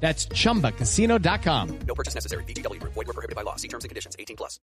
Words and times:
That's 0.00 0.26
chumbacasino.com. 0.26 1.78
No 1.86 1.94
purchase 1.94 2.14
necessary. 2.14 2.44
VGW. 2.44 2.80
Void 2.82 2.94
were 2.94 3.04
prohibited 3.04 3.36
by 3.36 3.42
law. 3.42 3.56
See 3.56 3.68
terms 3.68 3.84
and 3.84 3.90
conditions. 3.90 4.16
18 4.18 4.36
plus. 4.36 4.58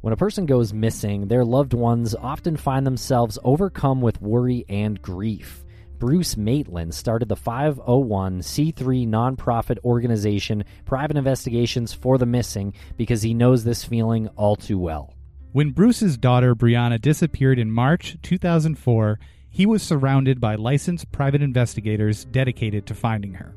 When 0.00 0.12
a 0.12 0.16
person 0.16 0.46
goes 0.46 0.72
missing, 0.72 1.26
their 1.26 1.44
loved 1.44 1.74
ones 1.74 2.14
often 2.14 2.56
find 2.56 2.86
themselves 2.86 3.38
overcome 3.42 4.00
with 4.00 4.22
worry 4.22 4.64
and 4.68 5.02
grief. 5.02 5.64
Bruce 5.98 6.36
Maitland 6.36 6.94
started 6.94 7.28
the 7.28 7.36
501c3 7.36 9.08
nonprofit 9.08 9.78
organization 9.84 10.62
Private 10.84 11.16
Investigations 11.16 11.92
for 11.92 12.16
the 12.18 12.26
Missing 12.26 12.74
because 12.96 13.22
he 13.22 13.34
knows 13.34 13.64
this 13.64 13.84
feeling 13.84 14.28
all 14.36 14.54
too 14.54 14.78
well. 14.78 15.14
When 15.50 15.70
Bruce's 15.70 16.16
daughter 16.16 16.54
Brianna 16.54 17.00
disappeared 17.00 17.58
in 17.58 17.72
March 17.72 18.16
2004, 18.22 19.18
he 19.50 19.66
was 19.66 19.82
surrounded 19.82 20.40
by 20.40 20.54
licensed 20.54 21.10
private 21.10 21.42
investigators 21.42 22.24
dedicated 22.26 22.86
to 22.86 22.94
finding 22.94 23.34
her. 23.34 23.56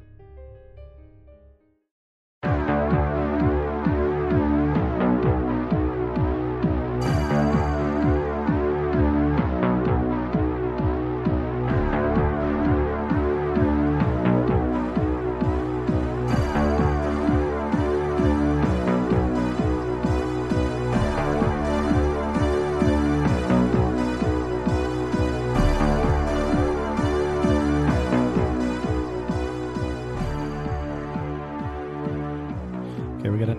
Okay, 2.43 2.65
we 2.65 2.70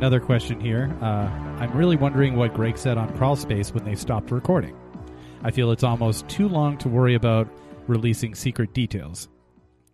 another 0.03 0.19
question 0.19 0.59
here. 0.59 0.93
Uh, 1.01 1.31
I'm 1.61 1.71
really 1.77 1.95
wondering 1.95 2.35
what 2.35 2.55
Greg 2.55 2.77
said 2.77 2.99
on 2.99 3.17
Crawl 3.17 3.37
Space 3.37 3.73
when 3.73 3.85
they 3.85 3.95
stopped 3.95 4.33
recording. 4.33 4.77
I 5.45 5.53
feel 5.53 5.71
it's 5.71 5.85
almost 5.85 6.29
too 6.29 6.49
long 6.49 6.77
to 6.79 6.89
worry 6.89 7.15
about 7.15 7.47
releasing 7.87 8.35
secret 8.35 8.75
details. 8.75 9.29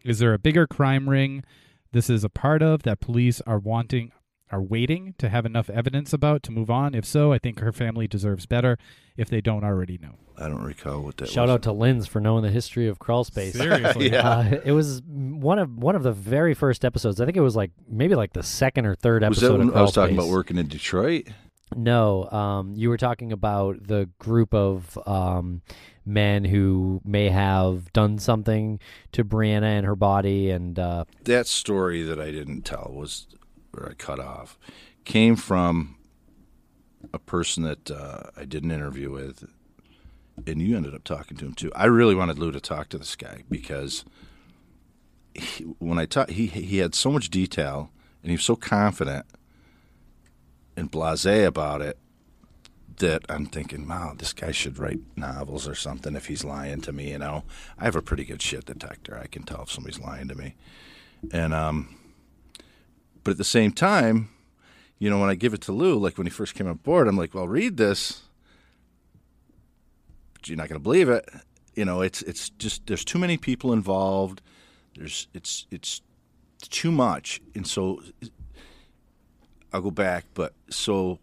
Is 0.07 0.19
there 0.19 0.33
a 0.33 0.39
bigger 0.39 0.67
crime 0.67 1.11
ring 1.11 1.45
this 1.93 2.09
is 2.09 2.25
a 2.25 2.31
part 2.31 2.63
of 2.63 2.85
that 2.85 3.01
police 3.01 3.43
are 3.43 3.59
wanting 3.59 4.13
are 4.51 4.63
waiting 4.63 5.15
to 5.19 5.29
have 5.29 5.45
enough 5.45 5.69
evidence 5.69 6.15
about 6.15 6.43
to 6.45 6.53
move 6.53 6.71
on? 6.71 6.95
If 6.95 7.05
so, 7.05 7.35
I 7.35 7.39
think 7.39 7.59
her 7.59 7.71
family 7.71 8.09
deserves 8.09 8.47
better 8.47 8.79
if 9.19 9.29
they 9.29 9.43
don't 9.43 9.63
already 9.63 9.99
know. 9.99 10.15
I 10.39 10.49
don't 10.49 10.63
recall 10.63 11.03
what 11.03 11.19
that 11.19 11.29
Shout 11.29 11.49
was. 11.49 11.57
out 11.57 11.63
to 11.65 11.73
Linz 11.73 12.07
for 12.07 12.19
knowing 12.19 12.45
the 12.45 12.51
history 12.51 12.89
of 12.89 12.99
crawl 12.99 13.25
space. 13.25 13.53
Seriously. 13.53 14.11
Yeah. 14.13 14.27
Uh, 14.27 14.61
it 14.65 14.73
was 14.73 15.03
one 15.39 15.59
of 15.59 15.71
one 15.77 15.95
of 15.95 16.03
the 16.03 16.13
very 16.13 16.55
first 16.55 16.85
episodes. 16.85 17.21
I 17.21 17.25
think 17.25 17.37
it 17.37 17.43
was 17.43 17.57
like 17.57 17.71
maybe 17.89 18.15
like 18.15 18.33
the 18.33 18.43
second 18.43 18.87
or 18.87 18.95
third 18.95 19.23
was 19.23 19.39
episode 19.39 19.53
that 19.53 19.59
when 19.59 19.69
of 19.69 19.77
I 19.77 19.83
was 19.83 19.93
talking 19.93 20.17
about 20.17 20.29
working 20.29 20.59
in 20.59 20.69
Detroit? 20.69 21.29
No, 21.77 22.25
um, 22.31 22.75
you 22.75 22.89
were 22.89 22.97
talking 22.97 23.33
about 23.33 23.87
the 23.87 24.09
group 24.19 24.55
of 24.55 24.99
um, 25.07 25.61
men 26.07 26.45
who 26.45 27.03
may 27.05 27.29
have 27.29 27.93
done 27.93 28.19
something 28.19 28.81
to 29.13 29.25
Brianna 29.25 29.77
and 29.77 29.85
her 29.85 29.97
body, 29.97 30.51
and 30.51 30.79
uh, 30.79 31.05
That 31.25 31.47
story 31.47 32.03
that 32.03 32.19
I 32.19 32.31
didn't 32.31 32.63
tell 32.63 32.91
was, 32.95 33.27
or 33.77 33.91
I 33.91 33.95
cut 33.95 34.19
off, 34.19 34.59
came 35.05 35.37
from 35.37 35.97
a 37.13 37.19
person 37.19 37.65
that 37.65 37.91
uh, 37.91 38.31
I 38.37 38.45
did 38.45 38.65
an 38.65 38.71
interview 38.71 39.11
with, 39.11 39.45
and 40.47 40.63
you 40.63 40.75
ended 40.75 40.95
up 40.95 41.05
talking 41.05 41.37
to 41.37 41.45
him 41.45 41.55
too. 41.55 41.71
I 41.77 41.85
really 41.85 42.15
wanted 42.15 42.39
Lou 42.39 42.51
to 42.51 42.61
talk 42.61 42.89
to 42.91 42.99
this 42.99 43.15
guy 43.15 43.43
because 43.51 44.05
he, 45.39 45.65
when 45.79 45.99
I 45.99 46.07
talked, 46.07 46.31
he 46.31 46.47
he 46.47 46.79
had 46.79 46.95
so 46.95 47.11
much 47.11 47.31
detail 47.31 47.91
and 48.23 48.31
he 48.31 48.37
was 48.37 48.45
so 48.45 48.57
confident 48.57 49.27
and 50.77 50.91
blasé 50.91 51.47
about 51.47 51.83
it 51.83 51.99
that 52.99 53.23
I'm 53.29 53.47
thinking, 53.47 53.87
wow, 53.87 54.15
this 54.17 54.33
guy 54.33 54.51
should 54.51 54.79
write 54.79 55.01
novels 55.17 55.69
or 55.69 55.75
something 55.75 56.17
if 56.17 56.27
he's 56.27 56.45
lying 56.45 56.81
to 56.83 56.93
me. 56.93 57.11
You 57.11 57.19
know, 57.19 57.45
I 57.79 57.85
have 57.85 57.97
a 57.97 58.03
pretty 58.03 58.25
good 58.25 58.43
shit 58.43 58.67
detector. 58.67 59.19
I 59.19 59.27
can 59.27 59.45
tell 59.45 59.63
if 59.63 59.71
somebody's 59.71 60.01
lying 60.01 60.29
to 60.29 60.35
me, 60.35 60.55
and 61.33 61.55
um, 61.55 61.97
but 63.25 63.33
at 63.33 63.39
the 63.39 63.45
same 63.45 63.73
time, 63.73 64.31
you 64.99 65.11
know, 65.11 65.21
when 65.21 65.31
I 65.31 65.35
give 65.35 65.55
it 65.55 65.61
to 65.63 65.73
Lou, 65.73 65.99
like 65.99 66.19
when 66.19 66.27
he 66.27 66.31
first 66.31 66.55
came 66.55 66.67
on 66.67 66.77
board, 66.77 67.09
I'm 67.09 67.17
like, 67.17 67.35
well, 67.35 67.47
read 67.49 67.77
this, 67.77 68.23
but 70.35 70.49
you're 70.49 70.57
not 70.57 70.69
going 70.69 70.81
to 70.81 70.83
believe 70.83 71.09
it. 71.09 71.29
You 71.75 71.85
know, 71.85 72.01
it's 72.01 72.23
it's 72.23 72.51
just 72.51 72.87
there's 72.87 73.05
too 73.05 73.19
many 73.19 73.37
people 73.37 73.73
involved. 73.73 74.43
There's 74.99 75.29
it's 75.33 75.67
it's 75.71 76.03
too 76.61 76.91
much, 76.91 77.41
and 77.55 77.67
so 77.67 78.03
I'll 79.73 79.81
go 79.81 79.93
back. 79.93 80.25
But 80.35 80.55
so 80.71 81.21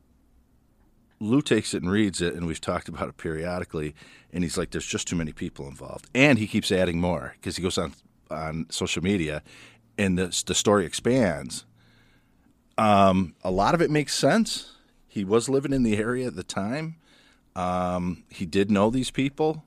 Lou 1.19 1.41
takes 1.41 1.73
it 1.73 1.83
and 1.83 1.91
reads 1.91 2.21
it, 2.21 2.33
and 2.33 2.47
we've 2.47 2.61
talked 2.61 2.87
about 2.87 3.09
it 3.09 3.17
periodically. 3.17 3.93
And 4.31 4.43
he's 4.43 4.57
like, 4.57 4.71
"There's 4.71 4.85
just 4.85 5.07
too 5.07 5.17
many 5.17 5.33
people 5.33 5.67
involved," 5.67 6.09
and 6.15 6.39
he 6.39 6.47
keeps 6.47 6.71
adding 6.71 7.01
more 7.01 7.35
because 7.35 7.57
he 7.57 7.61
goes 7.61 7.77
on 7.77 7.93
on 8.31 8.67
social 8.69 9.03
media, 9.03 9.43
and 9.97 10.17
the 10.17 10.43
the 10.45 10.55
story 10.55 10.85
expands. 10.85 11.65
Um, 12.77 13.35
a 13.43 13.51
lot 13.51 13.73
of 13.73 13.81
it 13.81 13.91
makes 13.91 14.15
sense. 14.15 14.71
He 15.07 15.23
was 15.25 15.49
living 15.49 15.73
in 15.73 15.83
the 15.83 15.97
area 15.97 16.27
at 16.27 16.35
the 16.35 16.43
time. 16.43 16.95
Um, 17.55 18.23
he 18.29 18.45
did 18.45 18.69
know 18.69 18.89
these 18.89 19.11
people. 19.11 19.63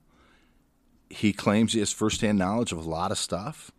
He 1.11 1.32
claims 1.32 1.72
he 1.72 1.78
has 1.78 1.93
firsthand 1.93 2.38
knowledge 2.38 2.72
of 2.72 2.78
a 2.78 2.88
lot 2.88 3.11
of 3.11 3.16
stuff, 3.16 3.72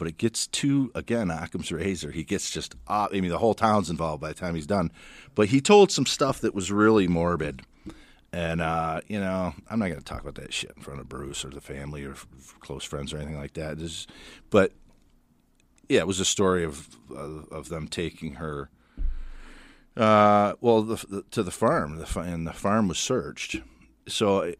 but 0.00 0.08
it 0.08 0.16
gets 0.16 0.46
too 0.46 0.90
again 0.94 1.30
Occam's 1.30 1.70
razor. 1.70 2.10
He 2.10 2.24
gets 2.24 2.50
just 2.50 2.74
uh, 2.88 3.08
I 3.12 3.20
mean 3.20 3.28
the 3.30 3.36
whole 3.36 3.52
town's 3.52 3.90
involved 3.90 4.22
by 4.22 4.28
the 4.28 4.34
time 4.34 4.54
he's 4.54 4.66
done. 4.66 4.90
But 5.34 5.48
he 5.50 5.60
told 5.60 5.92
some 5.92 6.06
stuff 6.06 6.40
that 6.40 6.54
was 6.54 6.72
really 6.72 7.06
morbid, 7.06 7.60
and 8.32 8.62
uh, 8.62 9.02
you 9.08 9.20
know 9.20 9.52
I'm 9.68 9.78
not 9.78 9.88
going 9.88 9.98
to 9.98 10.04
talk 10.04 10.22
about 10.22 10.36
that 10.36 10.54
shit 10.54 10.72
in 10.74 10.82
front 10.82 11.00
of 11.00 11.08
Bruce 11.10 11.44
or 11.44 11.50
the 11.50 11.60
family 11.60 12.02
or 12.04 12.12
f- 12.12 12.26
close 12.60 12.82
friends 12.82 13.12
or 13.12 13.18
anything 13.18 13.36
like 13.36 13.52
that. 13.54 13.78
This- 13.78 14.06
but 14.48 14.72
yeah, 15.90 16.00
it 16.00 16.06
was 16.06 16.18
a 16.20 16.24
story 16.24 16.64
of 16.64 16.88
of, 17.14 17.46
of 17.52 17.68
them 17.68 17.86
taking 17.86 18.36
her. 18.36 18.70
Uh, 19.96 20.54
well, 20.62 20.82
the, 20.82 21.04
the, 21.08 21.22
to 21.30 21.42
the 21.42 21.50
farm, 21.50 21.96
the, 21.96 22.20
and 22.20 22.46
the 22.46 22.52
farm 22.54 22.88
was 22.88 22.98
searched. 22.98 23.60
So, 24.08 24.44
i- 24.44 24.54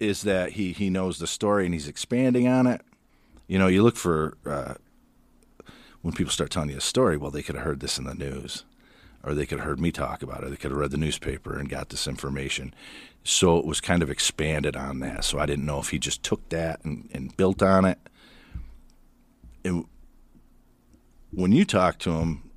is 0.00 0.22
that 0.22 0.52
he 0.52 0.72
he 0.72 0.90
knows 0.90 1.18
the 1.18 1.26
story 1.28 1.64
and 1.64 1.72
he's 1.74 1.86
expanding 1.86 2.48
on 2.48 2.66
it? 2.66 2.80
You 3.50 3.58
know, 3.58 3.66
you 3.66 3.82
look 3.82 3.96
for 3.96 4.36
uh, 4.46 4.74
when 6.02 6.14
people 6.14 6.30
start 6.30 6.50
telling 6.52 6.70
you 6.70 6.76
a 6.76 6.80
story. 6.80 7.16
Well, 7.16 7.32
they 7.32 7.42
could 7.42 7.56
have 7.56 7.64
heard 7.64 7.80
this 7.80 7.98
in 7.98 8.04
the 8.04 8.14
news, 8.14 8.64
or 9.24 9.34
they 9.34 9.44
could 9.44 9.58
have 9.58 9.66
heard 9.66 9.80
me 9.80 9.90
talk 9.90 10.22
about 10.22 10.44
it. 10.44 10.50
They 10.50 10.56
could 10.56 10.70
have 10.70 10.78
read 10.78 10.92
the 10.92 10.96
newspaper 10.96 11.58
and 11.58 11.68
got 11.68 11.88
this 11.88 12.06
information. 12.06 12.72
So 13.24 13.58
it 13.58 13.64
was 13.66 13.80
kind 13.80 14.04
of 14.04 14.08
expanded 14.10 14.76
on 14.76 15.00
that. 15.00 15.24
So 15.24 15.40
I 15.40 15.46
didn't 15.46 15.66
know 15.66 15.80
if 15.80 15.88
he 15.88 15.98
just 15.98 16.22
took 16.22 16.48
that 16.50 16.84
and, 16.84 17.08
and 17.12 17.36
built 17.36 17.60
on 17.60 17.84
it. 17.84 17.98
And 19.64 19.84
when 21.32 21.50
you 21.50 21.64
talked 21.64 22.02
to 22.02 22.12
him, 22.12 22.48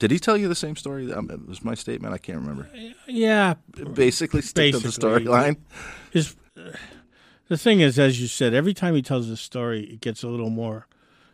did 0.00 0.10
he 0.10 0.18
tell 0.18 0.36
you 0.36 0.48
the 0.48 0.56
same 0.56 0.74
story? 0.74 1.12
Um, 1.12 1.30
it 1.30 1.46
was 1.46 1.62
my 1.62 1.74
statement. 1.74 2.12
I 2.12 2.18
can't 2.18 2.40
remember. 2.40 2.68
Yeah, 3.06 3.54
Basically, 3.94 4.42
stick 4.42 4.72
to 4.72 4.80
the 4.80 4.88
Basically, 4.88 5.10
storyline. 5.26 5.58
his 6.10 6.34
the 7.48 7.58
thing 7.58 7.80
is, 7.80 7.98
as 7.98 8.20
you 8.20 8.26
said, 8.26 8.54
every 8.54 8.74
time 8.74 8.94
he 8.94 9.02
tells 9.02 9.28
a 9.28 9.36
story, 9.36 9.84
it 9.84 10.00
gets 10.00 10.22
a 10.22 10.28
little 10.28 10.50
more 10.50 10.86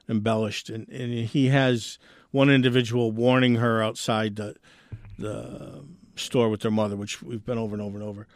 embellished, 0.08 0.68
and, 0.68 0.88
and 0.88 1.12
he 1.12 1.48
has 1.48 1.98
one 2.30 2.50
individual 2.50 3.12
warning 3.12 3.56
her 3.56 3.82
outside 3.82 4.36
the 4.36 4.56
the 5.18 5.84
store 6.16 6.48
with 6.48 6.60
their 6.60 6.70
mother, 6.70 6.96
which 6.96 7.22
we've 7.22 7.44
been 7.44 7.58
over 7.58 7.74
and 7.74 7.82
over 7.82 7.98
and 7.98 8.06
over, 8.06 8.26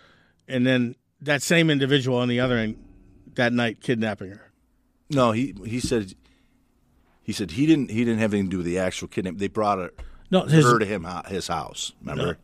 and 0.46 0.66
then 0.66 0.94
that 1.20 1.42
same 1.42 1.70
individual 1.70 2.18
on 2.18 2.28
the 2.28 2.40
other 2.40 2.56
end 2.56 2.76
that 3.34 3.52
night 3.52 3.80
kidnapping 3.80 4.30
her. 4.30 4.52
No, 5.10 5.32
he 5.32 5.54
he 5.64 5.80
said 5.80 6.14
he 7.22 7.32
said 7.32 7.52
he 7.52 7.66
didn't 7.66 7.90
he 7.90 8.04
didn't 8.04 8.20
have 8.20 8.32
anything 8.34 8.50
to 8.50 8.50
do 8.50 8.56
with 8.58 8.66
the 8.66 8.78
actual 8.78 9.08
kidnapping. 9.08 9.38
They 9.38 9.48
brought 9.48 9.78
her, 9.78 9.90
No, 10.30 10.42
his 10.42 10.64
her 10.64 10.78
to 10.78 10.86
him 10.86 11.06
his 11.26 11.48
house. 11.48 11.92
Remember? 12.00 12.38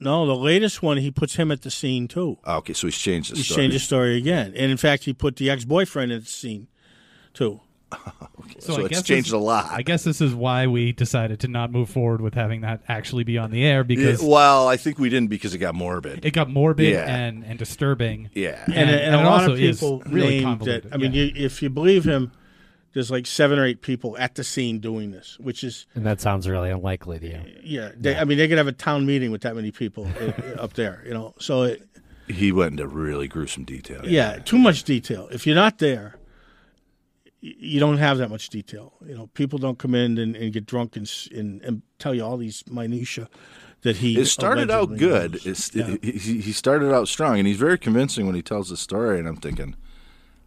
No, 0.00 0.26
the 0.26 0.36
latest 0.36 0.82
one 0.82 0.98
he 0.98 1.10
puts 1.10 1.36
him 1.36 1.50
at 1.50 1.62
the 1.62 1.70
scene 1.70 2.08
too. 2.08 2.38
Oh, 2.44 2.56
okay, 2.58 2.72
so 2.72 2.86
he's 2.86 2.98
changed 2.98 3.32
the 3.32 3.36
story. 3.36 3.38
He's 3.38 3.46
story. 3.46 3.62
changed 3.62 3.74
the 3.76 3.80
story 3.80 4.16
again, 4.16 4.52
and 4.56 4.70
in 4.70 4.76
fact, 4.76 5.04
he 5.04 5.12
put 5.12 5.36
the 5.36 5.50
ex 5.50 5.64
boyfriend 5.64 6.12
at 6.12 6.20
the 6.24 6.30
scene 6.30 6.68
too. 7.34 7.60
okay. 8.40 8.56
so 8.60 8.74
I 8.74 8.80
it's 8.80 8.88
guess 8.90 9.02
changed 9.02 9.28
this- 9.28 9.32
a 9.32 9.38
lot. 9.38 9.70
I 9.70 9.80
guess 9.80 10.04
this 10.04 10.20
is 10.20 10.34
why 10.34 10.66
we 10.66 10.92
decided 10.92 11.40
to 11.40 11.48
not 11.48 11.72
move 11.72 11.88
forward 11.88 12.20
with 12.20 12.34
having 12.34 12.60
that 12.60 12.82
actually 12.86 13.24
be 13.24 13.38
on 13.38 13.50
the 13.50 13.64
air 13.64 13.82
because 13.82 14.22
Yeah, 14.22 14.28
well, 14.28 14.68
I 14.68 14.76
think 14.76 14.98
we 14.98 15.08
didn't 15.08 15.30
because 15.30 15.54
it 15.54 15.58
got 15.58 15.74
morbid. 15.74 16.22
it 16.24 16.32
got 16.32 16.50
morbid 16.50 16.92
Yeah. 16.92 17.06
and, 17.08 17.42
and 17.46 17.58
disturbing. 17.58 18.28
yeah, 18.34 18.62
and, 18.66 18.74
And- 18.74 18.90
and, 18.90 19.00
and 19.00 19.14
a 19.14 19.24
lot 19.24 19.40
also 19.40 19.52
of 19.54 19.58
people 19.58 20.02
really 20.06 20.28
named 20.28 20.44
convoluted, 20.44 20.82
that. 20.84 20.94
I 20.94 20.98
mean, 20.98 21.12
yeah. 21.14 21.24
you, 21.24 21.32
if 21.46 21.62
you 21.62 21.70
believe 21.70 22.04
him, 22.04 22.30
there's 22.98 23.12
like 23.12 23.26
seven 23.28 23.60
or 23.60 23.64
eight 23.64 23.80
people 23.80 24.18
at 24.18 24.34
the 24.34 24.42
scene 24.42 24.80
doing 24.80 25.12
this, 25.12 25.36
which 25.38 25.62
is 25.62 25.86
And 25.94 26.04
that 26.04 26.20
sounds 26.20 26.48
really 26.48 26.68
unlikely 26.68 27.20
to 27.20 27.26
you. 27.28 27.40
yeah. 27.62 27.92
They, 27.96 28.16
I 28.16 28.24
mean, 28.24 28.38
they 28.38 28.48
could 28.48 28.58
have 28.58 28.66
a 28.66 28.72
town 28.72 29.06
meeting 29.06 29.30
with 29.30 29.42
that 29.42 29.54
many 29.54 29.70
people 29.70 30.08
uh, 30.20 30.60
up 30.60 30.72
there, 30.72 31.04
you 31.06 31.14
know. 31.14 31.32
So 31.38 31.62
it, 31.62 31.86
he 32.26 32.50
went 32.50 32.72
into 32.72 32.88
really 32.88 33.28
gruesome 33.28 33.62
detail. 33.64 34.00
yeah, 34.04 34.38
too 34.40 34.58
much 34.58 34.82
detail. 34.82 35.28
If 35.30 35.46
you're 35.46 35.54
not 35.54 35.78
there, 35.78 36.16
you 37.40 37.78
don't 37.78 37.98
have 37.98 38.18
that 38.18 38.30
much 38.30 38.48
detail. 38.48 38.94
You 39.06 39.14
know, 39.14 39.26
people 39.28 39.60
don't 39.60 39.78
come 39.78 39.94
in 39.94 40.18
and, 40.18 40.34
and 40.34 40.52
get 40.52 40.66
drunk 40.66 40.96
and, 40.96 41.08
and 41.32 41.62
and 41.62 41.82
tell 42.00 42.12
you 42.14 42.24
all 42.24 42.36
these 42.36 42.64
minutia 42.68 43.28
that 43.82 43.98
he. 43.98 44.18
It 44.18 44.26
started 44.26 44.72
out 44.72 44.96
good. 44.96 45.38
It's, 45.46 45.72
Yeah. 45.72 45.94
he, 46.02 46.12
he 46.12 46.40
he 46.40 46.52
started 46.52 46.92
out 46.92 47.06
strong, 47.06 47.38
and 47.38 47.46
he's 47.46 47.58
very 47.58 47.78
convincing 47.78 48.26
when 48.26 48.34
he 48.34 48.42
tells 48.42 48.70
the 48.70 48.76
story. 48.76 49.20
And 49.20 49.28
I'm 49.28 49.36
thinking, 49.36 49.76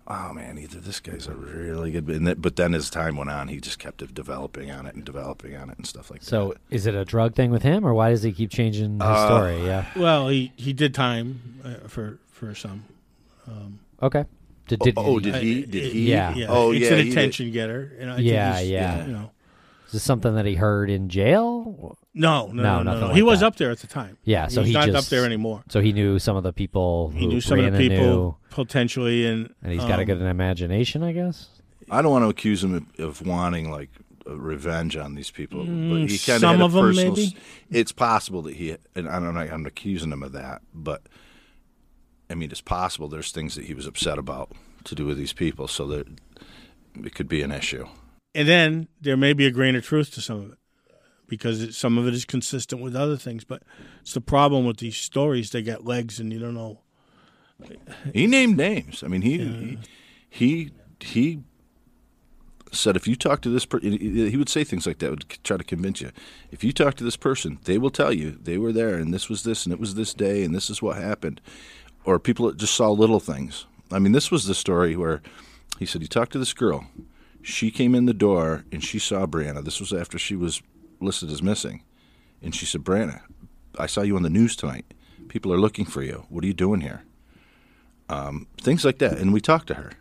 oh 0.08 0.34
man, 0.34 0.58
either 0.58 0.80
this 0.80 1.00
guy's 1.00 1.28
a 1.28 1.34
really 1.34 1.92
good. 1.92 2.08
And 2.08 2.28
that, 2.28 2.42
but 2.42 2.56
then 2.56 2.74
as 2.74 2.90
time 2.90 3.16
went 3.18 3.30
on, 3.30 3.48
he 3.48 3.60
just 3.60 3.80
kept 3.80 4.14
developing 4.14 4.70
on 4.72 4.86
it 4.86 4.96
and 4.96 5.04
developing 5.06 5.56
on 5.56 5.70
it 5.70 5.78
and 5.78 5.86
stuff 5.88 6.10
like 6.12 6.22
that. 6.22 6.26
So 6.28 6.56
is 6.70 6.86
it 6.86 6.96
a 6.96 7.06
drug 7.06 7.36
thing 7.36 7.52
with 7.52 7.64
him, 7.64 7.86
or 7.86 7.94
why 7.94 8.10
does 8.10 8.24
he 8.24 8.32
keep 8.32 8.50
changing 8.52 8.94
his 8.94 9.02
Uh, 9.02 9.26
story? 9.28 9.66
Yeah. 9.66 9.86
Well, 9.96 10.28
he 10.30 10.52
he 10.56 10.74
did 10.74 10.94
time 10.94 11.60
uh, 11.64 11.88
for 11.88 12.20
for 12.32 12.54
some. 12.56 12.84
Okay. 14.02 14.26
Did, 14.68 14.80
did, 14.80 14.94
oh, 14.98 15.20
did 15.20 15.34
did 15.34 15.44
he- 15.44 15.54
he? 15.56 15.62
Did 15.66 15.92
he? 15.92 16.12
Yeah. 16.12 16.34
Yeah, 16.34 16.46
Oh, 16.50 16.72
it's 16.72 16.82
yeah. 16.86 16.92
an 16.94 16.98
he 16.98 17.04
did. 17.04 17.12
attention 17.12 17.52
getter. 17.52 17.92
And 18.00 18.10
I 18.12 18.18
Yeah, 18.20 18.58
he's- 18.58 18.70
yeah. 18.70 19.06
You 19.06 19.12
know, 19.12 19.32
is 19.92 19.96
this 19.96 20.04
something 20.04 20.36
that 20.36 20.46
he 20.46 20.56
heard 20.56 20.90
in 20.90 21.10
jail? 21.10 21.98
no, 22.14 22.48
no, 22.48 22.52
No, 22.54 22.84
no, 22.84 22.84
no. 22.94 23.00
no. 23.00 23.06
like 23.08 23.16
he 23.16 23.22
was 23.22 23.42
that. 23.42 23.48
up 23.48 23.56
there 23.58 23.72
at 23.72 23.80
the 23.80 23.88
time. 23.88 24.18
Yeah, 24.24 24.48
so 24.48 24.62
he's 24.62 24.70
he 24.70 24.74
not 24.74 24.86
just 24.88 24.98
up 24.98 25.10
there 25.10 25.26
anymore. 25.26 25.64
So 25.70 25.82
he 25.82 25.92
knew 25.94 26.18
some 26.20 26.36
of 26.36 26.44
the 26.44 26.54
people. 26.54 27.10
He 27.16 27.28
knew 27.28 27.42
some 27.42 27.60
of 27.60 27.72
the 27.72 27.78
people 27.78 27.98
knew, 27.98 28.36
potentially, 28.50 29.26
and 29.28 29.54
and 29.62 29.72
he's 29.74 29.84
got 29.84 29.98
to 29.98 30.06
get 30.06 30.18
an 30.18 30.28
imagination, 30.28 31.04
I 31.04 31.12
guess. 31.12 31.48
I 31.90 32.02
don't 32.02 32.12
want 32.12 32.24
to 32.26 32.30
accuse 32.30 32.64
him 32.64 32.74
of, 32.98 33.00
of 33.00 33.28
wanting 33.28 33.70
like 33.70 33.90
uh, 34.28 34.38
revenge 34.38 34.96
on 34.96 35.16
these 35.16 35.30
people, 35.32 35.60
but 35.66 35.66
he 35.68 36.16
Mm, 36.16 36.26
kind 36.28 36.40
some 36.42 36.52
had 36.56 36.62
a 36.62 36.66
of 36.66 36.76
'em, 36.76 36.82
personal. 36.82 37.16
maybe? 37.16 37.38
It's 37.70 37.92
possible 37.92 38.42
that 38.44 38.56
he, 38.56 38.76
and 38.96 39.10
I'm 39.10 39.34
not, 39.34 39.50
I'm 39.52 39.66
accusing 39.66 40.12
him 40.12 40.24
of 40.24 40.32
that, 40.32 40.62
but 40.74 41.02
I 42.30 42.36
mean, 42.36 42.50
it's 42.52 42.62
possible 42.62 43.10
there's 43.10 43.32
things 43.32 43.56
that 43.56 43.66
he 43.66 43.74
was 43.74 43.86
upset 43.88 44.18
about 44.18 44.52
to 44.86 44.96
do 44.96 45.06
with 45.06 45.18
these 45.18 45.34
people, 45.34 45.68
so 45.68 45.86
that 45.88 46.08
it 47.04 47.14
could 47.14 47.28
be 47.28 47.42
an 47.42 47.52
issue. 47.52 47.88
And 48.34 48.48
then 48.48 48.88
there 49.00 49.18
may 49.18 49.34
be 49.34 49.46
a 49.46 49.52
grain 49.52 49.76
of 49.76 49.84
truth 49.84 50.14
to 50.14 50.22
some 50.22 50.38
of 50.38 50.52
it, 50.54 50.58
because 51.28 51.62
it, 51.62 51.74
some 51.74 51.98
of 51.98 52.08
it 52.08 52.14
is 52.14 52.26
consistent 52.26 52.82
with 52.82 52.96
other 52.96 53.18
things. 53.18 53.44
But 53.44 53.64
it's 54.02 54.14
the 54.14 54.22
problem 54.22 54.66
with 54.66 54.78
these 54.78 54.98
stories; 54.98 55.52
they 55.52 55.62
get 55.62 55.86
legs, 55.86 56.20
and 56.20 56.32
you 56.32 56.40
don't 56.40 56.54
know. 56.54 56.80
He 58.14 58.28
named 58.28 58.58
names. 58.58 59.04
I 59.04 59.08
mean, 59.08 59.22
he 59.22 59.38
he 59.38 59.78
he, 60.30 60.72
he 61.04 61.40
said 62.72 62.96
if 62.96 63.08
you 63.08 63.16
talk 63.16 63.42
to 63.42 63.50
this 63.50 63.66
person, 63.66 63.92
he 63.92 64.38
would 64.38 64.50
say 64.50 64.64
things 64.64 64.88
like 64.88 65.00
that. 65.00 65.10
Would 65.10 65.44
try 65.44 65.58
to 65.58 65.64
convince 65.64 66.02
you. 66.02 66.12
If 66.52 66.64
you 66.64 66.72
talk 66.72 66.96
to 66.96 67.04
this 67.04 67.18
person, 67.18 67.60
they 67.66 67.78
will 67.78 67.92
tell 67.92 68.14
you 68.14 68.40
they 68.42 68.58
were 68.58 68.72
there, 68.72 68.96
and 68.96 69.14
this 69.14 69.30
was 69.30 69.44
this, 69.44 69.66
and 69.66 69.74
it 69.74 69.80
was 69.80 69.96
this 69.96 70.14
day, 70.14 70.44
and 70.44 70.56
this 70.56 70.70
is 70.70 70.82
what 70.82 70.98
happened. 70.98 71.42
Or 72.06 72.18
people 72.18 72.48
that 72.48 72.58
just 72.58 72.74
saw 72.74 72.90
little 72.90 73.20
things. 73.20 73.66
I 73.92 74.00
mean, 74.00 74.14
this 74.14 74.32
was 74.32 74.46
the 74.46 74.56
story 74.56 74.96
where 74.96 75.22
he 75.78 75.86
said 75.86 76.02
he 76.02 76.08
talked 76.08 76.32
to 76.32 76.40
this 76.40 76.54
girl. 76.54 76.88
She 77.42 77.72
came 77.72 77.96
in 77.96 78.06
the 78.06 78.14
door 78.14 78.66
and 78.72 78.84
she 78.84 79.00
saw 79.00 79.26
Brianna. 79.26 79.64
This 79.64 79.80
was 79.80 79.94
after 79.94 80.20
she 80.20 80.36
was 80.36 80.62
listed 81.00 81.32
as 81.32 81.42
missing, 81.42 81.84
and 82.42 82.54
she 82.54 82.66
said, 82.66 82.84
"Brianna, 82.84 83.22
I 83.78 83.88
saw 83.88 84.02
you 84.02 84.16
on 84.16 84.24
the 84.24 84.30
news 84.30 84.56
tonight. 84.56 84.86
People 85.28 85.52
are 85.54 85.60
looking 85.60 85.86
for 85.86 86.04
you. 86.04 86.26
What 86.30 86.44
are 86.44 86.48
you 86.48 86.54
doing 86.54 86.82
here?" 86.82 87.04
Um, 88.10 88.48
things 88.60 88.84
like 88.84 89.00
that. 89.00 89.18
And 89.18 89.34
we 89.34 89.42
talked 89.42 89.68
to 89.68 89.76
her. 89.76 89.94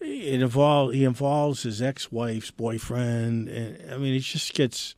It 0.00 0.42
involve 0.42 0.92
he 0.92 1.04
involves 1.04 1.62
his 1.62 1.80
ex-wife's 1.80 2.50
boyfriend, 2.50 3.48
and 3.48 3.92
I 3.92 3.96
mean, 3.98 4.14
it 4.14 4.20
just 4.20 4.52
gets 4.52 4.94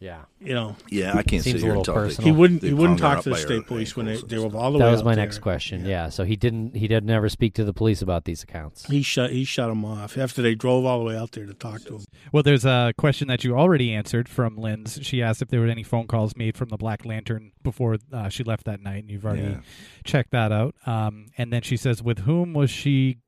Yeah. 0.00 0.22
you 0.40 0.54
know. 0.54 0.76
Yeah, 0.90 1.10
I 1.16 1.22
can't 1.24 1.42
Seems 1.42 1.44
sit 1.44 1.54
a 1.56 1.58
here 1.58 1.68
and 1.70 1.78
little 1.78 1.84
tell. 1.84 1.94
personal. 2.04 2.26
He 2.26 2.38
wouldn't. 2.38 2.60
they 2.60 2.68
He 2.68 2.74
wouldn't 2.74 3.00
hung 3.00 3.10
her 3.10 3.14
talk 3.16 3.18
up 3.18 3.24
to 3.24 3.30
the 3.30 3.34
by 3.34 3.40
her 3.40 3.46
state 3.46 3.66
police 3.66 3.96
when 3.96 4.06
they, 4.06 4.12
ankles 4.12 4.30
they 4.30 4.36
and 4.36 4.52
were 4.52 4.58
all 4.60 4.70
the 4.72 4.78
way. 4.78 4.84
That 4.84 4.90
was 4.92 5.00
out 5.00 5.06
my 5.06 5.14
there. 5.16 5.24
next 5.24 5.38
question. 5.40 5.84
Yeah. 5.84 6.08
So 6.08 6.22
he 6.24 6.36
didn't. 6.36 6.76
He 6.76 6.86
did 6.86 7.04
never 7.04 7.28
speak 7.28 7.54
to 7.54 7.64
the 7.64 7.72
police 7.72 8.00
about 8.00 8.24
these 8.24 8.42
accounts. 8.44 8.86
He 8.86 9.02
shut. 9.02 9.30
He 9.32 9.42
shut 9.44 9.68
him 9.70 9.84
off 9.84 10.16
after 10.16 10.40
they 10.40 10.54
drove 10.54 10.84
all 10.84 11.00
the 11.00 11.04
way 11.04 11.16
out 11.16 11.32
there 11.32 11.46
to 11.46 11.54
talk 11.54 11.80
to 11.86 11.96
him. 11.96 12.04
Well, 12.32 12.42
there's 12.44 12.64
a 12.64 12.92
question 12.96 13.26
that 13.28 13.42
you 13.42 13.56
already 13.58 13.92
answered 13.92 14.28
from 14.28 14.56
Lynn's. 14.56 15.00
She 15.02 15.20
asked 15.20 15.42
if 15.42 15.48
there 15.48 15.60
were 15.60 15.66
any 15.66 15.82
phone 15.82 16.06
calls 16.06 16.36
made 16.36 16.56
from 16.56 16.68
the 16.68 16.76
Black 16.76 17.04
Lantern 17.04 17.50
before 17.64 17.96
uh, 18.12 18.28
she 18.28 18.44
left 18.44 18.64
that 18.66 18.80
night, 18.80 19.02
and 19.02 19.10
you've 19.10 19.26
already 19.26 19.42
Yeah. 19.42 19.60
checked 20.04 20.30
that 20.30 20.52
out. 20.52 20.76
Um, 20.86 21.26
and 21.36 21.52
then 21.52 21.62
she 21.62 21.76
says, 21.76 22.02
"With 22.04 22.20
whom 22.20 22.54
was 22.54 22.70
she? 22.70 23.18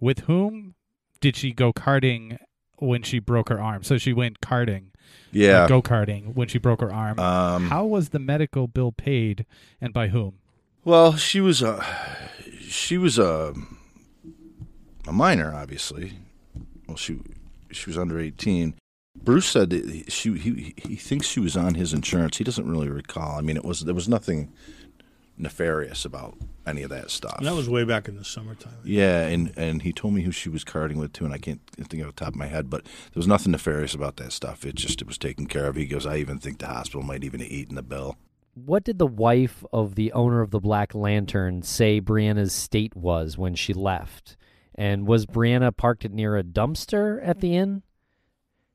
With 0.00 0.20
whom 0.20 0.74
did 1.20 1.36
she 1.36 1.52
go 1.52 1.72
karting 1.72 2.38
when 2.82 3.02
she 3.02 3.18
broke 3.18 3.48
her 3.48 3.60
arm?" 3.60 3.82
So 3.82 3.96
she 3.98 4.12
went 4.12 4.40
karting, 4.40 4.86
Yeah. 5.30 5.66
go 5.68 5.80
karting 5.82 6.34
when 6.34 6.48
she 6.48 6.58
broke 6.58 6.80
her 6.80 6.92
arm. 6.92 7.18
Um, 7.18 7.68
How 7.68 7.84
was 7.86 8.10
the 8.10 8.18
medical 8.18 8.66
bill 8.66 8.92
paid, 8.92 9.46
and 9.80 9.92
by 9.92 10.08
whom? 10.08 10.34
well, 10.84 11.14
she 11.16 11.40
was 11.40 11.62
a 11.62 11.84
she 12.60 12.98
was 12.98 13.18
a 13.18 13.54
a 15.06 15.12
minor, 15.12 15.52
obviously. 15.54 16.12
Well, 16.86 16.96
she 16.96 17.18
she 17.70 17.88
was 17.90 17.98
under 17.98 18.18
eighteen. 18.18 18.74
Bruce 19.22 19.46
said 19.46 19.70
that 19.70 20.10
she 20.10 20.36
he 20.38 20.74
he 20.76 20.96
thinks 20.96 21.26
she 21.26 21.40
was 21.40 21.56
on 21.56 21.74
his 21.74 21.92
insurance. 21.92 22.38
He 22.38 22.44
doesn't 22.44 22.68
really 22.70 22.88
recall. 22.88 23.38
I 23.38 23.42
mean, 23.42 23.56
it 23.56 23.64
was 23.64 23.80
there 23.80 23.94
was 23.94 24.08
nothing 24.08 24.52
nefarious 25.42 26.04
about 26.04 26.36
any 26.66 26.82
of 26.82 26.90
that 26.90 27.10
stuff. 27.10 27.38
And 27.38 27.46
that 27.46 27.54
was 27.54 27.68
way 27.68 27.84
back 27.84 28.08
in 28.08 28.16
the 28.16 28.24
summertime. 28.24 28.78
Yeah, 28.84 29.26
and 29.26 29.52
and 29.56 29.82
he 29.82 29.92
told 29.92 30.14
me 30.14 30.22
who 30.22 30.32
she 30.32 30.48
was 30.48 30.64
karting 30.64 30.96
with 30.96 31.12
too, 31.12 31.24
and 31.24 31.34
I 31.34 31.38
can't 31.38 31.60
think 31.66 32.02
off 32.02 32.14
the 32.14 32.24
top 32.24 32.28
of 32.28 32.36
my 32.36 32.46
head, 32.46 32.70
but 32.70 32.84
there 32.84 32.92
was 33.16 33.26
nothing 33.26 33.52
nefarious 33.52 33.94
about 33.94 34.16
that 34.16 34.32
stuff. 34.32 34.64
It 34.64 34.76
just 34.76 35.02
it 35.02 35.06
was 35.06 35.18
taken 35.18 35.46
care 35.46 35.66
of. 35.66 35.76
He 35.76 35.86
goes, 35.86 36.06
I 36.06 36.16
even 36.16 36.38
think 36.38 36.58
the 36.58 36.66
hospital 36.66 37.02
might 37.02 37.24
even 37.24 37.40
have 37.40 37.50
eaten 37.50 37.74
the 37.74 37.82
bill. 37.82 38.16
What 38.54 38.84
did 38.84 38.98
the 38.98 39.06
wife 39.06 39.64
of 39.72 39.94
the 39.94 40.12
owner 40.12 40.42
of 40.42 40.50
the 40.50 40.60
Black 40.60 40.94
Lantern 40.94 41.62
say 41.62 42.00
Brianna's 42.00 42.52
state 42.52 42.94
was 42.94 43.38
when 43.38 43.54
she 43.54 43.72
left? 43.72 44.36
And 44.74 45.06
was 45.06 45.26
Brianna 45.26 45.74
parked 45.74 46.08
near 46.10 46.36
a 46.36 46.42
dumpster 46.42 47.20
at 47.26 47.40
the 47.40 47.56
inn? 47.56 47.82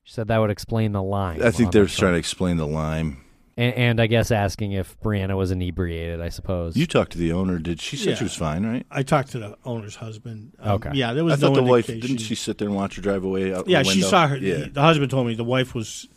She 0.02 0.14
said 0.14 0.28
that 0.28 0.38
would 0.38 0.50
explain 0.50 0.92
the 0.92 1.02
line. 1.02 1.42
I 1.42 1.50
think 1.50 1.70
they're 1.70 1.84
the 1.84 1.90
trying 1.90 2.14
to 2.14 2.18
explain 2.18 2.56
the 2.56 2.66
lime. 2.66 3.24
And, 3.58 3.74
and 3.74 4.00
I 4.00 4.06
guess 4.06 4.30
asking 4.30 4.72
if 4.72 4.98
Brianna 5.00 5.36
was 5.36 5.50
inebriated. 5.50 6.20
I 6.22 6.30
suppose. 6.30 6.76
You 6.76 6.86
talked 6.86 7.12
to 7.12 7.18
the 7.18 7.32
owner. 7.32 7.58
Did 7.58 7.80
she 7.80 7.96
said 7.96 8.10
Yeah. 8.10 8.14
she 8.14 8.24
was 8.24 8.34
fine, 8.34 8.64
right? 8.64 8.86
I 8.90 9.02
talked 9.02 9.32
to 9.32 9.38
the 9.38 9.56
owner's 9.66 9.96
husband. 9.96 10.52
Um, 10.60 10.72
Okay. 10.76 10.90
Yeah, 10.94 11.12
there 11.12 11.22
I 11.24 11.26
was 11.26 11.40
thought 11.40 11.50
no 11.54 11.56
the 11.56 11.62
wife 11.64 11.88
indication. 11.90 12.16
didn't 12.16 12.26
she 12.26 12.34
sit 12.34 12.56
there 12.58 12.68
and 12.68 12.76
watch 12.76 12.96
her 12.96 13.02
drive 13.02 13.24
away 13.24 13.52
out 13.52 13.68
Yeah, 13.68 13.82
the 13.82 13.90
she 13.90 14.00
saw 14.02 14.26
her. 14.28 14.36
Yeah. 14.38 14.66
The 14.72 14.80
husband 14.80 15.10
told 15.10 15.26
me 15.26 15.34
the 15.34 15.44
wife 15.44 15.74
was 15.74 16.08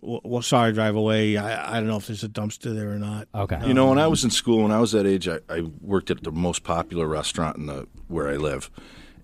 w- 0.00 0.20
well, 0.24 0.42
saw 0.42 0.64
her 0.64 0.72
drive 0.72 0.96
away. 0.96 1.36
I, 1.36 1.76
I 1.76 1.80
don't 1.80 1.86
know 1.86 1.96
if 1.96 2.06
there's 2.08 2.24
a 2.24 2.28
dumpster 2.28 2.74
there 2.74 2.90
or 2.90 2.98
not. 2.98 3.28
Okay. 3.34 3.60
You 3.66 3.72
know, 3.74 3.88
when 3.88 3.98
I 3.98 4.06
was 4.08 4.24
in 4.24 4.30
school, 4.30 4.62
when 4.62 4.72
I 4.72 4.80
was 4.80 4.92
that 4.92 5.06
age, 5.06 5.28
I, 5.28 5.38
I 5.48 5.62
worked 5.80 6.10
at 6.10 6.22
the 6.24 6.32
most 6.32 6.64
popular 6.64 7.06
restaurant 7.06 7.56
in 7.56 7.66
the 7.66 7.86
where 8.08 8.28
I 8.28 8.36
live, 8.36 8.70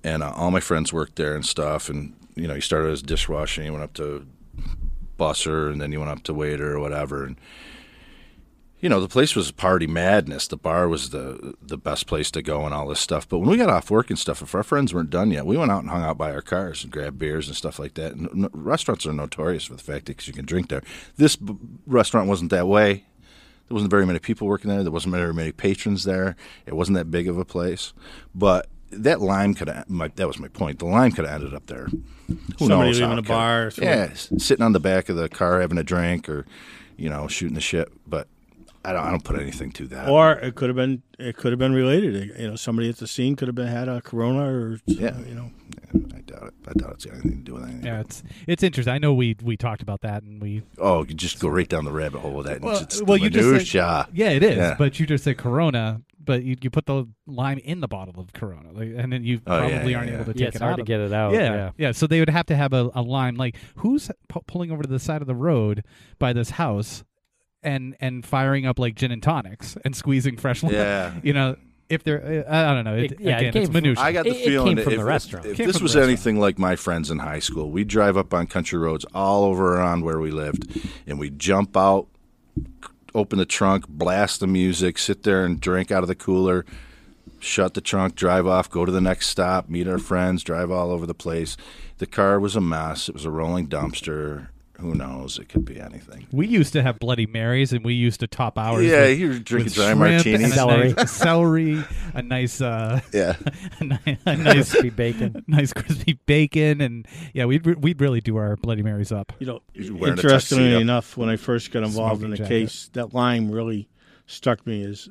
and 0.05 0.23
uh, 0.23 0.33
all 0.37 0.51
my 0.53 0.61
friends 0.61 0.93
worked 0.93 1.17
there 1.17 1.35
and 1.35 1.45
stuff. 1.45 1.89
And 1.89 2.15
you 2.37 2.47
know, 2.47 2.55
you 2.55 2.61
started 2.61 2.93
as 2.93 3.03
dishwashing, 3.03 3.65
you 3.65 3.73
went 3.73 3.83
up 3.85 3.95
to 3.95 4.27
busser, 5.17 5.71
and 5.71 5.81
then 5.81 5.93
you 5.93 5.99
went 5.99 6.11
up 6.11 6.23
to 6.25 6.35
waiter 6.35 6.77
or 6.77 6.81
whatever, 6.81 7.25
and 7.25 7.37
you 8.81 8.89
know 8.89 9.01
the 9.01 9.09
place 9.09 9.35
was 9.35 9.51
party 9.51 9.87
madness. 9.87 10.47
The 10.47 10.57
bar 10.57 10.89
was 10.89 11.11
the 11.11 11.55
the 11.61 11.79
best 11.79 12.07
place 12.07 12.31
to 12.33 12.43
go 12.43 12.65
and 12.65 12.75
all 12.75 12.89
this 12.89 13.01
stuff. 13.01 13.29
But 13.29 13.39
when 13.39 13.49
we 13.49 13.57
got 13.57 13.71
off 13.71 13.91
work 13.91 14.11
and 14.11 14.19
stuff, 14.19 14.43
if 14.43 14.55
our 14.55 14.63
friends 14.63 14.93
weren't 14.93 15.11
done 15.11 15.31
yet, 15.31 15.47
we 15.47 15.57
went 15.57 15.71
out 15.71 15.83
and 15.83 15.91
hung 15.91 16.03
out 16.03 16.19
by 16.19 16.33
our 16.33 16.43
cars 16.43 16.85
and 16.85 16.93
grabbed 16.93 17.19
beers 17.19 17.49
and 17.49 17.57
stuff 17.57 17.79
like 17.79 17.95
that. 17.95 18.15
And 18.15 18.49
restaurants 18.53 19.07
are 19.07 19.13
notorious 19.13 19.65
for 19.65 19.75
the 19.75 19.83
fact 19.83 20.07
that 20.07 20.27
you 20.27 20.33
can 20.33 20.45
drink 20.45 20.69
there. 20.69 20.83
This 21.17 21.37
b- 21.37 21.57
restaurant 21.87 22.29
wasn't 22.29 22.51
that 22.51 22.69
way. 22.69 23.05
There 23.69 23.75
wasn't 23.75 23.91
very 23.91 24.07
many 24.07 24.21
people 24.21 24.47
working 24.47 24.71
there. 24.71 24.83
There 24.83 24.93
wasn't 24.93 25.15
very 25.15 25.35
many 25.35 25.51
patrons 25.51 26.05
there. 26.05 26.37
It 26.67 26.75
wasn't 26.75 26.97
that 26.97 27.11
big 27.11 27.27
of 27.29 27.39
a 27.39 27.45
place, 27.45 27.93
but 28.33 28.69
that 28.91 29.21
lime 29.21 29.55
could 29.55 29.69
have. 29.69 29.85
That 30.17 30.27
was 30.27 30.39
my 30.39 30.49
point. 30.49 30.79
The 30.79 30.87
lime 30.87 31.13
could 31.13 31.25
have 31.27 31.35
ended 31.43 31.55
up 31.55 31.67
there. 31.67 31.87
Who 31.87 32.37
Somebody 32.59 32.91
knows? 32.91 32.99
how 33.01 33.07
leaving 33.09 33.19
a 33.19 33.23
bar 33.23 33.67
or. 33.67 33.73
Yeah, 33.81 34.13
sitting 34.15 34.65
on 34.65 34.73
the 34.73 34.81
back 34.81 35.09
of 35.09 35.17
the 35.17 35.29
car 35.29 35.61
having 35.61 35.79
a 35.79 35.85
drink 35.85 36.29
or, 36.29 36.47
you 36.97 37.09
know, 37.09 37.29
shooting 37.29 37.55
the 37.55 37.61
shit. 37.61 37.89
But 38.07 38.29
I 38.85 38.93
don't. 38.93 39.05
I 39.05 39.11
don't 39.11 39.25
put 39.25 39.39
anything 39.41 39.71
to 39.73 39.87
that. 39.89 40.09
Or 40.09 40.33
it 40.33 40.55
could 40.55 40.69
have 40.69 40.77
been 40.77 41.03
it 41.19 41.37
could 41.37 41.53
have 41.53 41.59
been 41.59 41.73
related. 41.73 42.39
You 42.39 42.49
know, 42.49 42.57
somebody 42.57 42.89
at 42.89 42.97
the 42.99 43.07
scene 43.07 43.37
could 43.37 43.49
have 43.49 43.55
been 43.55 43.67
had 43.69 43.89
a 43.89 44.01
corona 44.01 44.45
or 44.45 44.79
Yeah. 44.87 45.19
you 45.21 45.35
know. 45.35 45.51
I 45.95 46.21
doubt 46.21 46.49
it. 46.49 46.55
I 46.69 46.73
doubt 46.73 46.93
it's 46.95 47.05
got 47.05 47.15
anything 47.15 47.39
to 47.39 47.45
do 47.45 47.55
with 47.55 47.63
anything. 47.65 47.85
Yeah, 47.87 48.01
it's 48.01 48.23
it's 48.47 48.63
interesting. 48.63 48.93
I 48.93 48.99
know 48.99 49.15
we 49.15 49.37
we 49.43 49.57
talked 49.57 49.83
about 49.83 50.01
that 50.03 50.23
and 50.25 50.43
we 50.43 50.63
Oh, 50.79 51.05
you 51.05 51.15
just 51.15 51.39
go 51.39 51.49
right 51.49 51.69
down 51.69 51.85
the 51.85 51.93
rabbit 51.93 52.21
hole 52.21 52.33
with 52.33 52.47
that. 52.47 52.61
well, 52.61 52.79
it's 52.83 53.01
well 53.03 53.19
the 53.19 53.25
you 53.25 53.31
just 53.31 53.71
said, 53.71 54.07
yeah 54.13 54.31
it 54.31 54.43
is, 54.43 54.57
Yeah. 54.57 54.75
but 54.77 54.99
you 55.01 55.07
just 55.07 55.25
said 55.25 55.39
Corona, 55.39 56.03
but 56.27 56.43
you 56.43 56.57
you 56.61 56.69
put 56.69 56.85
the 56.87 57.07
lime 57.27 57.59
in 57.59 57.81
the 57.81 57.89
bottle 57.89 58.21
of 58.21 58.33
Corona, 58.35 58.73
like, 58.73 58.91
and 58.97 59.11
then 59.13 59.25
you 59.25 59.39
Oh, 59.47 59.59
probably 59.61 59.93
yeah, 59.93 59.99
aren't 59.99 60.11
yeah. 60.11 60.21
able 60.21 60.33
to 60.33 60.39
Yeah, 60.39 60.47
take 60.47 60.49
it's 60.49 60.57
it 60.57 60.63
hard 60.63 60.73
out 60.73 60.77
to 60.77 60.83
get 60.85 61.01
it 61.01 61.13
out. 61.13 61.33
yeah, 61.33 61.55
yeah. 61.55 61.71
yeah. 61.79 61.93
So 61.93 62.07
they 62.07 62.19
would 62.21 62.29
have 62.29 62.47
to 62.47 62.57
have 62.57 62.73
a, 62.75 62.91
a 62.95 63.01
lime. 63.03 63.37
Like 63.37 63.57
who's 63.77 64.11
pu- 64.29 64.43
pulling 64.47 64.71
over 64.71 64.83
to 64.83 64.89
the 64.89 64.99
side 64.99 65.23
of 65.23 65.27
the 65.27 65.35
road 65.35 65.85
by 66.19 66.33
this 66.35 66.51
house, 66.51 67.05
and 67.63 67.97
and 68.01 68.25
firing 68.27 68.67
up 68.67 68.79
like 68.79 68.95
gin 68.97 69.11
and 69.13 69.23
tonics 69.23 69.77
and 69.85 69.97
squeezing 69.97 70.37
fresh 70.37 70.63
lime. 70.63 70.75
Yeah. 70.75 71.15
You 71.23 71.33
know, 71.33 71.57
if 71.89 72.03
they're 72.03 72.45
uh, 72.49 72.71
I 72.71 72.75
don't 72.75 72.85
know. 72.85 72.97
It, 72.97 73.13
It- 73.13 73.21
yeah, 73.21 73.39
it 73.39 73.53
came 73.53 73.63
it's 73.63 73.67
from- 73.69 73.75
minutia. 73.75 74.05
I 74.05 74.13
got 74.13 74.25
the 74.25 74.31
It- 74.33 74.37
it 74.37 74.45
feeling 74.47 74.77
came 74.77 74.85
from 74.85 74.93
if, 74.95 74.99
the 74.99 75.05
restaurant. 75.05 75.47
if 75.47 75.57
Came 75.57 75.67
this 75.69 75.77
from 75.79 75.85
was 75.85 75.95
restaurant. 75.95 76.09
anything 76.11 76.41
like 76.41 76.59
my 76.59 76.75
friends 76.77 77.11
in 77.11 77.21
high 77.21 77.39
school, 77.39 77.71
we'd 77.71 77.89
drive 77.89 78.17
up 78.17 78.35
on 78.35 78.47
country 78.49 78.79
roads 78.79 79.05
all 79.15 79.45
over 79.45 79.77
around 79.77 80.05
where 80.05 80.19
we 80.21 80.31
lived, 80.31 80.81
and 81.07 81.19
we'd 81.19 81.39
jump 81.39 81.77
out, 81.77 82.09
open 83.17 83.39
the 83.39 83.47
trunk, 83.47 83.89
blast 83.89 84.41
the 84.41 84.47
music, 84.47 84.99
sit 84.99 85.23
there 85.23 85.45
and 85.45 85.61
drink 85.61 85.91
out 85.91 86.03
of 86.03 86.09
the 86.09 86.15
cooler, 86.15 86.67
shut 87.41 87.75
the 87.75 87.81
trunk, 87.81 88.15
drive 88.15 88.47
off, 88.47 88.71
go 88.71 88.85
to 88.85 88.93
the 88.93 89.01
next 89.01 89.29
stop, 89.29 89.69
meet 89.69 89.89
our 89.89 89.99
friends, 89.99 90.45
drive 90.45 90.71
all 90.71 90.91
over 90.91 91.07
the 91.07 91.15
place. 91.15 91.57
The 91.99 92.07
car 92.07 92.39
was 92.39 92.55
a 92.57 92.61
mess. 92.61 93.09
It 93.09 93.15
was 93.15 93.25
a 93.25 93.31
rolling 93.31 93.69
dumpster. 93.69 94.49
Who 94.81 94.95
knows? 94.95 95.39
It 95.39 95.49
could 95.49 95.65
be 95.65 95.81
anything. 95.81 96.27
we 96.33 96.47
used 96.47 96.75
to 96.75 96.83
have 96.83 96.99
Bloody 96.99 97.25
Marys, 97.27 97.73
and 97.73 97.83
we 97.85 97.95
used 97.95 98.21
to 98.21 98.27
top 98.27 98.59
ours. 98.59 98.85
Yeah, 98.85 99.03
with, 99.07 99.19
you're 99.19 99.39
drinking 99.39 99.73
dry 99.73 99.87
shrimp 99.95 100.01
martinis. 100.01 100.55
Celery. 100.55 100.93
nice 100.93 101.11
celery, 101.13 101.85
a 102.15 102.23
nice, 102.23 102.61
uh, 102.61 103.01
Yeah. 103.13 103.37
a 103.81 103.85
ni- 103.85 104.19
a 104.27 104.37
nice, 104.37 104.71
Crispy 104.73 104.91
bacon. 104.91 105.45
nice 105.49 105.73
crispy 105.73 106.19
bacon, 106.27 106.81
and 106.83 107.09
yeah, 107.33 107.47
we'd 107.47 107.65
we'd 107.83 108.01
really 108.01 108.21
do 108.21 108.37
our 108.37 108.57
Bloody 108.57 108.83
Marys 108.83 109.13
up. 109.13 109.33
You 109.39 109.47
know, 109.47 109.61
You're 109.73 109.95
wearing 109.95 110.19
a 110.19 110.21
interestingly 110.21 110.75
enough, 110.75 111.17
when 111.17 111.31
I 111.31 111.37
first 111.37 111.71
got 111.71 111.83
involved 111.83 112.23
in 112.23 112.31
the 112.31 112.37
jacket. 112.37 112.49
case, 112.51 112.91
that 112.93 113.15
lime 113.15 113.51
really 113.51 113.89
struck 114.27 114.67
me 114.67 114.85
as 114.85 115.09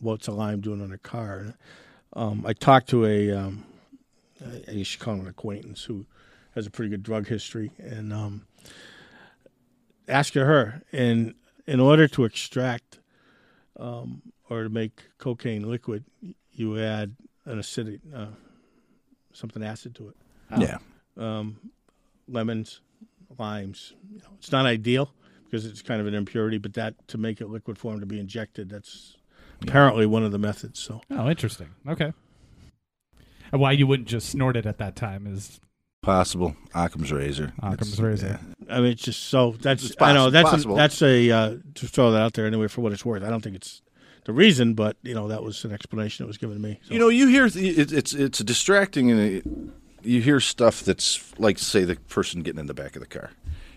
what's 0.00 0.26
a 0.26 0.32
lime 0.32 0.60
doing 0.60 0.80
on 0.80 0.92
a 0.92 0.98
car. 0.98 1.54
Um, 2.14 2.44
I 2.46 2.54
talked 2.54 2.88
to 2.90 3.04
a, 3.04 3.30
um, 3.32 3.64
I 4.42 4.62
I 4.78 4.82
should 4.84 5.00
call 5.00 5.14
him 5.14 5.20
an 5.20 5.28
acquaintance 5.28 5.84
who 5.84 6.06
has 6.54 6.66
a 6.66 6.70
pretty 6.70 6.88
good 6.88 7.02
drug 7.02 7.26
history, 7.28 7.70
and 7.78 8.10
um, 8.12 8.46
asked 10.08 10.34
her, 10.34 10.82
and 10.92 11.34
in 11.66 11.80
order 11.80 12.06
to 12.08 12.24
extract 12.24 13.00
um, 13.78 14.22
or 14.48 14.62
to 14.64 14.68
make 14.68 15.02
cocaine 15.18 15.68
liquid, 15.68 16.04
you 16.52 16.78
add 16.78 17.16
an 17.44 17.58
acidic, 17.58 18.00
uh, 18.14 18.26
something 19.32 19.62
acid 19.62 19.94
to 19.96 20.08
it 20.08 20.16
Yeah. 20.58 20.78
um, 21.16 21.58
lemons, 22.28 22.80
limes. 23.38 23.92
You 24.10 24.18
know, 24.20 24.28
it's 24.38 24.50
not 24.52 24.64
ideal 24.66 25.12
because 25.44 25.66
it's 25.66 25.82
kind 25.82 26.00
of 26.00 26.06
an 26.06 26.14
impurity, 26.14 26.58
but 26.58 26.74
that 26.74 26.94
to 27.08 27.18
make 27.18 27.40
it 27.40 27.48
liquid 27.48 27.78
form 27.78 28.00
to 28.00 28.06
be 28.06 28.18
injected, 28.18 28.68
that's 28.68 29.16
apparently 29.62 30.06
one 30.06 30.24
of 30.24 30.32
the 30.32 30.38
methods. 30.38 30.78
So 30.80 31.00
Oh, 31.10 31.28
interesting. 31.28 31.68
Okay. 31.88 32.12
And 33.52 33.60
Why 33.60 33.72
you 33.72 33.86
wouldn't 33.86 34.08
just 34.08 34.28
snort 34.28 34.56
it 34.56 34.66
at 34.66 34.78
that 34.78 34.96
time 34.96 35.26
is 35.26 35.60
Possible. 36.02 36.54
Occam's 36.74 37.10
razor. 37.12 37.52
Occam's 37.62 37.94
It's- 37.94 37.98
razor. 37.98 38.40
I 38.70 38.80
mean, 38.80 38.92
it's 38.92 39.02
just 39.02 39.24
so 39.24 39.56
that's 39.60 39.84
It's 39.84 39.94
I 40.00 40.12
know 40.12 40.28
possi- 40.28 40.32
that's 40.32 40.64
a, 40.64 40.68
that's 40.68 41.02
a 41.02 41.30
uh, 41.30 41.56
to 41.74 41.86
throw 41.88 42.12
that 42.12 42.20
out 42.22 42.34
there 42.34 42.46
anyway 42.46 42.68
for 42.68 42.80
what 42.80 42.92
it's 42.92 43.04
worth. 43.04 43.22
I 43.22 43.28
don't 43.30 43.40
think 43.42 43.56
it's 43.56 43.82
the 44.24 44.32
reason, 44.32 44.74
but 44.74 44.96
you 45.02 45.14
know 45.14 45.28
that 45.28 45.42
was 45.42 45.64
an 45.64 45.72
explanation 45.72 46.24
that 46.24 46.28
was 46.28 46.38
given 46.38 46.56
to 46.56 46.62
me. 46.62 46.80
So. 46.82 46.94
You 46.94 47.00
know, 47.00 47.08
you 47.08 47.28
hear 47.28 47.48
th- 47.48 47.78
it, 47.78 47.92
it's 47.92 48.12
it's 48.12 48.38
distracting, 48.40 49.10
and 49.10 49.20
it, 49.20 49.46
you 50.02 50.20
hear 50.20 50.38
stuff 50.40 50.82
that's 50.82 51.32
like, 51.38 51.58
say, 51.58 51.84
the 51.84 51.96
person 52.08 52.42
getting 52.42 52.60
in 52.60 52.66
the 52.66 52.74
back 52.74 52.94
of 52.96 53.00
the 53.02 53.08
car. 53.08 53.30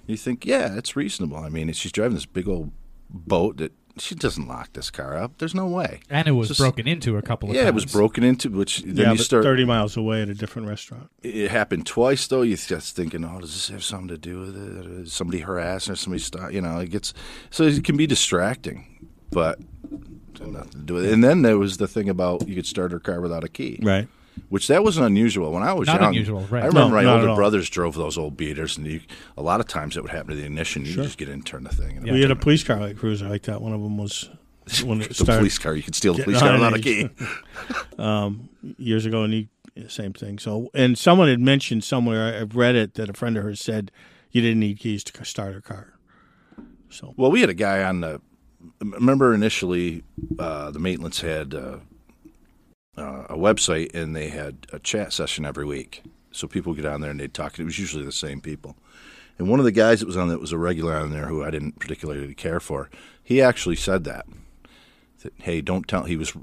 You 0.06 0.18
think, 0.18 0.46
yeah, 0.46 0.76
it's 0.76 0.96
reasonable. 0.96 1.38
I 1.38 1.50
mean, 1.50 1.72
she's 1.74 1.92
driving 1.92 2.16
this 2.16 2.26
big 2.26 2.48
old 2.48 2.72
boat 3.12 3.58
that 3.58 3.74
she 3.98 4.16
doesn't 4.16 4.48
lock 4.48 4.74
this 4.74 4.90
car 4.92 5.18
up. 5.18 5.38
There's 5.40 5.56
no 5.56 5.68
way. 5.68 6.00
and 6.10 6.28
it 6.28 6.32
was 6.32 6.50
Just- 6.50 6.60
broken 6.60 6.88
into 6.88 7.18
a 7.18 7.22
couple 7.22 7.50
of 7.50 7.56
times. 7.56 7.58
Yeah, 7.64 7.72
times. 7.72 7.84
it 7.84 7.86
was 7.88 7.94
broken 7.94 8.24
into, 8.24 8.50
which 8.50 8.82
then 8.84 8.96
yeah, 8.96 9.12
you 9.12 9.18
but 9.18 9.24
start. 9.26 9.44
thirty 9.44 9.66
miles 9.66 9.98
away 9.98 10.22
at 10.22 10.30
a 10.30 10.34
different 10.34 10.68
restaurant. 10.68 11.10
It 11.24 11.52
happened 11.52 11.86
twice, 11.86 12.26
though. 12.28 12.42
You're 12.44 12.58
just 12.58 12.96
thinking, 12.96 13.26
oh, 13.26 13.40
does 13.40 13.54
this 13.54 13.70
have 13.70 13.84
something 13.84 14.08
to 14.10 14.18
do 14.18 14.40
with 14.40 14.56
it? 14.56 14.86
Or 14.88 15.02
is 15.02 15.14
somebody 15.14 15.40
harassing 15.40 15.94
or 15.94 15.96
somebody 15.96 16.22
stop? 16.22 16.52
You 16.52 16.62
know, 16.62 16.80
it 16.80 16.90
gets 16.92 17.14
so 17.50 17.64
it 17.64 17.84
can 17.84 17.98
be 17.98 18.08
distracting, 18.08 19.08
but 19.32 19.60
nothing 20.42 20.72
to 20.72 20.78
do 20.78 20.94
with 20.96 21.06
it. 21.06 21.14
And 21.14 21.24
then 21.24 21.42
there 21.42 21.58
was 21.58 21.78
the 21.78 21.88
thing 21.88 22.08
about 22.10 22.48
you 22.48 22.56
could 22.56 22.66
start 22.66 22.92
her 22.92 23.00
car 23.00 23.20
without 23.22 23.44
a 23.44 23.50
key. 23.50 23.80
Right. 23.82 24.08
Which 24.50 24.68
that 24.68 24.84
wasn't 24.84 25.06
unusual 25.06 25.52
when 25.52 25.64
I 25.64 25.74
was 25.74 25.88
Not 25.88 26.02
young. 26.02 26.10
unusual, 26.10 26.42
right. 26.50 26.64
I 26.64 26.68
remember 26.68 26.90
No, 26.90 26.96
my 26.96 27.04
not 27.04 27.16
at 27.16 27.20
older 27.20 27.30
all. 27.32 27.36
brothers 27.36 27.70
drove 27.70 27.96
those 27.96 28.18
old 28.18 28.38
beaters, 28.38 28.78
and 28.78 28.88
you, 28.88 29.02
a 29.38 29.42
lot 29.42 29.60
of 29.60 29.68
times 29.68 29.98
it 29.98 30.02
would 30.04 30.12
happen 30.12 30.30
to 30.30 30.36
the 30.36 30.46
ignition. 30.46 30.86
You 30.86 30.94
just 30.94 31.18
get 31.18 31.30
in, 31.30 31.42
turn 31.44 31.64
the 31.64 31.70
thing. 31.76 31.98
And 31.98 32.12
we 32.12 32.22
had 32.22 32.32
a 32.32 32.36
police 32.36 32.64
car 32.64 32.78
like 32.80 32.98
cruiser 32.98 33.28
like 33.28 33.44
that. 33.44 33.62
One 33.62 33.74
of 33.74 33.82
them 33.82 33.98
was 33.98 34.30
when 34.84 35.02
it 35.02 35.10
the 35.10 35.14
started 35.14 35.40
police 35.40 35.58
car. 35.58 35.76
You 35.76 35.84
could 35.84 35.96
steal 35.96 36.14
the 36.14 36.24
police 36.24 36.40
car 36.40 36.54
without 36.54 36.74
a 36.76 36.80
key. 36.80 37.10
um, 37.98 38.50
years 38.78 39.06
ago, 39.06 39.24
and 39.24 39.34
he 39.34 39.50
same 39.88 40.14
thing. 40.14 40.40
So, 40.40 40.70
and 40.74 40.98
someone 40.98 41.30
had 41.30 41.40
mentioned 41.40 41.84
somewhere 41.84 42.40
I've 42.42 42.56
read 42.56 42.76
it 42.76 42.96
that 42.96 43.10
a 43.10 43.14
friend 43.14 43.38
of 43.38 43.44
hers 43.44 43.62
said 43.62 43.92
you 44.32 44.42
didn't 44.42 44.60
need 44.60 44.80
keys 44.80 45.04
to 45.06 45.26
start 45.26 45.54
her 45.54 45.62
car. 45.62 45.94
So 46.90 47.14
Well, 47.18 47.32
we 47.32 47.42
had 47.42 47.50
a 47.50 47.54
guy 47.56 47.84
on 47.84 48.02
the. 48.02 48.22
Remember 48.82 49.34
initially, 49.34 50.04
uh, 50.38 50.70
the 50.72 50.80
Maitlands 50.80 51.22
had 51.22 51.54
uh, 51.56 51.78
uh, 53.00 53.26
a 53.30 53.38
website, 53.38 53.94
and 53.96 54.16
they 54.16 54.30
had 54.30 54.68
a 54.74 54.80
chat 54.80 55.14
session 55.14 55.46
every 55.46 55.66
week. 55.66 56.04
So 56.32 56.48
people 56.48 56.74
get 56.74 56.86
on 56.86 57.02
there 57.02 57.12
and 57.12 57.20
they'd 57.20 57.34
talk. 57.34 57.58
And 57.58 57.64
it 57.64 57.66
was 57.66 57.80
usually 57.80 58.06
the 58.06 58.12
same 58.12 58.42
people. 58.42 58.76
And 59.38 59.50
one 59.50 59.60
of 59.60 59.66
the 59.66 59.72
guys 59.72 60.02
that 60.02 60.06
was 60.06 60.18
on 60.18 60.28
that 60.28 60.42
was 60.42 60.52
a 60.52 60.58
regular 60.58 60.96
on 60.96 61.12
there 61.12 61.28
who 61.28 61.44
I 61.44 61.50
didn't 61.50 61.80
particularly 61.80 62.34
care 62.36 62.60
for. 62.60 62.90
He 63.24 63.42
actually 63.42 63.78
said 63.78 64.04
that. 64.04 64.26
that 65.24 65.34
hey, 65.38 65.62
don't 65.62 65.88
tell. 65.88 66.04
He 66.04 66.18
was 66.18 66.34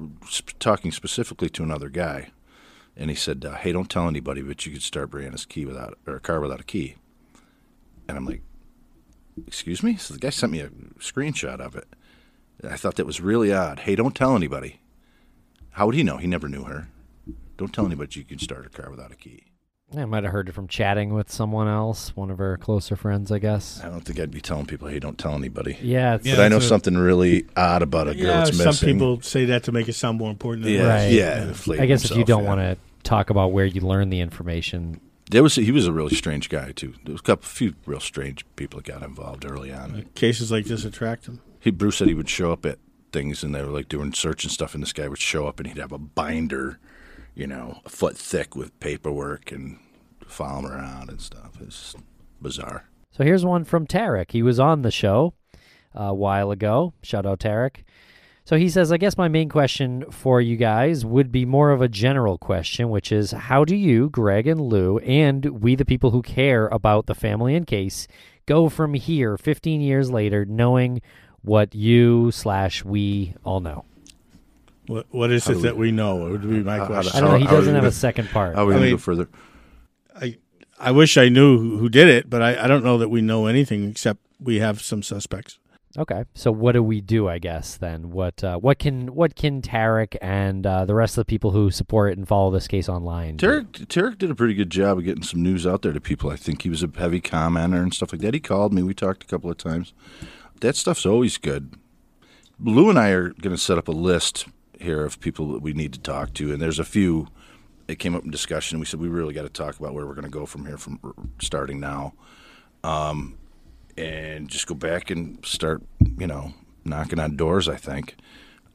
talking 0.59 0.91
specifically 0.91 1.51
to 1.51 1.63
another 1.63 1.89
guy, 1.89 2.31
and 2.97 3.11
he 3.11 3.17
said, 3.17 3.45
uh, 3.45 3.55
"Hey, 3.57 3.73
don't 3.73 3.91
tell 3.91 4.09
anybody, 4.09 4.41
but 4.41 4.65
you 4.65 4.73
could 4.73 4.83
start 4.83 5.11
Brianna's 5.11 5.45
key 5.45 5.67
without 5.67 5.99
or 6.07 6.17
a 6.17 6.21
car 6.21 6.41
without 6.41 6.61
a 6.61 6.65
key." 6.65 6.97
And 8.09 8.17
I'm 8.17 8.25
like, 8.25 8.43
"Excuse 9.47 9.83
me?" 9.83 9.97
So 9.97 10.15
the 10.15 10.21
guy 10.21 10.31
sent 10.31 10.53
me 10.53 10.61
a 10.61 10.71
screenshot 10.99 11.61
of 11.61 11.77
it. 11.77 11.89
I 12.65 12.77
thought 12.77 12.95
that 12.97 13.05
was 13.07 13.21
really 13.21 13.53
odd. 13.53 13.81
Hey, 13.81 13.95
don't 13.95 14.15
tell 14.15 14.35
anybody. 14.35 14.81
How 15.77 15.85
would 15.85 15.95
he 15.95 16.03
know? 16.03 16.17
He 16.17 16.27
never 16.27 16.49
knew 16.49 16.65
her. 16.65 16.89
Don't 17.59 17.71
tell 17.71 17.85
anybody 17.85 18.19
you 18.19 18.25
can 18.25 18.39
start 18.39 18.65
a 18.65 18.71
car 18.71 18.91
without 18.91 19.13
a 19.13 19.15
key. 19.15 19.43
I 19.95 20.07
might 20.07 20.25
have 20.25 20.33
heard 20.33 20.49
it 20.49 20.53
from 20.53 20.69
chatting 20.69 21.13
with 21.13 21.31
someone 21.31 21.69
else, 21.69 22.17
one 22.17 22.31
of 22.31 22.39
her 22.39 22.57
closer 22.57 22.97
friends, 22.97 23.31
I 23.31 23.39
guess. 23.39 23.81
I 23.85 23.89
don't 23.91 24.01
think 24.01 24.19
I'd 24.19 24.31
be 24.31 24.41
telling 24.41 24.65
people, 24.65 24.89
"Hey, 24.89 24.99
don't 24.99 25.19
tell 25.19 25.35
anybody." 25.35 25.77
Yeah, 25.83 26.15
it's, 26.15 26.27
Yeah, 26.27 26.37
but 26.37 26.45
I 26.47 26.49
know 26.49 26.57
that's 26.57 26.65
a- 26.65 26.69
something 26.69 26.97
really 26.97 27.45
odd 27.59 27.83
about 27.83 28.09
a 28.09 28.15
girl 28.15 28.25
yeah, 28.25 28.37
that's 28.45 28.57
some 28.57 28.67
missing. 28.67 28.95
people 28.95 29.21
say 29.21 29.45
that 29.45 29.65
to 29.65 29.73
make 29.73 29.87
it 29.89 29.93
sound 29.93 30.17
more 30.19 30.31
important. 30.31 30.65
Than 30.65 30.73
it 30.73 30.79
yeah, 30.79 30.89
Right. 30.89 31.13
yeah. 31.13 31.43
inflate 31.49 31.81
I 31.81 31.85
guess 31.87 32.05
if 32.07 32.13
you 32.13 32.17
himself, 32.17 32.27
don't 32.39 32.45
yeah. 32.45 32.49
want 32.49 32.61
to 32.79 33.03
talk 33.03 33.29
about 33.29 33.53
where 33.53 33.67
you 33.67 33.83
learn 33.83 34.09
the 34.09 34.21
information, 34.21 34.99
There 35.31 35.43
was 35.43 35.57
he 35.57 35.71
was 35.73 35.87
a 35.87 35.93
really 35.93 36.15
strange 36.17 36.49
guy 36.49 36.73
too. 36.73 36.95
There 37.05 37.13
was 37.13 37.21
a 37.21 37.25
couple, 37.25 37.47
few 37.47 37.75
real 37.85 38.01
strange 38.01 38.47
people 38.57 38.81
that 38.81 38.87
got 38.93 39.03
involved 39.03 39.45
early 39.45 39.73
on. 39.73 39.95
is. 39.95 40.05
Cases 40.15 40.51
like 40.51 40.65
this 40.65 40.85
attract 40.87 41.27
them. 41.27 41.41
He 41.61 41.71
Bruce 41.71 41.97
said 41.97 42.09
he 42.09 42.15
would 42.15 42.29
show 42.31 42.51
up 42.51 42.65
at 42.67 42.79
things 43.13 43.43
and 43.43 43.55
they 43.55 43.63
were 43.63 43.71
like 43.71 43.89
doing 43.89 44.13
search 44.13 44.45
and 44.45 44.53
stuff, 44.53 44.75
and 44.75 44.83
this 44.83 44.93
guy 44.93 45.09
would 45.09 45.19
show 45.19 45.47
up 45.47 45.59
and 45.59 45.67
he'd 45.69 45.79
have 45.79 45.93
a 45.93 45.99
binder, 45.99 46.79
you 47.35 47.47
know, 47.47 47.81
a 47.85 47.89
foot 47.89 48.17
thick 48.17 48.55
with 48.55 48.79
paperwork 48.81 49.53
and 49.53 49.79
follow 50.27 50.61
him 50.61 50.67
around 50.67 51.09
and 51.09 51.21
stuff. 51.21 51.53
It's 51.61 51.95
bizarre. 52.41 52.89
So 53.13 53.25
here's 53.25 53.45
one 53.45 53.65
from 53.65 53.87
Tarek. 53.87 54.33
He 54.33 54.43
was 54.43 54.61
on 54.61 54.83
the 54.83 54.91
show 54.91 55.35
uh, 55.99 56.05
a 56.05 56.15
while 56.15 56.51
ago. 56.51 56.93
Shout 57.03 57.27
out 57.27 57.41
Tarek. 57.41 57.79
So 58.45 58.57
he 58.57 58.69
says, 58.69 58.93
I 58.93 58.97
guess 58.97 59.19
my 59.19 59.27
main 59.27 59.49
question 59.49 60.05
for 60.09 60.41
you 60.41 60.57
guys 60.57 61.05
would 61.05 61.33
be 61.33 61.45
more 61.45 61.73
of 61.73 61.83
a 61.83 61.89
general 61.89 62.39
question, 62.39 62.91
which 62.91 63.11
is 63.11 63.33
how 63.33 63.65
do 63.65 63.75
you, 63.75 64.09
Greg 64.09 64.47
and 64.47 64.61
Lou, 64.61 64.99
and 64.99 65.63
we 65.63 65.75
the 65.75 65.85
people 65.85 66.13
who 66.13 66.23
care 66.23 66.69
about 66.69 67.07
the 67.07 67.15
family 67.17 67.57
and 67.57 67.67
case, 67.67 68.07
go 68.47 68.69
from 68.69 68.95
here 68.95 69.37
15 69.37 69.81
years 69.81 70.13
later 70.13 70.45
knowing 70.45 71.03
what 71.47 71.75
you 71.75 72.31
slash 72.33 72.85
we 72.85 73.35
all 73.45 73.61
know? 73.61 73.85
What 74.87 75.07
what 75.11 75.31
is 75.33 75.47
How 75.47 75.53
it 75.53 75.57
we- 75.57 75.63
that 75.63 75.77
we 75.77 75.91
know? 75.93 76.27
It 76.27 76.31
would 76.33 76.43
be 76.43 76.63
my 76.63 76.77
how- 76.77 76.85
how 76.85 76.87
question. 76.89 77.17
I 77.17 77.21
don't 77.21 77.31
know. 77.31 77.37
He 77.39 77.45
How- 77.45 77.51
how 77.51 77.57
doesn't 77.57 77.71
you 77.71 77.75
have 77.77 77.85
a 77.85 77.87
gonna- 77.87 77.93
second 77.93 78.29
part. 78.31 78.55
How 78.55 78.65
are 78.65 78.67
we 78.67 78.75
I 78.75 78.79
mean- 78.81 78.91
go 78.91 78.99
further? 78.99 79.29
I 80.21 80.37
I 80.79 80.91
wish 80.91 81.17
I 81.17 81.29
knew 81.31 81.59
who, 81.59 81.79
who 81.79 81.89
did 81.89 82.09
it, 82.09 82.29
but 82.29 82.43
I, 82.43 82.65
I 82.65 82.67
don't 82.69 82.85
know 82.85 82.99
that 82.99 83.09
we 83.09 83.23
know 83.23 83.47
anything 83.47 83.89
except 83.89 84.21
we 84.39 84.57
have 84.61 84.83
some 84.83 85.03
suspects. 85.03 85.59
Okay, 85.99 86.25
so 86.35 86.53
what 86.53 86.73
do 86.73 86.83
we 86.83 87.01
do? 87.01 87.27
I 87.27 87.39
guess 87.39 87.79
then 87.79 88.11
what 88.11 88.45
uh, 88.45 88.59
what 88.59 88.79
can 88.79 89.15
what 89.15 89.35
can 89.35 89.63
Tarek 89.63 90.15
and 90.21 90.67
uh, 90.67 90.85
the 90.85 90.95
rest 90.95 91.17
of 91.17 91.23
the 91.23 91.25
people 91.25 91.53
who 91.53 91.71
support 91.71 92.13
it 92.13 92.19
and 92.19 92.29
follow 92.29 92.51
this 92.51 92.69
case 92.69 92.87
online? 92.89 93.37
do? 93.39 93.47
Tarek, 93.47 93.87
Tarek 93.87 94.19
did 94.19 94.31
a 94.31 94.35
pretty 94.35 94.53
good 94.53 94.69
job 94.71 94.99
of 94.99 95.05
getting 95.05 95.23
some 95.23 95.43
news 95.43 95.67
out 95.67 95.81
there 95.81 95.95
to 95.95 96.01
people. 96.01 96.29
I 96.31 96.37
think 96.37 96.63
he 96.63 96.69
was 96.69 96.83
a 96.83 96.91
heavy 96.99 97.23
commenter 97.23 97.83
and 97.83 97.95
stuff 97.95 98.13
like 98.13 98.21
that. 98.21 98.35
He 98.35 98.41
called 98.41 98.75
me. 98.75 98.83
We 98.83 98.93
talked 98.93 99.25
a 99.25 99.27
couple 99.27 99.51
of 99.51 99.57
times. 99.57 99.95
That 100.61 100.77
stuff's 100.77 101.07
always 101.07 101.39
good. 101.39 101.75
Lou 102.59 102.89
and 102.89 102.99
I 102.99 103.11
are 103.11 103.31
going 103.31 103.55
to 103.55 103.59
set 103.59 103.79
up 103.79 103.89
a 103.89 103.93
list 103.93 104.47
here 104.81 105.05
of 105.05 105.21
people 105.21 105.53
that 105.53 105.63
we 105.63 105.73
need 105.73 105.93
to 105.93 106.01
talk 106.01 106.33
to, 106.35 106.53
and 106.53 106.61
there's 106.61 106.79
a 106.79 106.85
few. 106.85 107.29
It 107.89 107.99
came 107.99 108.15
up 108.15 108.25
in 108.25 108.31
discussion. 108.31 108.81
We 108.81 108.87
said 108.87 108.99
we 108.99 109.09
really 109.09 109.35
got 109.35 109.43
to 109.43 109.49
talk 109.49 109.79
about 109.79 109.95
where 109.95 110.07
we're 110.07 110.15
going 110.15 110.25
to 110.25 110.31
go 110.31 110.47
from 110.47 110.67
here, 110.67 110.79
from 110.79 110.99
starting 111.41 111.79
now, 111.79 112.15
um, 112.83 113.37
and 113.97 114.49
just 114.49 114.67
go 114.67 114.75
back 114.75 115.11
and 115.11 115.45
start, 115.45 115.83
you 116.19 116.27
know, 116.27 116.53
knocking 116.85 117.21
on 117.21 117.37
doors. 117.37 117.69
I 117.69 117.77
think, 117.77 118.17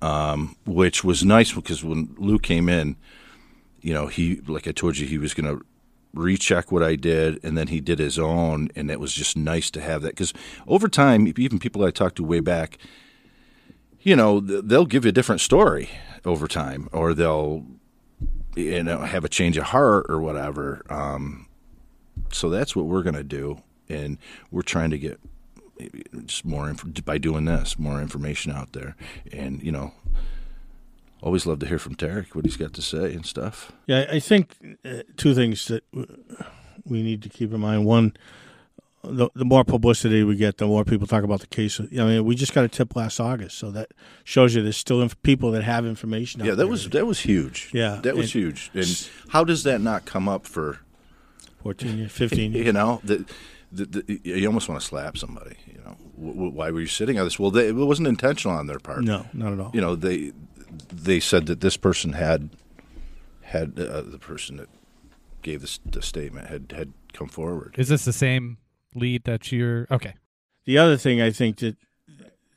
um, 0.01 0.55
which 0.65 1.03
was 1.03 1.25
nice 1.25 1.51
because 1.51 1.83
when 1.83 2.15
Lou 2.17 2.39
came 2.39 2.69
in, 2.69 2.95
you 3.81 3.93
know, 3.93 4.07
he 4.07 4.38
like 4.47 4.67
I 4.67 4.71
told 4.71 4.97
you, 4.97 5.07
he 5.07 5.17
was 5.17 5.33
going 5.33 5.57
to 5.57 5.65
recheck 6.13 6.71
what 6.71 6.83
I 6.83 6.95
did, 6.95 7.43
and 7.43 7.57
then 7.57 7.67
he 7.67 7.79
did 7.79 7.99
his 7.99 8.19
own, 8.19 8.69
and 8.75 8.91
it 8.91 8.99
was 8.99 9.13
just 9.13 9.37
nice 9.37 9.69
to 9.71 9.81
have 9.81 10.01
that 10.01 10.09
because 10.09 10.33
over 10.67 10.87
time, 10.87 11.27
even 11.37 11.59
people 11.59 11.83
I 11.83 11.91
talked 11.91 12.17
to 12.17 12.23
way 12.23 12.39
back, 12.39 12.77
you 14.01 14.15
know, 14.15 14.39
they'll 14.39 14.85
give 14.85 15.05
you 15.05 15.09
a 15.09 15.13
different 15.13 15.41
story 15.41 15.89
over 16.25 16.47
time, 16.47 16.89
or 16.91 17.13
they'll 17.13 17.65
you 18.55 18.83
know 18.83 18.99
have 18.99 19.23
a 19.23 19.29
change 19.29 19.57
of 19.57 19.65
heart 19.65 20.05
or 20.09 20.19
whatever. 20.19 20.83
Um, 20.89 21.47
so 22.31 22.49
that's 22.49 22.75
what 22.75 22.85
we're 22.85 23.03
to 23.15 23.23
do, 23.23 23.61
and 23.89 24.17
we're 24.51 24.61
trying 24.61 24.89
to 24.91 24.97
get 24.97 25.19
just 26.25 26.45
more 26.45 26.69
inf- 26.69 27.05
by 27.05 27.17
doing 27.17 27.45
this, 27.45 27.79
more 27.79 28.01
information 28.01 28.51
out 28.51 28.73
there, 28.73 28.95
and 29.31 29.61
you 29.63 29.71
know. 29.71 29.93
Always 31.21 31.45
love 31.45 31.59
to 31.59 31.67
hear 31.67 31.77
from 31.79 31.95
Tarek 31.95 32.33
what 32.35 32.45
he's 32.45 32.57
got 32.57 32.73
to 32.73 32.81
say 32.81 33.13
and 33.13 33.25
stuff. 33.25 33.71
Yeah, 33.85 34.05
I 34.11 34.19
think 34.19 34.55
uh, 34.83 35.03
two 35.17 35.33
things 35.35 35.67
that 35.67 35.83
we 36.85 37.03
need 37.03 37.21
to 37.23 37.29
keep 37.29 37.53
in 37.53 37.59
mind. 37.59 37.85
One, 37.85 38.13
the, 39.03 39.29
the 39.35 39.45
more 39.45 39.63
publicity 39.63 40.23
we 40.23 40.35
get, 40.35 40.57
the 40.57 40.65
more 40.65 40.83
people 40.83 41.05
talk 41.07 41.23
about 41.23 41.39
the 41.41 41.47
case. 41.47 41.79
I 41.79 41.83
mean, 41.85 42.25
we 42.25 42.35
just 42.35 42.53
got 42.53 42.63
a 42.63 42.67
tip 42.67 42.95
last 42.95 43.19
August, 43.19 43.57
so 43.59 43.69
that 43.71 43.91
shows 44.23 44.55
you 44.55 44.63
there's 44.63 44.77
still 44.77 45.01
inf- 45.01 45.21
people 45.21 45.51
that 45.51 45.63
have 45.63 45.85
information. 45.85 46.41
Out 46.41 46.45
Yeah, 46.45 46.51
that 46.51 46.57
there. 46.57 46.67
was 46.67 46.89
that 46.89 47.05
was 47.05 47.19
huge. 47.19 47.69
Yeah, 47.73 47.99
that 48.03 48.15
was 48.15 48.33
huge. 48.33 48.71
And 48.73 49.09
how 49.29 49.43
does 49.43 49.63
that 49.63 49.79
not 49.81 50.05
come 50.05 50.27
up 50.27 50.45
for 50.47 50.79
14 51.63 51.97
years, 51.99 52.11
15 52.11 52.51
years. 52.53 52.65
you 52.65 52.73
know 52.73 52.99
the, 53.03 53.25
the, 53.71 53.85
the 53.85 54.21
you 54.23 54.47
almost 54.47 54.67
want 54.69 54.81
to 54.81 54.87
slap 54.87 55.17
somebody. 55.17 55.55
You 55.67 55.79
know, 55.85 55.97
w- 56.15 56.33
w- 56.33 56.51
why 56.51 56.71
were 56.71 56.81
you 56.81 56.87
sitting 56.87 57.19
on 57.19 57.25
this? 57.25 57.39
Well, 57.39 57.51
they, 57.51 57.67
it 57.67 57.75
wasn't 57.75 58.07
intentional 58.07 58.57
on 58.57 58.65
their 58.67 58.79
part. 58.79 59.03
No, 59.03 59.27
not 59.33 59.53
at 59.53 59.59
all. 59.59 59.71
you 59.73 59.81
know 59.81 59.95
they 59.95 60.31
they 60.91 61.19
said 61.19 61.45
that 61.47 61.61
this 61.61 61.77
person 61.77 62.13
had 62.13 62.49
had 63.41 63.79
uh, 63.79 64.01
the 64.01 64.19
person 64.19 64.57
that 64.57 64.69
gave 65.41 65.61
this 65.61 65.79
the 65.85 66.01
statement 66.01 66.47
had 66.47 66.73
had 66.75 66.93
come 67.13 67.27
forward. 67.27 67.75
Is 67.77 67.89
this 67.89 68.05
the 68.05 68.13
same 68.13 68.57
lead 68.95 69.23
that 69.25 69.51
you're 69.51 69.87
okay? 69.91 70.15
The 70.65 70.77
other 70.77 70.97
thing 70.97 71.21
I 71.21 71.31
think 71.31 71.57
that 71.57 71.77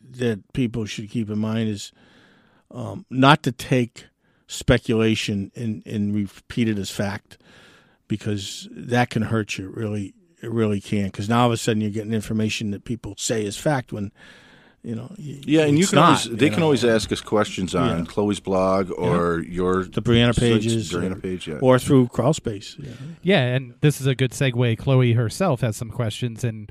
that 0.00 0.52
people 0.52 0.84
should 0.84 1.10
keep 1.10 1.30
in 1.30 1.38
mind 1.38 1.68
is 1.68 1.92
um, 2.70 3.06
not 3.10 3.42
to 3.44 3.52
take 3.52 4.06
speculation 4.46 5.50
and, 5.54 5.82
and 5.86 6.14
repeat 6.14 6.68
it 6.68 6.78
as 6.78 6.90
fact 6.90 7.38
because 8.08 8.68
that 8.70 9.10
can 9.10 9.22
hurt 9.22 9.56
you. 9.58 9.70
Really, 9.70 10.14
it 10.42 10.50
really 10.50 10.80
can. 10.80 11.06
Because 11.06 11.28
now 11.28 11.40
all 11.40 11.46
of 11.46 11.52
a 11.52 11.56
sudden 11.56 11.80
you're 11.80 11.90
getting 11.90 12.12
information 12.12 12.70
that 12.72 12.84
people 12.84 13.14
say 13.16 13.44
is 13.44 13.56
fact 13.56 13.92
when 13.92 14.12
you 14.84 14.94
know. 14.94 15.08
y- 15.18 15.40
Yeah, 15.44 15.62
and 15.64 15.78
you 15.78 15.86
can 15.86 15.96
not, 15.96 16.04
always 16.04 16.24
they 16.38 16.46
you 16.46 16.50
can 16.52 16.60
know. 16.60 16.66
always 16.66 16.84
ask 16.84 17.10
us 17.10 17.20
questions 17.20 17.74
on 17.74 17.98
Yeah. 18.00 18.04
Chloe's 18.04 18.38
blog 18.40 18.90
or 18.96 19.40
your 19.48 19.84
the 19.84 20.02
Brianna 20.02 20.38
pages, 20.38 20.92
Brianna 20.92 21.12
or, 21.16 21.20
page, 21.20 21.48
yeah. 21.48 21.58
or 21.60 21.78
through 21.78 22.08
crawl 22.08 22.34
space. 22.34 22.76
Yeah. 22.78 22.90
Yeah, 23.22 23.54
and 23.54 23.74
this 23.80 24.00
is 24.00 24.06
a 24.06 24.14
good 24.14 24.32
segue. 24.32 24.78
Chloe 24.78 25.14
herself 25.14 25.62
has 25.62 25.76
some 25.76 25.90
questions 25.90 26.44
and 26.44 26.70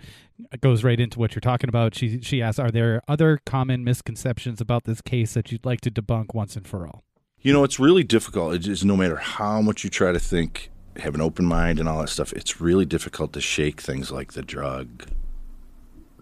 goes 0.62 0.84
right 0.84 1.00
into 1.00 1.20
what 1.20 1.34
you're 1.36 1.42
talking 1.42 1.70
about. 1.70 1.96
She 1.96 2.22
she 2.22 2.42
asks, 2.42 2.60
"Are 2.60 2.72
there 2.72 3.02
other 3.08 3.40
common 3.46 3.84
misconceptions 3.84 4.62
about 4.62 4.84
this 4.86 5.02
case 5.02 5.34
that 5.34 5.52
you'd 5.52 5.66
like 5.66 5.82
to 5.82 5.92
debunk 5.92 6.34
once 6.34 6.56
and 6.56 6.68
for 6.68 6.86
all?" 6.88 7.04
You 7.42 7.52
know, 7.52 7.64
it's 7.64 7.80
really 7.80 8.04
difficult. 8.04 8.54
It 8.54 8.68
is 8.68 8.86
no 8.86 8.96
matter 8.96 9.18
how 9.18 9.62
much 9.62 9.84
you 9.84 9.90
try 9.90 10.12
to 10.12 10.20
think, 10.20 10.70
have 10.98 11.14
an 11.16 11.22
open 11.22 11.46
mind 11.46 11.80
and 11.80 11.90
all 11.90 12.00
that 12.02 12.10
stuff. 12.10 12.32
It's 12.34 12.62
really 12.62 12.86
difficult 12.86 13.34
to 13.34 13.42
shake 13.42 13.82
things 13.82 14.12
like 14.12 14.34
the 14.34 14.42
drug. 14.44 15.08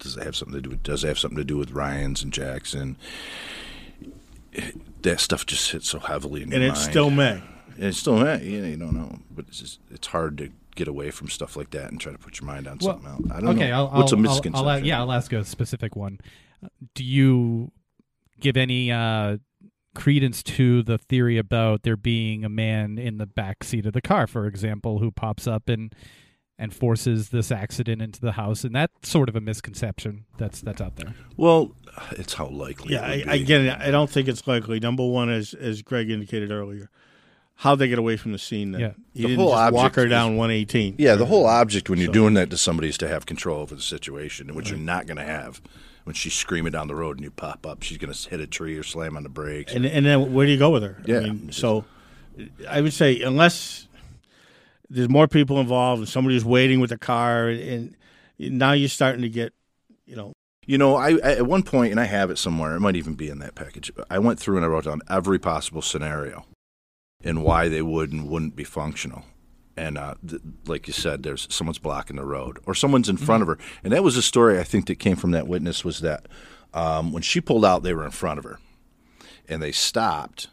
Does 0.02 0.18
it 0.18 0.24
have 0.24 0.36
something 0.36 0.56
to 0.56 0.62
do? 0.62 0.70
with 0.72 0.84
Does 0.84 1.04
it 1.04 1.08
have 1.08 1.18
something 1.20 1.38
to 1.38 1.44
do 1.46 1.56
with 1.58 1.72
Ryan's 1.72 2.22
and 2.24 2.34
Jackson? 2.34 2.98
That 5.04 5.20
stuff 5.20 5.46
just 5.46 5.72
hits 5.72 5.90
so 5.90 6.00
heavily 6.00 6.42
in 6.44 6.52
And 6.52 6.62
your 6.62 6.72
it 6.72 6.76
mind. 6.76 6.78
still 6.92 7.10
may. 7.10 7.42
And 7.76 7.84
it's 7.86 7.98
still 7.98 8.18
may. 8.18 8.44
You, 8.44 8.62
know, 8.62 8.68
you 8.68 8.78
don't 8.78 8.94
know, 8.94 9.20
but 9.32 9.46
it's 9.48 9.60
just, 9.60 9.80
it's 9.90 10.08
hard 10.08 10.38
to 10.40 10.52
get 10.76 10.88
away 10.88 11.10
from 11.12 11.30
stuff 11.30 11.56
like 11.56 11.70
that 11.72 11.90
and 11.90 12.00
try 12.00 12.12
to 12.12 12.18
put 12.18 12.40
your 12.40 12.48
mind 12.48 12.68
on 12.68 12.78
Well, 12.82 12.94
something 13.02 13.10
else. 13.10 13.22
I 13.32 13.40
don't 13.40 13.56
okay, 13.58 13.70
know. 13.70 13.88
I'll, 13.88 14.00
What's 14.02 14.12
a 14.12 14.16
I'll- 14.16 14.20
I'll- 14.28 14.32
misconception? 14.34 14.68
I'll, 14.68 14.86
yeah, 14.86 15.00
I'll 15.00 15.12
ask 15.12 15.32
a 15.34 15.44
specific 15.46 15.96
one. 15.96 16.20
Uh, 16.64 16.68
Do 16.96 17.04
you 17.04 17.72
give 18.40 18.58
any 18.58 18.92
uh, 18.92 19.38
credence 19.96 20.44
to 20.44 20.84
the 20.84 20.98
theory 20.98 21.38
about 21.38 21.84
there 21.84 21.98
being 21.98 22.44
a 22.44 22.50
man 22.50 22.98
in 22.98 23.18
the 23.18 23.26
back 23.28 23.64
seat 23.64 23.86
of 23.86 23.94
the 23.94 24.02
car, 24.02 24.28
for 24.28 24.46
example, 24.48 25.00
who 25.00 25.12
pops 25.12 25.48
up 25.48 25.70
and 25.70 25.94
and 26.62 26.72
forces 26.74 27.30
this 27.30 27.52
accident 27.52 28.02
into 28.04 28.22
the 28.22 28.34
house, 28.34 28.64
and 28.64 28.76
that's 28.76 29.10
sort 29.10 29.28
of 29.28 29.36
a 29.36 29.42
misconception 29.42 30.26
that's 30.38 30.62
that's 30.62 30.80
out 30.80 30.96
there. 30.96 31.16
Well, 31.36 31.72
it's 32.12 32.36
how 32.36 32.46
likely. 32.48 32.94
Yeah, 32.94 33.08
it 33.08 33.26
would 33.26 33.30
I, 33.30 33.38
be. 33.38 33.44
again, 33.44 33.70
I 33.82 33.90
don't 33.90 34.10
think 34.10 34.28
it's 34.28 34.46
likely. 34.48 34.80
Number 34.80 35.06
one, 35.06 35.30
as 35.30 35.54
as 35.56 35.82
Greg 35.82 36.12
indicated 36.12 36.52
earlier, 36.52 36.90
how 37.56 37.74
they 37.74 37.88
get 37.88 37.98
away 37.98 38.16
from 38.16 38.32
the 38.32 38.38
scene. 38.38 38.74
Then. 38.74 38.82
Yeah. 38.82 38.92
you 39.14 39.24
The 39.24 39.28
didn't 39.30 39.40
whole 39.40 39.50
just 39.54 39.74
walk 39.74 39.84
object 39.86 39.96
her 39.96 40.06
is- 40.06 40.10
down 40.12 40.38
118. 40.38 40.96
Yeah, 41.00 41.16
the 41.16 41.26
whole 41.26 41.48
object 41.48 41.90
when 41.90 41.98
you're 41.98 42.08
So- 42.08 42.14
doing 42.14 42.36
that 42.36 42.52
to 42.52 42.58
somebody 42.58 42.90
is 42.90 42.98
to 43.00 43.08
have 43.08 43.26
control 43.26 43.60
over 43.62 43.74
the 43.74 43.82
situation, 43.82 44.54
which 44.54 44.70
you're 44.70 44.78
not 44.78 45.08
going 45.08 45.18
to 45.18 45.26
have. 45.26 45.62
When 46.04 46.16
she's 46.16 46.34
screaming 46.34 46.72
down 46.72 46.88
the 46.88 46.96
road 46.96 47.18
and 47.18 47.24
you 47.24 47.30
pop 47.32 47.66
up, 47.68 47.84
she's 47.84 47.98
going 48.00 48.12
to 48.14 48.30
hit 48.30 48.40
a 48.40 48.48
tree 48.48 48.76
or 48.76 48.82
slam 48.84 49.16
on 49.18 49.24
the 49.24 49.30
brakes. 49.30 49.74
And 49.74 49.86
and 49.86 50.04
then 50.06 50.34
where 50.34 50.46
do 50.48 50.52
you 50.52 50.58
go 50.58 50.70
with 50.72 50.82
her? 50.84 51.02
Yeah. 51.06 51.18
I 51.18 51.22
mean, 51.22 51.52
so 51.52 51.86
I 52.70 52.82
would 52.82 52.94
say 52.94 53.22
unless 53.22 53.88
there's 54.94 55.10
more 55.10 55.28
people 55.28 55.60
involved 55.60 56.00
and 56.02 56.10
somebody's 56.10 56.46
waiting 56.46 56.80
with 56.80 56.90
the 56.90 56.98
car, 56.98 57.48
and 57.48 57.96
now 58.38 58.74
you're 58.74 58.90
starting 58.90 59.22
to 59.22 59.30
get, 59.30 59.54
you 60.06 60.16
know, 60.16 60.34
You 60.68 60.78
know, 60.78 60.96
I, 60.96 61.12
I 61.24 61.32
at 61.38 61.48
one 61.48 61.64
point, 61.64 61.92
and 61.92 62.00
I 62.00 62.06
have 62.06 62.30
it 62.30 62.38
somewhere. 62.38 62.76
It 62.76 62.82
might 62.82 62.96
even 62.96 63.16
be 63.16 63.30
in 63.30 63.40
that 63.40 63.56
package. 63.56 63.92
I 64.10 64.20
went 64.20 64.40
through 64.40 64.58
and 64.58 64.66
I 64.66 64.70
wrote 64.70 64.86
down 64.86 65.02
every 65.10 65.40
possible 65.40 65.82
scenario 65.82 66.46
and 67.24 67.44
why 67.44 67.68
they 67.68 67.82
would 67.82 68.12
and 68.12 68.30
wouldn't 68.30 68.56
be 68.56 68.64
functional. 68.64 69.24
And 69.76 69.98
uh, 69.98 70.16
th- 70.28 70.42
like 70.68 70.88
you 70.88 70.94
said, 70.94 71.24
there's 71.24 71.48
someone's 71.50 71.80
blocking 71.80 72.18
the 72.18 72.26
road 72.26 72.60
or 72.66 72.76
someone's 72.76 73.10
in 73.10 73.18
front 73.18 73.42
of 73.42 73.48
her. 73.48 73.58
And 73.84 73.92
that 73.94 74.04
was 74.04 74.18
a 74.18 74.22
story 74.22 74.60
I 74.60 74.64
think 74.64 74.88
that 74.88 75.00
came 75.00 75.16
from 75.16 75.32
that 75.32 75.48
witness 75.48 75.84
was 75.84 76.02
that 76.02 76.28
um, 76.74 77.12
when 77.12 77.24
she 77.24 77.42
pulled 77.42 77.66
out, 77.66 77.84
they 77.84 77.94
were 77.94 78.06
in 78.06 78.12
front 78.12 78.38
of 78.38 78.44
her, 78.44 78.60
and 79.48 79.62
they 79.62 79.72
stopped, 79.72 80.48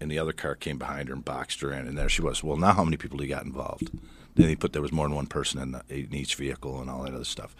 and 0.00 0.10
the 0.10 0.18
other 0.18 0.32
car 0.32 0.54
came 0.54 0.78
behind 0.78 1.08
her 1.08 1.14
and 1.14 1.24
boxed 1.24 1.60
her 1.60 1.72
in, 1.72 1.86
and 1.86 1.96
there 1.98 2.08
she 2.08 2.22
was. 2.22 2.42
Well, 2.42 2.56
now 2.56 2.72
how 2.72 2.84
many 2.84 2.96
people 2.96 3.18
do 3.18 3.24
you 3.24 3.30
got 3.30 3.44
involved? 3.44 3.90
Then 4.36 4.46
they 4.46 4.54
put 4.56 4.72
there 4.72 4.80
was 4.80 4.92
more 4.92 5.06
than 5.06 5.16
one 5.16 5.26
person 5.26 5.60
in, 5.60 5.72
the, 5.72 5.82
in 5.88 6.14
each 6.14 6.36
vehicle 6.36 6.80
and 6.80 6.88
all 6.88 7.02
that 7.02 7.12
other 7.14 7.24
stuff, 7.24 7.54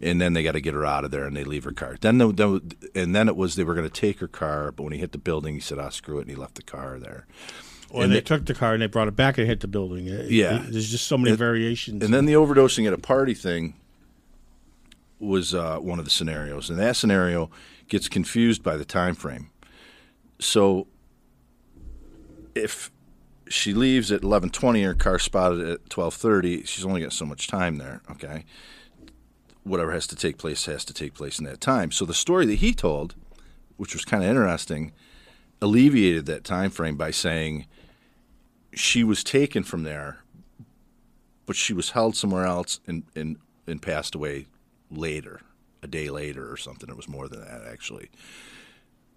and 0.00 0.20
then 0.20 0.32
they 0.32 0.42
got 0.42 0.52
to 0.52 0.60
get 0.60 0.74
her 0.74 0.84
out 0.84 1.04
of 1.04 1.10
there 1.10 1.26
and 1.26 1.36
they 1.36 1.44
leave 1.44 1.64
her 1.64 1.72
car. 1.72 1.96
Then 2.00 2.18
the, 2.18 2.28
the, 2.32 2.76
and 2.94 3.14
then 3.14 3.28
it 3.28 3.36
was 3.36 3.54
they 3.56 3.64
were 3.64 3.74
going 3.74 3.88
to 3.88 4.00
take 4.00 4.18
her 4.20 4.28
car, 4.28 4.72
but 4.72 4.82
when 4.84 4.92
he 4.94 4.98
hit 4.98 5.12
the 5.12 5.18
building, 5.18 5.54
he 5.54 5.60
said, 5.60 5.78
"Ah, 5.78 5.90
screw 5.90 6.18
it," 6.18 6.22
and 6.22 6.30
he 6.30 6.36
left 6.36 6.54
the 6.54 6.62
car 6.62 6.98
there. 6.98 7.26
or 7.90 8.02
And 8.02 8.10
they 8.10 8.16
they- 8.16 8.20
took 8.22 8.46
the 8.46 8.54
car 8.54 8.72
and 8.72 8.82
they 8.82 8.86
brought 8.86 9.06
it 9.08 9.14
back 9.16 9.36
and 9.38 9.46
hit 9.46 9.60
the 9.60 9.68
building. 9.68 10.06
It- 10.08 10.30
Yeah. 10.30 10.62
it- 10.64 10.72
there's 10.72 10.90
just 10.90 11.06
so 11.06 11.18
many 11.18 11.30
And- 11.30 11.38
variations. 11.38 12.02
And 12.02 12.12
then 12.12 12.24
the 12.24 12.32
overdosing 12.32 12.86
at 12.86 12.92
a 12.94 12.98
party 12.98 13.34
thing 13.34 13.74
was 15.20 15.54
uh, 15.54 15.76
one 15.78 15.98
of 15.98 16.04
the 16.06 16.10
scenarios, 16.10 16.70
and 16.70 16.78
that 16.78 16.96
scenario 16.96 17.50
gets 17.88 18.08
confused 18.08 18.62
by 18.62 18.76
the 18.78 18.84
time 18.84 19.14
frame. 19.14 19.50
So 20.40 20.86
if 22.54 22.90
she 23.48 23.74
leaves 23.74 24.10
at 24.10 24.22
eleven 24.22 24.50
twenty, 24.50 24.82
her 24.82 24.94
car 24.94 25.18
spotted 25.18 25.60
at 25.60 25.90
twelve 25.90 26.14
thirty. 26.14 26.64
She's 26.64 26.84
only 26.84 27.02
got 27.02 27.12
so 27.12 27.26
much 27.26 27.46
time 27.46 27.78
there. 27.78 28.02
Okay, 28.10 28.44
whatever 29.62 29.92
has 29.92 30.06
to 30.08 30.16
take 30.16 30.38
place 30.38 30.66
has 30.66 30.84
to 30.86 30.94
take 30.94 31.14
place 31.14 31.38
in 31.38 31.44
that 31.44 31.60
time. 31.60 31.90
So 31.90 32.04
the 32.04 32.14
story 32.14 32.46
that 32.46 32.56
he 32.56 32.72
told, 32.72 33.14
which 33.76 33.94
was 33.94 34.04
kind 34.04 34.22
of 34.22 34.28
interesting, 34.28 34.92
alleviated 35.60 36.26
that 36.26 36.44
time 36.44 36.70
frame 36.70 36.96
by 36.96 37.10
saying 37.10 37.66
she 38.74 39.04
was 39.04 39.22
taken 39.22 39.62
from 39.62 39.84
there 39.84 40.18
but 41.46 41.56
she 41.56 41.72
was 41.72 41.90
held 41.90 42.16
somewhere 42.16 42.44
else 42.44 42.80
and, 42.86 43.04
and, 43.14 43.36
and 43.66 43.80
passed 43.82 44.14
away 44.14 44.46
later, 44.90 45.40
a 45.82 45.86
day 45.86 46.08
later 46.08 46.50
or 46.50 46.56
something. 46.56 46.88
It 46.88 46.96
was 46.96 47.08
more 47.08 47.28
than 47.28 47.40
that 47.40 47.62
actually. 47.70 48.10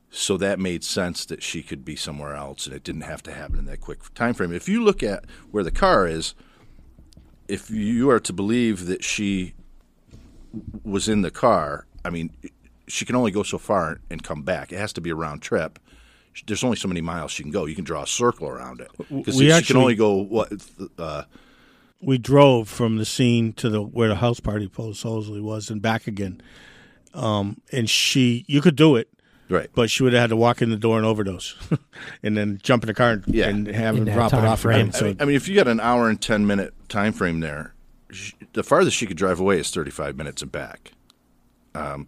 So 0.09 0.37
that 0.37 0.59
made 0.59 0.83
sense 0.83 1.25
that 1.25 1.43
she 1.43 1.61
could 1.61 1.83
be 1.83 1.95
somewhere 1.95 2.33
else, 2.35 2.65
and 2.65 2.75
it 2.75 2.83
didn't 2.83 3.01
have 3.01 3.21
to 3.23 3.33
happen 3.33 3.59
in 3.59 3.65
that 3.65 3.81
quick 3.81 3.99
time 4.13 4.33
frame. 4.33 4.53
If 4.53 4.69
you 4.69 4.83
look 4.83 5.03
at 5.03 5.25
where 5.51 5.63
the 5.63 5.71
car 5.71 6.07
is, 6.07 6.33
if 7.47 7.69
you 7.69 8.09
are 8.09 8.19
to 8.21 8.33
believe 8.33 8.85
that 8.85 9.03
she 9.03 9.53
was 10.83 11.07
in 11.09 11.21
the 11.21 11.31
car, 11.31 11.85
I 12.05 12.09
mean, 12.09 12.31
she 12.87 13.03
can 13.05 13.15
only 13.15 13.31
go 13.31 13.43
so 13.43 13.57
far 13.57 13.99
and 14.09 14.23
come 14.23 14.43
back. 14.43 14.71
It 14.71 14.77
has 14.77 14.93
to 14.93 15.01
be 15.01 15.09
a 15.09 15.15
round 15.15 15.41
trip. 15.41 15.77
There's 16.45 16.63
only 16.63 16.77
so 16.77 16.87
many 16.87 17.01
miles 17.01 17.31
she 17.31 17.43
can 17.43 17.51
go. 17.51 17.65
You 17.65 17.75
can 17.75 17.83
draw 17.83 18.03
a 18.03 18.07
circle 18.07 18.47
around 18.47 18.79
it 18.79 18.91
because 19.09 19.35
We 19.37 19.45
she 19.45 19.51
actually- 19.51 19.73
can 19.73 19.81
only 19.81 19.95
go 19.95 20.13
what 20.13 20.53
uh, 20.97 21.23
we 22.01 22.17
drove 22.17 22.69
from 22.69 22.97
the 22.97 23.05
scene 23.05 23.53
to 23.53 23.69
the 23.69 23.81
where 23.81 24.07
the 24.07 24.15
house 24.15 24.39
party 24.39 24.65
supposedly 24.65 25.41
was 25.41 25.69
and 25.69 25.81
back 25.81 26.07
again. 26.07 26.41
Um, 27.13 27.61
and 27.71 27.89
she, 27.89 28.45
you 28.47 28.61
could 28.61 28.75
do 28.75 28.95
it, 28.95 29.09
right. 29.49 29.69
but 29.75 29.89
she 29.89 30.03
would 30.03 30.13
have 30.13 30.21
had 30.21 30.29
to 30.29 30.36
walk 30.36 30.62
in 30.62 30.69
the 30.69 30.75
door 30.77 30.97
and 30.97 31.05
overdose, 31.05 31.55
and 32.23 32.36
then 32.38 32.60
jump 32.63 32.83
in 32.83 32.88
the 32.88 32.93
car 32.93 33.12
and, 33.12 33.23
Yeah. 33.27 33.47
and 33.49 33.67
have 33.67 33.95
In 33.97 34.07
him 34.07 34.13
drop 34.13 34.33
it 34.33 34.39
off 34.39 34.62
frame. 34.62 34.89
again. 34.89 34.95
I 34.95 34.97
So 34.97 35.05
mean, 35.05 35.17
I 35.19 35.25
mean, 35.25 35.36
if 35.36 35.47
you 35.47 35.55
got 35.55 35.67
an 35.67 35.79
hour 35.79 36.10
and 36.10 36.21
ten 36.21 36.45
minute 36.47 36.73
time 36.89 37.13
frame 37.13 37.39
there, 37.39 37.73
sh 38.12 38.33
the 38.53 38.63
farthest 38.63 38.95
she 38.97 39.05
could 39.05 39.17
drive 39.17 39.39
away 39.39 39.60
is 39.60 39.69
thirty 39.71 39.91
five 39.91 40.15
minutes 40.17 40.41
and 40.41 40.51
back. 40.51 40.91
Um, 41.75 42.07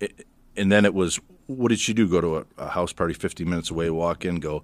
it, 0.00 0.26
and 0.56 0.70
then 0.70 0.84
it 0.84 0.94
was, 0.94 1.18
what 1.46 1.68
did 1.68 1.80
she 1.80 1.92
do? 1.94 2.08
Go 2.08 2.20
to 2.20 2.36
a, 2.38 2.44
a 2.58 2.68
house 2.68 2.92
party 2.92 3.14
fifty 3.14 3.44
minutes 3.44 3.70
away, 3.70 3.90
walk 3.90 4.24
in, 4.24 4.36
go, 4.40 4.62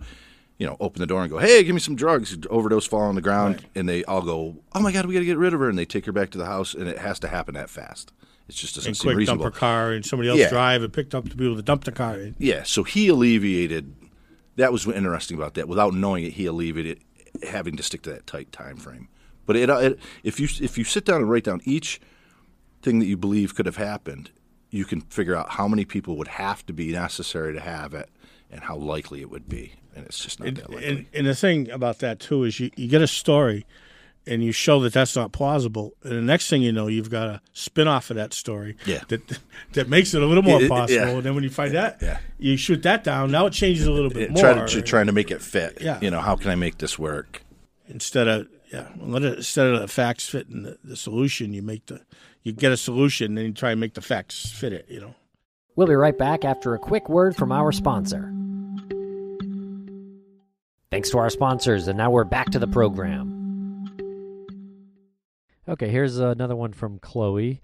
you 0.59 0.67
know, 0.67 0.77
open 0.81 1.01
the 1.01 1.07
door 1.07 1.23
and 1.23 1.31
go, 1.31 1.39
hey, 1.39 1.63
give 1.65 1.75
me 1.75 1.81
some 1.81 1.97
drugs. 1.97 2.37
Overdose, 2.51 2.87
fall 2.87 3.03
on 3.03 3.15
the 3.15 3.21
ground, 3.23 3.67
and 3.75 3.89
they 3.89 4.05
all 4.05 4.23
go, 4.23 4.57
oh 4.75 4.81
my 4.81 4.93
god, 4.93 5.07
we 5.07 5.15
got 5.15 5.21
to 5.21 5.27
get 5.27 5.39
rid 5.39 5.53
of 5.55 5.61
her, 5.61 5.69
and 5.69 5.79
they 5.79 5.85
take 5.85 6.07
her 6.07 6.13
back 6.13 6.31
to 6.31 6.39
the 6.39 6.47
house, 6.47 6.75
and 6.75 6.89
it 6.89 6.99
has 6.99 7.19
to 7.21 7.29
happen 7.29 7.55
that 7.55 7.71
fast. 7.71 8.13
It 8.49 8.55
just 8.55 8.75
doesn't 8.77 8.91
and 8.91 8.97
seem 8.97 9.03
quick 9.15 9.27
dump 9.27 9.41
reasonable. 9.41 9.45
her 9.47 9.51
car 9.51 9.93
and 9.93 10.05
somebody 10.07 10.29
else 10.29 10.39
Yeah. 10.39 10.49
drive 10.51 10.83
and 10.83 10.93
picked 10.93 11.15
up 11.15 11.25
the 11.29 11.37
people 11.37 11.57
that 11.57 11.65
dumped 11.65 11.85
the 11.85 11.93
car. 11.93 12.19
Yeah, 12.39 12.63
so 12.63 12.85
he 12.85 13.09
alleviated. 13.09 13.93
That 14.57 14.73
was 14.73 14.87
interesting 14.87 15.37
about 15.37 15.55
that. 15.55 15.69
Without 15.69 15.95
knowing 15.95 16.25
it, 16.25 16.35
he 16.35 16.47
alleviated 16.47 17.01
having 17.43 17.77
to 17.77 17.83
stick 17.83 18.03
to 18.03 18.11
that 18.11 18.27
tight 18.27 18.53
time 18.53 18.77
frame. 18.77 19.09
But 19.47 19.57
it, 19.57 19.69
it, 19.69 19.99
if 20.23 20.39
you 20.41 20.49
if 20.61 20.79
you 20.79 20.85
sit 20.85 21.05
down 21.05 21.17
and 21.23 21.31
write 21.31 21.45
down 21.45 21.61
each 21.65 22.01
thing 22.83 22.99
that 23.01 23.07
you 23.07 23.17
believe 23.17 23.55
could 23.55 23.67
have 23.67 23.77
happened, 23.77 24.31
you 24.71 24.85
can 24.85 25.01
figure 25.03 25.35
out 25.35 25.51
how 25.51 25.67
many 25.69 25.85
people 25.85 26.17
would 26.17 26.29
have 26.29 26.65
to 26.67 26.73
be 26.73 26.93
necessary 26.93 27.53
to 27.53 27.61
have 27.61 27.95
it, 27.95 28.09
and 28.51 28.63
how 28.63 28.77
likely 28.77 29.21
it 29.21 29.31
would 29.31 29.49
be. 29.49 29.73
And 29.95 30.05
it's 30.07 30.19
just 30.23 30.39
not 30.41 30.49
And, 30.49 30.57
that 30.59 30.71
likely. 30.71 30.87
and, 30.89 31.07
and 31.15 31.27
the 31.27 31.35
thing 31.35 31.71
about 31.71 31.99
that 32.01 32.21
too 32.21 32.45
is 32.45 32.61
you, 32.61 32.71
you 32.77 32.87
get 32.87 33.03
a 33.03 33.07
story 33.07 33.65
and 34.27 34.43
you 34.43 34.53
show 34.53 34.81
that 34.81 34.93
that's 34.93 35.15
not 35.17 35.33
plausible 35.33 35.95
and 36.03 36.13
the 36.13 36.21
next 36.23 36.49
thing 36.51 36.63
you 36.63 36.73
know 36.73 36.87
you've 36.89 37.11
got 37.11 37.29
a 37.29 37.41
spin 37.53 37.87
off 37.89 38.11
of 38.11 38.17
that 38.17 38.33
story 38.33 38.77
Yeah. 38.85 39.01
that 39.09 39.39
that 39.73 39.89
makes 39.89 40.15
it 40.15 40.23
a 40.23 40.27
little 40.27 40.43
more 40.43 40.61
Yeah, 40.61 40.69
possible 40.69 41.07
yeah. 41.07 41.09
and 41.11 41.23
then 41.23 41.35
when 41.35 41.45
you 41.45 41.51
find 41.51 41.75
that 41.75 41.99
Yeah. 42.03 42.19
you 42.39 42.57
shoot 42.57 42.83
that 42.83 43.05
down 43.05 43.31
now 43.31 43.47
it 43.47 43.53
changes 43.53 43.87
a 43.87 43.93
little 43.93 44.11
bit 44.11 44.31
Yeah, 44.31 44.43
more 44.53 44.55
try 44.55 44.67
to, 44.67 44.83
trying 44.83 45.07
to 45.07 45.13
make 45.13 45.31
it 45.31 45.41
fit. 45.43 45.79
Yeah. 45.81 45.99
You 46.01 46.11
know, 46.11 46.21
how 46.21 46.37
can 46.37 46.51
I 46.51 46.55
make 46.57 46.79
this 46.79 46.99
work? 46.99 47.43
instead 47.89 48.27
of 48.27 48.49
yeah 48.73 48.89
let 48.99 49.23
it, 49.23 49.37
instead 49.37 49.67
of 49.69 49.81
the 49.81 49.87
facts 49.87 50.29
fitting 50.29 50.65
the, 50.65 50.77
the 50.83 50.97
solution 50.97 51.53
you 51.53 51.63
make 51.63 51.87
the 51.87 52.01
you 52.43 52.53
get 52.53 52.73
a 52.73 52.77
solution 52.77 53.37
then 53.37 53.45
you 53.47 53.53
try 53.53 53.71
and 53.71 53.79
make 53.81 53.95
the 53.95 54.01
facts 54.01 54.51
fit 54.51 54.73
it 54.73 54.87
you 54.89 55.01
know 55.01 55.15
We'll 55.77 55.87
be 55.87 55.95
right 55.95 56.17
back 56.17 56.45
after 56.45 56.75
a 56.75 56.79
quick 56.79 57.09
word 57.11 57.37
from 57.37 57.53
our 57.53 57.71
sponsor. 57.71 58.33
Thanks 60.91 61.11
to 61.11 61.19
our 61.19 61.29
sponsors, 61.29 61.87
and 61.87 61.99
now 61.99 62.11
we're 62.11 62.25
back 62.25 62.49
to 62.53 62.59
the 62.59 62.67
program. 62.67 63.36
Okay, 65.69 65.89
here's 65.89 66.19
another 66.19 66.55
one 66.55 66.73
from 66.73 67.01
Chloe. 67.01 67.61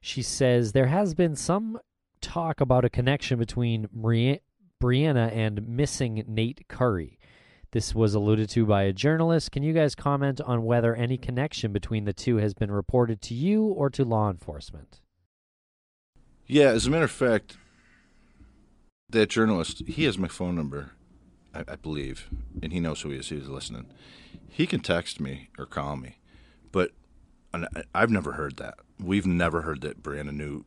She 0.00 0.22
says 0.22 0.72
there 0.72 0.86
has 0.86 1.14
been 1.14 1.36
some 1.36 1.78
talk 2.20 2.60
about 2.60 2.84
a 2.84 2.90
connection 2.90 3.38
between 3.38 3.88
Bri- 3.92 4.40
Brianna 4.82 5.30
and 5.32 5.68
missing 5.68 6.24
Nate 6.26 6.66
Curry. 6.68 7.18
This 7.70 7.94
was 7.94 8.14
alluded 8.14 8.48
to 8.50 8.66
by 8.66 8.82
a 8.82 8.92
journalist. 8.92 9.52
Can 9.52 9.62
you 9.62 9.72
guys 9.72 9.94
comment 9.94 10.40
on 10.40 10.64
whether 10.64 10.94
any 10.94 11.16
connection 11.16 11.72
between 11.72 12.04
the 12.04 12.12
two 12.12 12.36
has 12.36 12.54
been 12.54 12.70
reported 12.70 13.20
to 13.22 13.34
you 13.34 13.64
or 13.64 13.88
to 13.90 14.04
law 14.04 14.30
enforcement? 14.30 15.00
Yeah, 16.46 16.68
as 16.68 16.86
a 16.86 16.90
matter 16.90 17.04
of 17.04 17.10
fact, 17.10 17.56
that 19.10 19.30
journalist, 19.30 19.82
he 19.86 20.04
has 20.04 20.18
my 20.18 20.28
phone 20.28 20.56
number, 20.56 20.92
I, 21.54 21.64
I 21.68 21.76
believe, 21.76 22.28
and 22.62 22.72
he 22.72 22.80
knows 22.80 23.00
who 23.02 23.10
he 23.10 23.18
is. 23.18 23.28
He's 23.28 23.48
listening. 23.48 23.86
He 24.48 24.66
can 24.66 24.80
text 24.80 25.20
me 25.20 25.50
or 25.56 25.66
call 25.66 25.96
me, 25.96 26.18
but 26.70 26.90
I've 27.94 28.10
never 28.10 28.32
heard 28.32 28.56
that. 28.56 28.74
We've 28.98 29.26
never 29.26 29.62
heard 29.62 29.80
that 29.82 30.02
Brianna 30.02 30.32
knew 30.32 30.64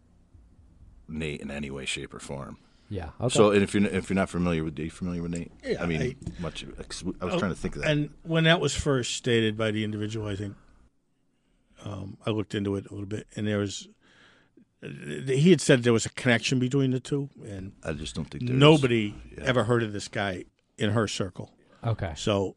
Nate 1.08 1.41
in 1.41 1.52
any 1.52 1.69
way, 1.69 1.86
shape, 1.86 2.13
or 2.13 2.19
form. 2.19 2.58
Yeah. 2.89 3.10
Okay. 3.19 3.34
So, 3.36 3.52
and 3.52 3.63
if 3.63 3.73
you're 3.73 3.86
if 3.86 4.10
you're 4.10 4.15
not 4.15 4.30
familiar 4.30 4.63
with, 4.63 4.80
are 4.80 4.84
you 4.84 4.89
familiar 4.89 5.21
with 5.21 5.32
Nate? 5.32 5.52
Yeah, 5.63 5.84
I 5.84 5.86
mean, 5.86 6.02
I- 6.02 6.41
much. 6.41 6.63
I 6.63 7.26
was 7.26 7.36
trying 7.38 7.52
to 7.52 7.56
think 7.56 7.76
of 7.76 7.82
that. 7.82 7.91
And 7.91 8.10
when 8.23 8.45
that 8.45 8.62
was 8.62 8.73
first 8.73 9.15
stated 9.15 9.58
by 9.58 9.71
the 9.71 9.84
individual, 9.84 10.28
I 10.28 10.36
think 10.36 10.56
um, 11.84 12.17
I 12.26 12.30
looked 12.30 12.56
into 12.56 12.76
it 12.76 12.86
a 12.89 12.93
little 12.93 13.08
bit, 13.08 13.28
and 13.36 13.47
there 13.47 13.58
was 13.58 13.88
he 14.82 15.50
had 15.50 15.60
said 15.60 15.84
there 15.84 15.93
was 15.93 16.06
a 16.06 16.12
connection 16.12 16.60
between 16.60 16.91
the 16.91 17.00
two, 17.00 17.30
and 17.45 17.73
I 17.84 17.93
just 17.93 18.15
don't 18.15 18.26
think 18.26 18.45
there's 18.45 18.58
nobody 18.58 19.15
yeah. 19.36 19.43
ever 19.45 19.63
heard 19.63 19.84
of 19.84 19.91
this 19.91 20.08
guy 20.08 20.45
in 20.78 20.91
her 20.91 21.08
circle. 21.08 21.52
okay. 21.84 22.13
So 22.15 22.56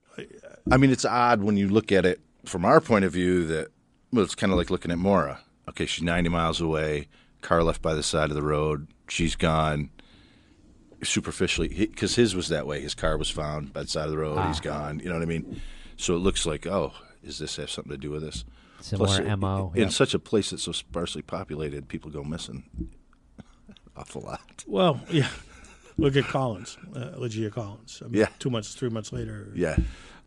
I 0.70 0.76
mean, 0.76 0.90
it's 0.90 1.04
odd 1.04 1.42
when 1.42 1.56
you 1.56 1.68
look 1.68 1.92
at 1.92 2.04
it 2.04 2.20
from 2.44 2.64
our 2.64 2.80
point 2.80 3.04
of 3.04 3.12
view 3.12 3.46
that, 3.46 3.68
well, 4.12 4.24
it's 4.24 4.34
kind 4.34 4.52
of 4.52 4.58
like 4.58 4.70
looking 4.70 4.90
at 4.90 4.98
Maura. 4.98 5.40
Okay, 5.68 5.86
she's 5.86 6.02
90 6.02 6.28
miles 6.30 6.60
away, 6.60 7.08
car 7.42 7.62
left 7.62 7.80
by 7.82 7.94
the 7.94 8.02
side 8.02 8.30
of 8.30 8.34
the 8.36 8.42
road, 8.42 8.88
she's 9.08 9.36
gone. 9.36 9.90
Superficially, 11.02 11.68
because 11.68 12.16
his 12.16 12.34
was 12.34 12.48
that 12.48 12.66
way. 12.66 12.80
His 12.82 12.94
car 12.94 13.16
was 13.16 13.30
found 13.30 13.72
by 13.72 13.82
the 13.84 13.88
side 13.88 14.04
of 14.04 14.10
the 14.10 14.18
road, 14.18 14.46
he's 14.48 14.60
gone. 14.60 14.98
You 14.98 15.06
know 15.08 15.14
what 15.14 15.22
I 15.22 15.26
mean? 15.26 15.62
So 15.96 16.14
it 16.14 16.18
looks 16.18 16.44
like, 16.44 16.66
oh, 16.66 16.92
is 17.22 17.38
this 17.38 17.56
have 17.56 17.70
something 17.70 17.90
to 17.92 17.96
do 17.96 18.10
with 18.10 18.20
this? 18.22 18.44
Similar 18.80 19.22
it- 19.22 19.36
MO. 19.38 19.72
In 19.74 19.84
yeah. 19.84 19.88
such 19.88 20.12
a 20.12 20.18
place 20.18 20.50
that's 20.50 20.64
so 20.64 20.72
sparsely 20.72 21.22
populated, 21.22 21.88
people 21.88 22.10
go 22.10 22.22
missing. 22.22 22.64
Awful 23.96 24.22
lot. 24.22 24.64
well, 24.66 25.00
yeah. 25.10 25.28
Look 25.96 26.16
at 26.16 26.24
Collins, 26.24 26.78
uh, 26.94 27.12
Legia 27.18 27.50
Collins. 27.52 28.02
I 28.04 28.08
mean, 28.08 28.20
Yeah. 28.20 28.28
two 28.38 28.48
months, 28.50 28.74
three 28.74 28.88
months 28.88 29.12
later. 29.12 29.52
Yeah. 29.54 29.76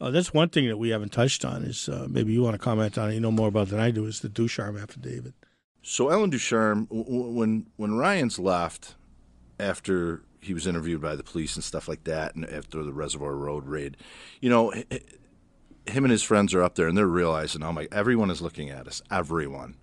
Uh, 0.04 0.12
that's 0.12 0.34
one 0.34 0.50
thing 0.50 0.68
that 0.68 0.76
we 0.76 0.90
haven't 0.90 1.14
touched 1.14 1.46
on. 1.46 1.64
Is 1.64 1.88
uh, 1.88 2.08
maybe 2.10 2.34
you 2.34 2.44
want 2.44 2.56
to 2.56 2.60
comment 2.60 2.98
on 2.98 3.10
it. 3.10 3.14
You 3.14 3.22
know 3.22 3.32
more 3.32 3.48
about 3.48 3.70
than 3.70 3.80
I 3.80 3.90
do. 3.90 4.06
Is 4.06 4.20
the 4.20 4.28
Ducharme 4.28 4.78
affidavit? 4.78 5.34
So 5.82 6.10
Ellen 6.10 6.30
Ducharme, 6.30 6.88
w- 6.88 7.32
when 7.32 7.68
when 7.78 7.96
Ryan's 7.96 8.38
left 8.38 8.96
after 9.58 10.22
he 10.42 10.54
was 10.54 10.68
interviewed 10.68 11.02
by 11.02 11.16
the 11.16 11.24
police 11.24 11.56
and 11.56 11.64
stuff 11.64 11.88
like 11.88 12.04
that, 12.04 12.36
and 12.36 12.44
after 12.50 12.84
the 12.84 12.92
Reservoir 12.92 13.34
Road 13.34 13.66
raid, 13.66 13.96
you 14.42 14.50
know, 14.50 14.72
him 14.72 16.04
and 16.04 16.12
his 16.12 16.22
friends 16.22 16.54
are 16.54 16.62
up 16.62 16.76
there 16.76 16.90
and 16.90 16.98
they're 16.98 17.08
realizing, 17.08 17.64
oh 17.64 17.72
my, 17.72 17.88
everyone 17.90 18.30
is 18.30 18.42
looking 18.42 18.70
at 18.70 18.90
us, 18.90 19.02
everyone. 19.10 19.78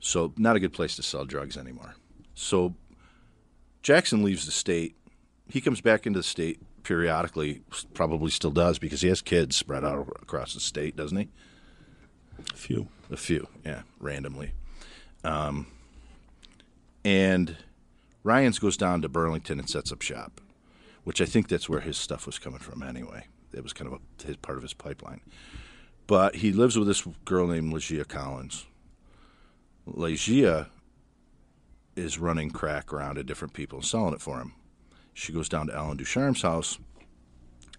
So 0.00 0.32
not 0.36 0.56
a 0.56 0.60
good 0.60 0.72
place 0.72 0.96
to 0.96 1.04
sell 1.04 1.24
drugs 1.24 1.56
anymore. 1.56 1.94
So 2.34 2.74
Jackson 3.84 4.24
leaves 4.24 4.44
the 4.44 4.50
state. 4.50 4.96
He 5.48 5.60
comes 5.60 5.80
back 5.80 6.04
into 6.04 6.18
the 6.18 6.24
state 6.24 6.60
periodically, 6.86 7.62
probably 7.94 8.30
still 8.30 8.52
does 8.52 8.78
because 8.78 9.00
he 9.00 9.08
has 9.08 9.20
kids 9.20 9.56
spread 9.56 9.84
out 9.84 10.06
across 10.22 10.54
the 10.54 10.60
state, 10.60 10.94
doesn't 10.94 11.18
he? 11.18 11.28
A 12.52 12.56
few. 12.56 12.86
A 13.10 13.16
few, 13.16 13.48
yeah, 13.64 13.82
randomly. 13.98 14.52
Um, 15.24 15.66
and 17.04 17.56
Ryan's 18.22 18.60
goes 18.60 18.76
down 18.76 19.02
to 19.02 19.08
Burlington 19.08 19.58
and 19.58 19.68
sets 19.68 19.90
up 19.90 20.00
shop, 20.00 20.40
which 21.02 21.20
I 21.20 21.24
think 21.24 21.48
that's 21.48 21.68
where 21.68 21.80
his 21.80 21.96
stuff 21.96 22.24
was 22.24 22.38
coming 22.38 22.60
from 22.60 22.84
anyway. 22.84 23.26
It 23.52 23.64
was 23.64 23.72
kind 23.72 23.92
of 23.92 23.98
a, 24.00 24.26
his 24.26 24.36
part 24.36 24.56
of 24.56 24.62
his 24.62 24.74
pipeline. 24.74 25.22
But 26.06 26.36
he 26.36 26.52
lives 26.52 26.78
with 26.78 26.86
this 26.86 27.04
girl 27.24 27.48
named 27.48 27.72
Legia 27.72 28.06
Collins. 28.06 28.64
Legia 29.88 30.68
is 31.96 32.16
running 32.20 32.50
crack 32.50 32.92
around 32.92 33.16
to 33.16 33.24
different 33.24 33.54
people 33.54 33.78
and 33.78 33.86
selling 33.86 34.14
it 34.14 34.20
for 34.20 34.38
him. 34.38 34.52
She 35.16 35.32
goes 35.32 35.48
down 35.48 35.68
to 35.68 35.74
Ellen 35.74 35.96
Ducharme's 35.96 36.42
house. 36.42 36.78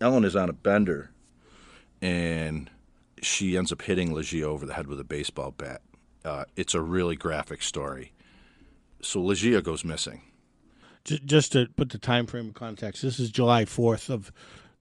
Ellen 0.02 0.26
is 0.26 0.36
on 0.36 0.50
a 0.50 0.54
bender, 0.54 1.12
and 2.02 2.67
she 3.21 3.56
ends 3.56 3.71
up 3.71 3.84
hitting 3.84 4.10
Legia 4.10 4.41
over 4.41 4.65
the 4.65 4.73
head 4.73 4.88
with 4.88 5.00
a 5.00 5.04
baseball 5.04 5.52
bat. 5.52 5.82
Uh, 6.26 6.45
it's 6.56 6.73
a 6.73 6.82
really 6.82 7.15
graphic 7.15 7.62
story. 7.62 8.12
So 9.04 9.21
Legia 9.21 9.62
goes 9.62 9.86
missing. 9.86 10.23
Just 11.06 11.52
to 11.52 11.67
put 11.76 11.91
the 11.91 12.00
time 12.00 12.26
frame 12.26 12.47
in 12.47 12.54
context, 12.54 13.04
this 13.04 13.19
is 13.19 13.30
July 13.30 13.65
fourth 13.65 14.10
of 14.10 14.32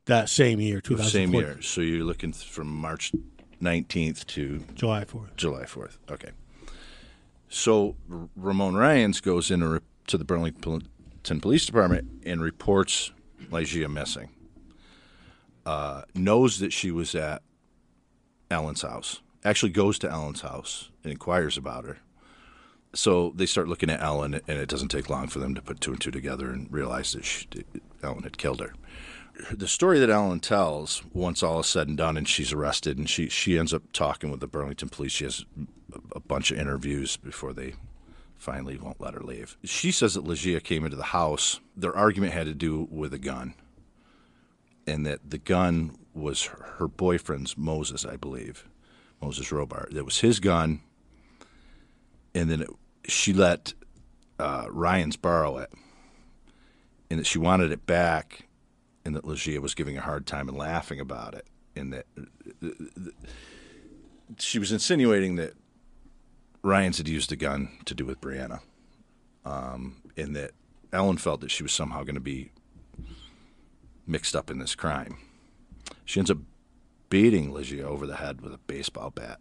that 0.06 0.30
same 0.30 0.58
year, 0.58 0.80
two 0.80 0.94
The 0.94 1.02
thousand 1.02 1.12
same 1.12 1.34
year. 1.34 1.60
So 1.60 1.82
you're 1.82 2.04
looking 2.04 2.32
from 2.32 2.68
March 2.68 3.12
19th 3.62 4.24
to 4.28 4.64
July 4.74 5.04
fourth. 5.04 5.36
July 5.36 5.64
4th. 5.64 5.98
Okay. 6.10 6.30
So 7.50 7.96
Ramon 8.34 8.76
Ryans 8.76 9.20
goes 9.20 9.50
in 9.50 9.60
to 10.06 10.16
the 10.16 10.24
Burlington 10.24 10.88
Police 11.40 11.66
Department 11.66 12.08
and 12.24 12.40
reports 12.42 13.12
Legia 13.50 13.88
missing. 13.90 14.30
Uh, 15.64 16.02
knows 16.14 16.60
that 16.60 16.72
she 16.72 16.90
was 16.92 17.14
at 17.14 17.42
Ellen's 18.50 18.82
house. 18.82 19.20
Actually 19.44 19.72
goes 19.72 19.98
to 19.98 20.10
Ellen's 20.10 20.40
house 20.42 20.90
and 21.02 21.12
inquires 21.12 21.56
about 21.56 21.84
her. 21.84 21.98
so 22.94 23.32
they 23.34 23.46
start 23.46 23.68
looking 23.68 23.90
at 23.90 24.00
Ellen, 24.00 24.34
and 24.34 24.58
it 24.58 24.68
doesn't 24.68 24.88
take 24.88 25.10
long 25.10 25.26
for 25.28 25.38
them 25.38 25.54
to 25.54 25.62
put 25.62 25.80
two 25.80 25.92
and 25.92 26.00
two 26.00 26.10
together 26.10 26.50
and 26.50 26.72
realize 26.72 27.12
that 27.12 27.24
she, 27.24 27.46
Ellen 28.02 28.22
had 28.22 28.38
killed 28.38 28.60
her. 28.60 28.72
The 29.52 29.68
story 29.68 29.98
that 29.98 30.08
Ellen 30.08 30.40
tells, 30.40 31.02
once 31.12 31.42
all 31.42 31.60
is 31.60 31.66
said 31.66 31.88
and 31.88 31.96
done, 31.96 32.16
and 32.16 32.26
she's 32.26 32.52
arrested, 32.52 32.96
and 32.96 33.08
she 33.08 33.28
she 33.28 33.58
ends 33.58 33.74
up 33.74 33.82
talking 33.92 34.30
with 34.30 34.40
the 34.40 34.46
Burlington 34.46 34.88
police. 34.88 35.12
She 35.12 35.24
has 35.24 35.44
a 36.14 36.20
bunch 36.20 36.50
of 36.50 36.58
interviews 36.58 37.18
before 37.18 37.52
they 37.52 37.74
finally 38.38 38.76
won't 38.78 39.00
let 39.00 39.14
her 39.14 39.20
leave. 39.20 39.56
She 39.64 39.90
says 39.90 40.14
that 40.14 40.24
Legia 40.24 40.62
came 40.62 40.84
into 40.84 40.96
the 40.96 41.04
house. 41.04 41.60
Their 41.76 41.96
argument 41.96 42.32
had 42.32 42.46
to 42.46 42.54
do 42.54 42.86
with 42.90 43.12
a 43.12 43.18
gun, 43.18 43.54
and 44.86 45.06
that 45.06 45.30
the 45.30 45.38
gun 45.38 45.96
was 46.14 46.44
her, 46.44 46.74
her 46.78 46.88
boyfriend's, 46.88 47.56
Moses, 47.56 48.04
I 48.04 48.16
believe, 48.16 48.68
Moses 49.20 49.48
Robart. 49.48 49.92
That 49.92 50.04
was 50.04 50.20
his 50.20 50.40
gun, 50.40 50.80
and 52.34 52.50
then 52.50 52.62
it, 52.62 52.70
she 53.06 53.32
let 53.32 53.74
uh, 54.38 54.66
Ryan's 54.70 55.16
borrow 55.16 55.58
it, 55.58 55.70
and 57.10 57.18
that 57.18 57.26
she 57.26 57.38
wanted 57.38 57.72
it 57.72 57.86
back, 57.86 58.46
and 59.04 59.14
that 59.16 59.24
Legia 59.24 59.60
was 59.60 59.74
giving 59.74 59.96
a 59.96 60.02
hard 60.02 60.26
time 60.26 60.48
and 60.48 60.56
laughing 60.56 61.00
about 61.00 61.34
it, 61.34 61.46
and 61.74 61.92
that 61.92 62.06
uh, 62.62 62.68
she 64.38 64.58
was 64.58 64.72
insinuating 64.72 65.36
that 65.36 65.54
Ryan's 66.66 66.98
had 66.98 67.08
used 67.08 67.30
a 67.32 67.36
gun 67.36 67.70
to 67.84 67.94
do 67.94 68.04
with 68.04 68.20
Brianna, 68.20 68.60
um, 69.44 70.02
that 70.16 70.50
Ellen 70.92 71.16
felt 71.16 71.40
that 71.40 71.50
she 71.50 71.62
was 71.62 71.72
somehow 71.72 72.02
going 72.02 72.14
to 72.14 72.20
be 72.20 72.50
mixed 74.06 74.34
up 74.34 74.50
in 74.50 74.58
this 74.58 74.74
crime. 74.74 75.18
She 76.04 76.20
ends 76.20 76.30
up 76.30 76.38
beating 77.08 77.52
Legia 77.52 77.84
over 77.84 78.06
the 78.06 78.16
head 78.16 78.40
with 78.40 78.52
a 78.52 78.58
baseball 78.58 79.10
bat 79.10 79.40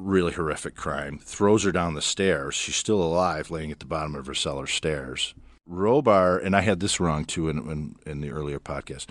really 0.00 0.32
horrific 0.32 0.74
crime, 0.74 1.18
throws 1.18 1.62
her 1.62 1.72
down 1.72 1.94
the 1.94 2.02
stairs. 2.02 2.54
She's 2.54 2.76
still 2.76 3.02
alive, 3.02 3.50
laying 3.50 3.70
at 3.70 3.80
the 3.80 3.86
bottom 3.86 4.14
of 4.16 4.26
her 4.26 4.34
cellar 4.34 4.66
stairs. 4.66 5.34
Robar, 5.68 6.42
and 6.42 6.56
I 6.56 6.62
had 6.62 6.80
this 6.80 6.98
wrong 6.98 7.24
too 7.24 7.48
in, 7.48 7.58
in, 7.70 7.96
in 8.06 8.20
the 8.20 8.30
earlier 8.30 8.58
podcast. 8.58 9.06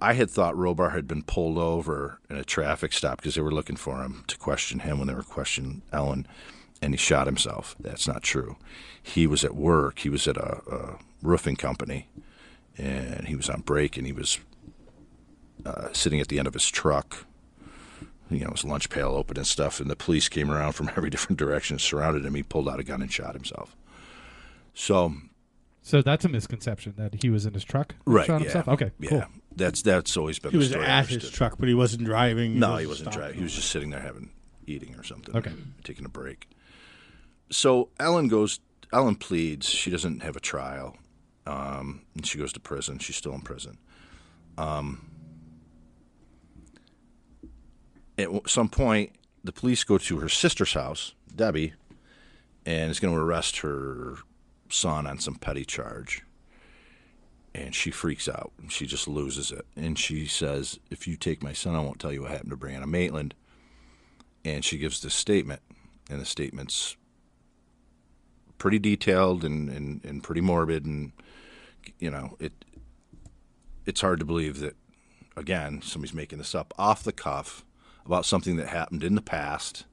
I 0.00 0.12
had 0.12 0.30
thought 0.30 0.54
Robar 0.54 0.92
had 0.92 1.08
been 1.08 1.22
pulled 1.22 1.58
over 1.58 2.18
in 2.28 2.36
a 2.36 2.44
traffic 2.44 2.92
stop 2.92 3.18
because 3.18 3.34
they 3.34 3.40
were 3.40 3.52
looking 3.52 3.76
for 3.76 4.02
him 4.02 4.24
to 4.26 4.36
question 4.36 4.80
him 4.80 4.98
when 4.98 5.08
they 5.08 5.14
were 5.14 5.22
questioning 5.22 5.82
Ellen, 5.92 6.26
and 6.82 6.92
he 6.92 6.98
shot 6.98 7.26
himself. 7.26 7.74
That's 7.80 8.06
not 8.06 8.22
true. 8.22 8.56
He 9.02 9.26
was 9.26 9.44
at 9.44 9.54
work. 9.54 10.00
He 10.00 10.10
was 10.10 10.28
at 10.28 10.36
a, 10.36 10.60
a 10.70 10.98
roofing 11.22 11.56
company, 11.56 12.08
and 12.76 13.26
he 13.28 13.36
was 13.36 13.48
on 13.48 13.62
break, 13.62 13.96
and 13.96 14.06
he 14.06 14.12
was 14.12 14.38
uh, 15.64 15.88
sitting 15.92 16.20
at 16.20 16.28
the 16.28 16.38
end 16.38 16.46
of 16.46 16.54
his 16.54 16.68
truck 16.68 17.26
you 18.30 18.44
know, 18.44 18.50
his 18.50 18.64
lunch 18.64 18.90
pail 18.90 19.08
open 19.10 19.36
and 19.36 19.46
stuff, 19.46 19.80
and 19.80 19.90
the 19.90 19.96
police 19.96 20.28
came 20.28 20.50
around 20.50 20.72
from 20.72 20.90
every 20.96 21.10
different 21.10 21.38
direction, 21.38 21.78
surrounded 21.78 22.24
him. 22.24 22.34
He 22.34 22.42
pulled 22.42 22.68
out 22.68 22.80
a 22.80 22.84
gun 22.84 23.02
and 23.02 23.12
shot 23.12 23.34
himself. 23.34 23.76
So, 24.74 25.14
so 25.82 26.02
that's 26.02 26.24
a 26.24 26.28
misconception 26.28 26.94
that 26.96 27.22
he 27.22 27.30
was 27.30 27.46
in 27.46 27.54
his 27.54 27.64
truck, 27.64 27.94
right? 28.04 28.26
Shot 28.26 28.40
yeah, 28.40 28.44
himself. 28.44 28.68
Okay, 28.68 28.90
yeah. 29.00 29.08
cool. 29.10 29.24
That's 29.56 29.82
that's 29.82 30.16
always 30.16 30.38
been. 30.38 30.50
He 30.52 30.56
the 30.56 30.58
was 30.58 30.68
story 30.70 30.84
at 30.86 31.06
his 31.08 31.30
truck, 31.30 31.56
but 31.58 31.66
he 31.68 31.74
wasn't 31.74 32.04
driving. 32.04 32.58
no, 32.58 32.76
he 32.76 32.86
wasn't 32.86 33.06
stopped. 33.06 33.16
driving. 33.16 33.38
He 33.38 33.42
was 33.42 33.54
just 33.54 33.70
sitting 33.70 33.90
there 33.90 34.00
having 34.00 34.30
eating 34.66 34.94
or 34.96 35.02
something. 35.02 35.34
Okay. 35.34 35.52
taking 35.82 36.04
a 36.04 36.10
break. 36.10 36.48
So 37.50 37.88
Ellen 37.98 38.28
goes. 38.28 38.60
Ellen 38.92 39.16
pleads. 39.16 39.68
She 39.68 39.90
doesn't 39.90 40.22
have 40.22 40.36
a 40.36 40.40
trial, 40.40 40.96
um, 41.46 42.02
and 42.14 42.26
she 42.26 42.38
goes 42.38 42.52
to 42.52 42.60
prison. 42.60 42.98
She's 42.98 43.16
still 43.16 43.34
in 43.34 43.40
prison. 43.40 43.78
Um, 44.58 45.10
at 48.18 48.28
some 48.48 48.68
point, 48.68 49.12
the 49.44 49.52
police 49.52 49.84
go 49.84 49.98
to 49.98 50.18
her 50.18 50.28
sister's 50.28 50.72
house, 50.74 51.14
Debbie, 51.34 51.72
and 52.64 52.90
is 52.90 53.00
going 53.00 53.14
to 53.14 53.20
arrest 53.20 53.58
her 53.58 54.16
son 54.70 55.06
on 55.06 55.18
some 55.18 55.34
petty 55.36 55.64
charge. 55.64 56.22
And 57.56 57.74
she 57.74 57.90
freaks 57.90 58.28
out. 58.28 58.52
And 58.58 58.70
she 58.70 58.86
just 58.86 59.08
loses 59.08 59.50
it. 59.50 59.64
And 59.74 59.98
she 59.98 60.26
says, 60.26 60.78
If 60.90 61.08
you 61.08 61.16
take 61.16 61.42
my 61.42 61.54
son, 61.54 61.74
I 61.74 61.80
won't 61.80 61.98
tell 61.98 62.12
you 62.12 62.22
what 62.22 62.30
happened 62.30 62.50
to 62.50 62.56
Brianna 62.56 62.86
Maitland. 62.86 63.34
And 64.44 64.62
she 64.62 64.76
gives 64.76 65.00
this 65.00 65.14
statement. 65.14 65.62
And 66.10 66.20
the 66.20 66.26
statement's 66.26 66.96
pretty 68.58 68.78
detailed 68.78 69.42
and, 69.42 69.70
and, 69.70 70.04
and 70.04 70.22
pretty 70.22 70.42
morbid. 70.42 70.84
And, 70.84 71.12
you 71.98 72.10
know, 72.10 72.36
it 72.38 72.52
it's 73.86 74.00
hard 74.00 74.18
to 74.18 74.26
believe 74.26 74.60
that, 74.60 74.76
again, 75.36 75.80
somebody's 75.80 76.14
making 76.14 76.38
this 76.38 76.54
up 76.54 76.74
off 76.76 77.04
the 77.04 77.12
cuff 77.12 77.64
about 78.04 78.26
something 78.26 78.56
that 78.56 78.68
happened 78.68 79.02
in 79.02 79.14
the 79.14 79.22
past 79.22 79.86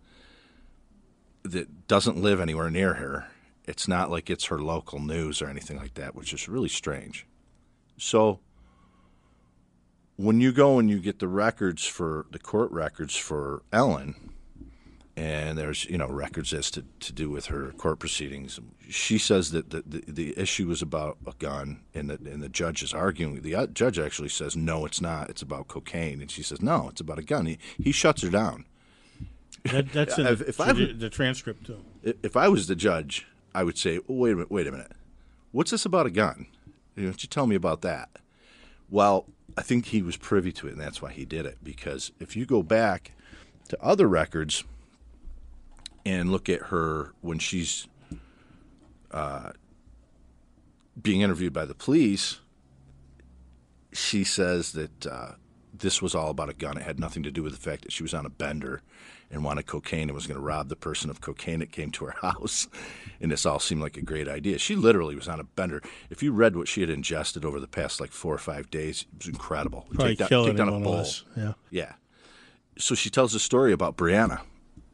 that 1.43 1.87
doesn't 1.87 2.21
live 2.21 2.39
anywhere 2.41 2.69
near 2.69 2.95
her. 2.95 3.27
It's 3.65 3.87
not 3.87 4.11
like 4.11 4.29
it's 4.29 4.45
her 4.45 4.59
local 4.59 4.99
news 4.99 5.41
or 5.41 5.47
anything 5.47 5.77
like 5.77 5.93
that, 5.93 6.15
which 6.15 6.33
is 6.33 6.49
really 6.49 6.69
strange. 6.69 7.25
So 7.97 8.39
when 10.17 10.41
you 10.41 10.51
go 10.51 10.79
and 10.79 10.89
you 10.89 10.99
get 10.99 11.19
the 11.19 11.27
records 11.27 11.85
for 11.85 12.25
the 12.31 12.39
court 12.39 12.71
records 12.71 13.15
for 13.15 13.63
Ellen, 13.71 14.33
and 15.15 15.57
there's 15.57 15.85
you 15.85 15.97
know 15.97 16.07
records 16.07 16.53
as 16.53 16.71
to, 16.71 16.83
to 16.99 17.13
do 17.13 17.29
with 17.29 17.47
her 17.47 17.71
court 17.73 17.99
proceedings. 17.99 18.59
She 18.89 19.17
says 19.17 19.51
that 19.51 19.69
the, 19.69 19.83
the, 19.85 20.03
the 20.07 20.39
issue 20.39 20.69
is 20.71 20.81
about 20.81 21.17
a 21.27 21.33
gun, 21.37 21.81
and 21.93 22.09
the 22.09 22.15
and 22.15 22.41
the 22.41 22.49
judge 22.49 22.81
is 22.81 22.93
arguing. 22.93 23.41
The 23.41 23.55
uh, 23.55 23.67
judge 23.67 23.99
actually 23.99 24.29
says 24.29 24.55
no, 24.55 24.85
it's 24.85 25.01
not. 25.01 25.29
It's 25.29 25.41
about 25.41 25.67
cocaine, 25.67 26.21
and 26.21 26.31
she 26.31 26.43
says 26.43 26.61
no, 26.61 26.89
it's 26.89 27.01
about 27.01 27.19
a 27.19 27.23
gun. 27.23 27.45
He, 27.45 27.57
he 27.81 27.91
shuts 27.91 28.21
her 28.23 28.29
down. 28.29 28.65
That, 29.65 29.93
that's 29.93 30.17
in 30.17 30.27
If- 30.27 30.39
the, 30.39 30.49
if 30.49 30.59
I 30.59 30.73
the, 30.73 31.09
transcript 31.09 31.65
too. 31.67 31.83
If 32.03 32.35
I 32.35 32.49
was 32.49 32.67
the 32.67 32.75
judge, 32.75 33.27
I 33.55 33.63
would 33.63 33.77
say, 33.77 33.99
oh, 34.09 34.13
wait 34.15 34.31
a 34.31 34.35
minute, 34.35 34.51
wait 34.51 34.67
a 34.67 34.71
minute. 34.71 34.91
What's 35.51 35.71
this 35.71 35.85
about 35.85 36.05
a 36.05 36.09
gun? 36.11 36.47
You 36.95 37.03
know, 37.03 37.09
don't 37.09 37.23
you 37.23 37.29
tell 37.29 37.47
me 37.47 37.55
about 37.55 37.81
that? 37.81 38.09
Well, 38.89 39.25
I 39.57 39.61
think 39.61 39.87
he 39.87 40.01
was 40.01 40.17
privy 40.17 40.51
to 40.53 40.67
it, 40.67 40.73
and 40.73 40.81
that's 40.81 41.01
why 41.01 41.11
he 41.11 41.25
did 41.25 41.45
it. 41.45 41.57
Because 41.63 42.11
if 42.19 42.35
you 42.35 42.45
go 42.45 42.61
back 42.63 43.13
to 43.69 43.81
other 43.81 44.07
records 44.07 44.63
and 46.05 46.31
look 46.31 46.49
at 46.49 46.63
her 46.63 47.13
when 47.21 47.39
she's 47.39 47.87
uh, 49.11 49.51
being 51.01 51.21
interviewed 51.21 51.53
by 51.53 51.65
the 51.65 51.75
police, 51.75 52.39
she 53.91 54.23
says 54.23 54.73
that 54.73 55.05
uh, 55.05 55.31
this 55.73 56.01
was 56.01 56.13
all 56.13 56.29
about 56.29 56.49
a 56.49 56.53
gun. 56.53 56.77
It 56.77 56.83
had 56.83 56.99
nothing 56.99 57.23
to 57.23 57.31
do 57.31 57.43
with 57.43 57.53
the 57.53 57.59
fact 57.59 57.83
that 57.83 57.91
she 57.91 58.03
was 58.03 58.13
on 58.13 58.25
a 58.25 58.29
bender 58.29 58.81
and 59.33 59.43
wanted 59.43 59.65
cocaine 59.65 60.03
and 60.09 60.13
was 60.13 60.27
going 60.27 60.39
to 60.39 60.45
rob 60.45 60.69
the 60.69 60.75
person 60.75 61.09
of 61.09 61.19
cocaine 61.19 61.59
that 61.59 61.71
came 61.71 61.91
to 61.91 62.05
her 62.05 62.15
house. 62.21 62.67
And 63.19 63.31
this 63.31 63.45
all 63.45 63.59
seemed 63.59 63.81
like 63.81 63.97
a 63.97 64.01
great 64.01 64.27
idea. 64.27 64.57
She 64.59 64.75
literally 64.75 65.15
was 65.15 65.27
on 65.27 65.39
a 65.39 65.43
bender. 65.43 65.81
If 66.09 66.21
you 66.21 66.31
read 66.31 66.55
what 66.55 66.67
she 66.67 66.81
had 66.81 66.89
ingested 66.89 67.43
over 67.43 67.59
the 67.59 67.67
past 67.67 67.99
like 67.99 68.11
four 68.11 68.33
or 68.33 68.37
five 68.39 68.69
days, 68.69 69.05
it 69.13 69.17
was 69.17 69.27
incredible. 69.27 69.85
Probably 69.93 70.15
Take 70.15 70.29
down- 70.29 70.45
take 70.45 70.55
down 70.57 70.69
a 70.69 70.79
bowl. 70.79 71.05
Yeah. 71.35 71.53
Yeah. 71.71 71.93
So 72.77 72.95
she 72.95 73.09
tells 73.09 73.33
a 73.35 73.39
story 73.39 73.71
about 73.71 73.97
Brianna, 73.97 74.41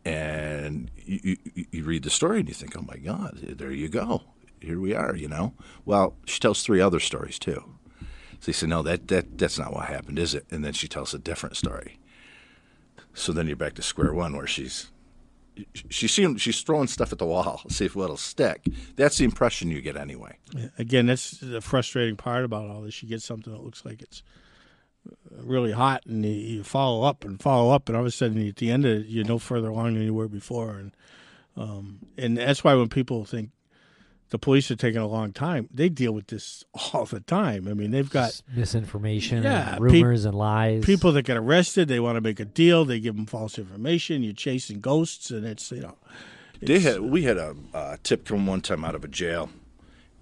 and 0.05 0.89
you, 0.97 1.37
you, 1.53 1.65
you 1.71 1.83
read 1.83 2.03
the 2.03 2.09
story 2.09 2.39
and 2.39 2.47
you 2.47 2.53
think, 2.53 2.75
oh 2.77 2.81
my 2.81 2.97
God, 2.97 3.37
there 3.41 3.71
you 3.71 3.87
go. 3.89 4.23
Here 4.61 4.79
we 4.79 4.93
are, 4.93 5.15
you 5.15 5.27
know? 5.29 5.53
Well, 5.85 6.15
she 6.25 6.39
tells 6.39 6.61
three 6.63 6.81
other 6.81 6.99
stories 6.99 7.39
too. 7.39 7.63
So 8.41 8.47
you 8.47 8.53
say, 8.53 8.67
no, 8.67 8.81
that, 8.83 9.07
that, 9.09 9.37
that's 9.37 9.57
not 9.59 9.73
what 9.73 9.85
happened, 9.85 10.19
is 10.19 10.33
it? 10.33 10.45
And 10.49 10.63
then 10.63 10.73
she 10.73 10.87
tells 10.87 11.13
a 11.13 11.19
different 11.19 11.57
story. 11.57 11.99
So 13.19 13.33
then 13.33 13.47
you're 13.47 13.57
back 13.57 13.73
to 13.75 13.81
square 13.81 14.13
one 14.13 14.35
where 14.35 14.47
she's. 14.47 14.87
She's 15.89 16.11
she's 16.11 16.61
throwing 16.61 16.87
stuff 16.87 17.11
at 17.11 17.17
the 17.17 17.25
wall, 17.25 17.63
see 17.67 17.83
if 17.83 17.97
it'll 17.97 18.15
stick. 18.15 18.65
That's 18.95 19.17
the 19.17 19.25
impression 19.25 19.69
you 19.69 19.81
get 19.81 19.97
anyway. 19.97 20.37
Again, 20.77 21.07
that's 21.07 21.31
the 21.31 21.59
frustrating 21.59 22.15
part 22.15 22.45
about 22.45 22.69
all 22.69 22.81
this. 22.81 23.03
You 23.03 23.09
get 23.09 23.21
something 23.21 23.51
that 23.51 23.61
looks 23.61 23.83
like 23.83 24.01
it's 24.01 24.23
uh, 25.05 25.43
really 25.43 25.73
hot, 25.73 26.05
and 26.05 26.23
you, 26.23 26.31
you 26.31 26.63
follow 26.63 27.03
up 27.03 27.25
and 27.25 27.41
follow 27.41 27.71
up, 27.71 27.89
and 27.89 27.97
all 27.97 28.03
of 28.03 28.07
a 28.07 28.11
sudden, 28.11 28.47
at 28.47 28.55
the 28.55 28.71
end 28.71 28.85
of 28.85 29.01
it, 29.01 29.07
you're 29.07 29.25
no 29.25 29.37
further 29.37 29.67
along 29.67 29.95
than 29.95 30.03
you 30.03 30.13
were 30.13 30.29
before. 30.29 30.77
And 30.77 30.95
um, 31.57 31.99
and 32.17 32.37
that's 32.37 32.63
why 32.63 32.73
when 32.75 32.87
people 32.87 33.25
think 33.25 33.49
the 34.29 34.37
police 34.39 34.69
are 34.71 34.75
taking 34.75 35.01
a 35.01 35.07
long 35.07 35.33
time, 35.33 35.67
they 35.73 35.89
deal 35.89 36.11
with 36.11 36.27
this 36.27 36.63
all 36.93 37.05
the 37.05 37.19
time. 37.19 37.67
I 37.67 37.73
mean, 37.73 37.91
they've 37.91 38.09
got 38.09 38.41
misinformation, 38.55 39.43
Yeah, 39.43 39.75
and 39.75 39.85
peop- 39.85 39.93
rumors 40.03 40.25
and 40.25 40.35
lies. 40.37 40.85
people 40.85 41.11
that 41.13 41.23
get 41.23 41.37
arrested. 41.37 41.87
They 41.87 41.99
want 41.99 42.15
to 42.17 42.21
make 42.21 42.39
a 42.39 42.45
deal. 42.45 42.85
They 42.85 42.99
give 42.99 43.15
them 43.15 43.25
false 43.25 43.57
information. 43.57 44.23
You're 44.23 44.33
chasing 44.33 44.79
ghosts, 44.81 45.31
and 45.31 45.45
it's 45.45 45.71
you 45.71 45.81
know. 45.81 45.97
They 46.61 46.79
had 46.79 47.01
we 47.01 47.23
had 47.23 47.37
a 47.37 47.55
uh, 47.73 47.97
tip 48.03 48.25
come 48.25 48.45
one 48.45 48.61
time 48.61 48.83
out 48.83 48.93
of 48.95 49.03
a 49.03 49.07
jail, 49.07 49.49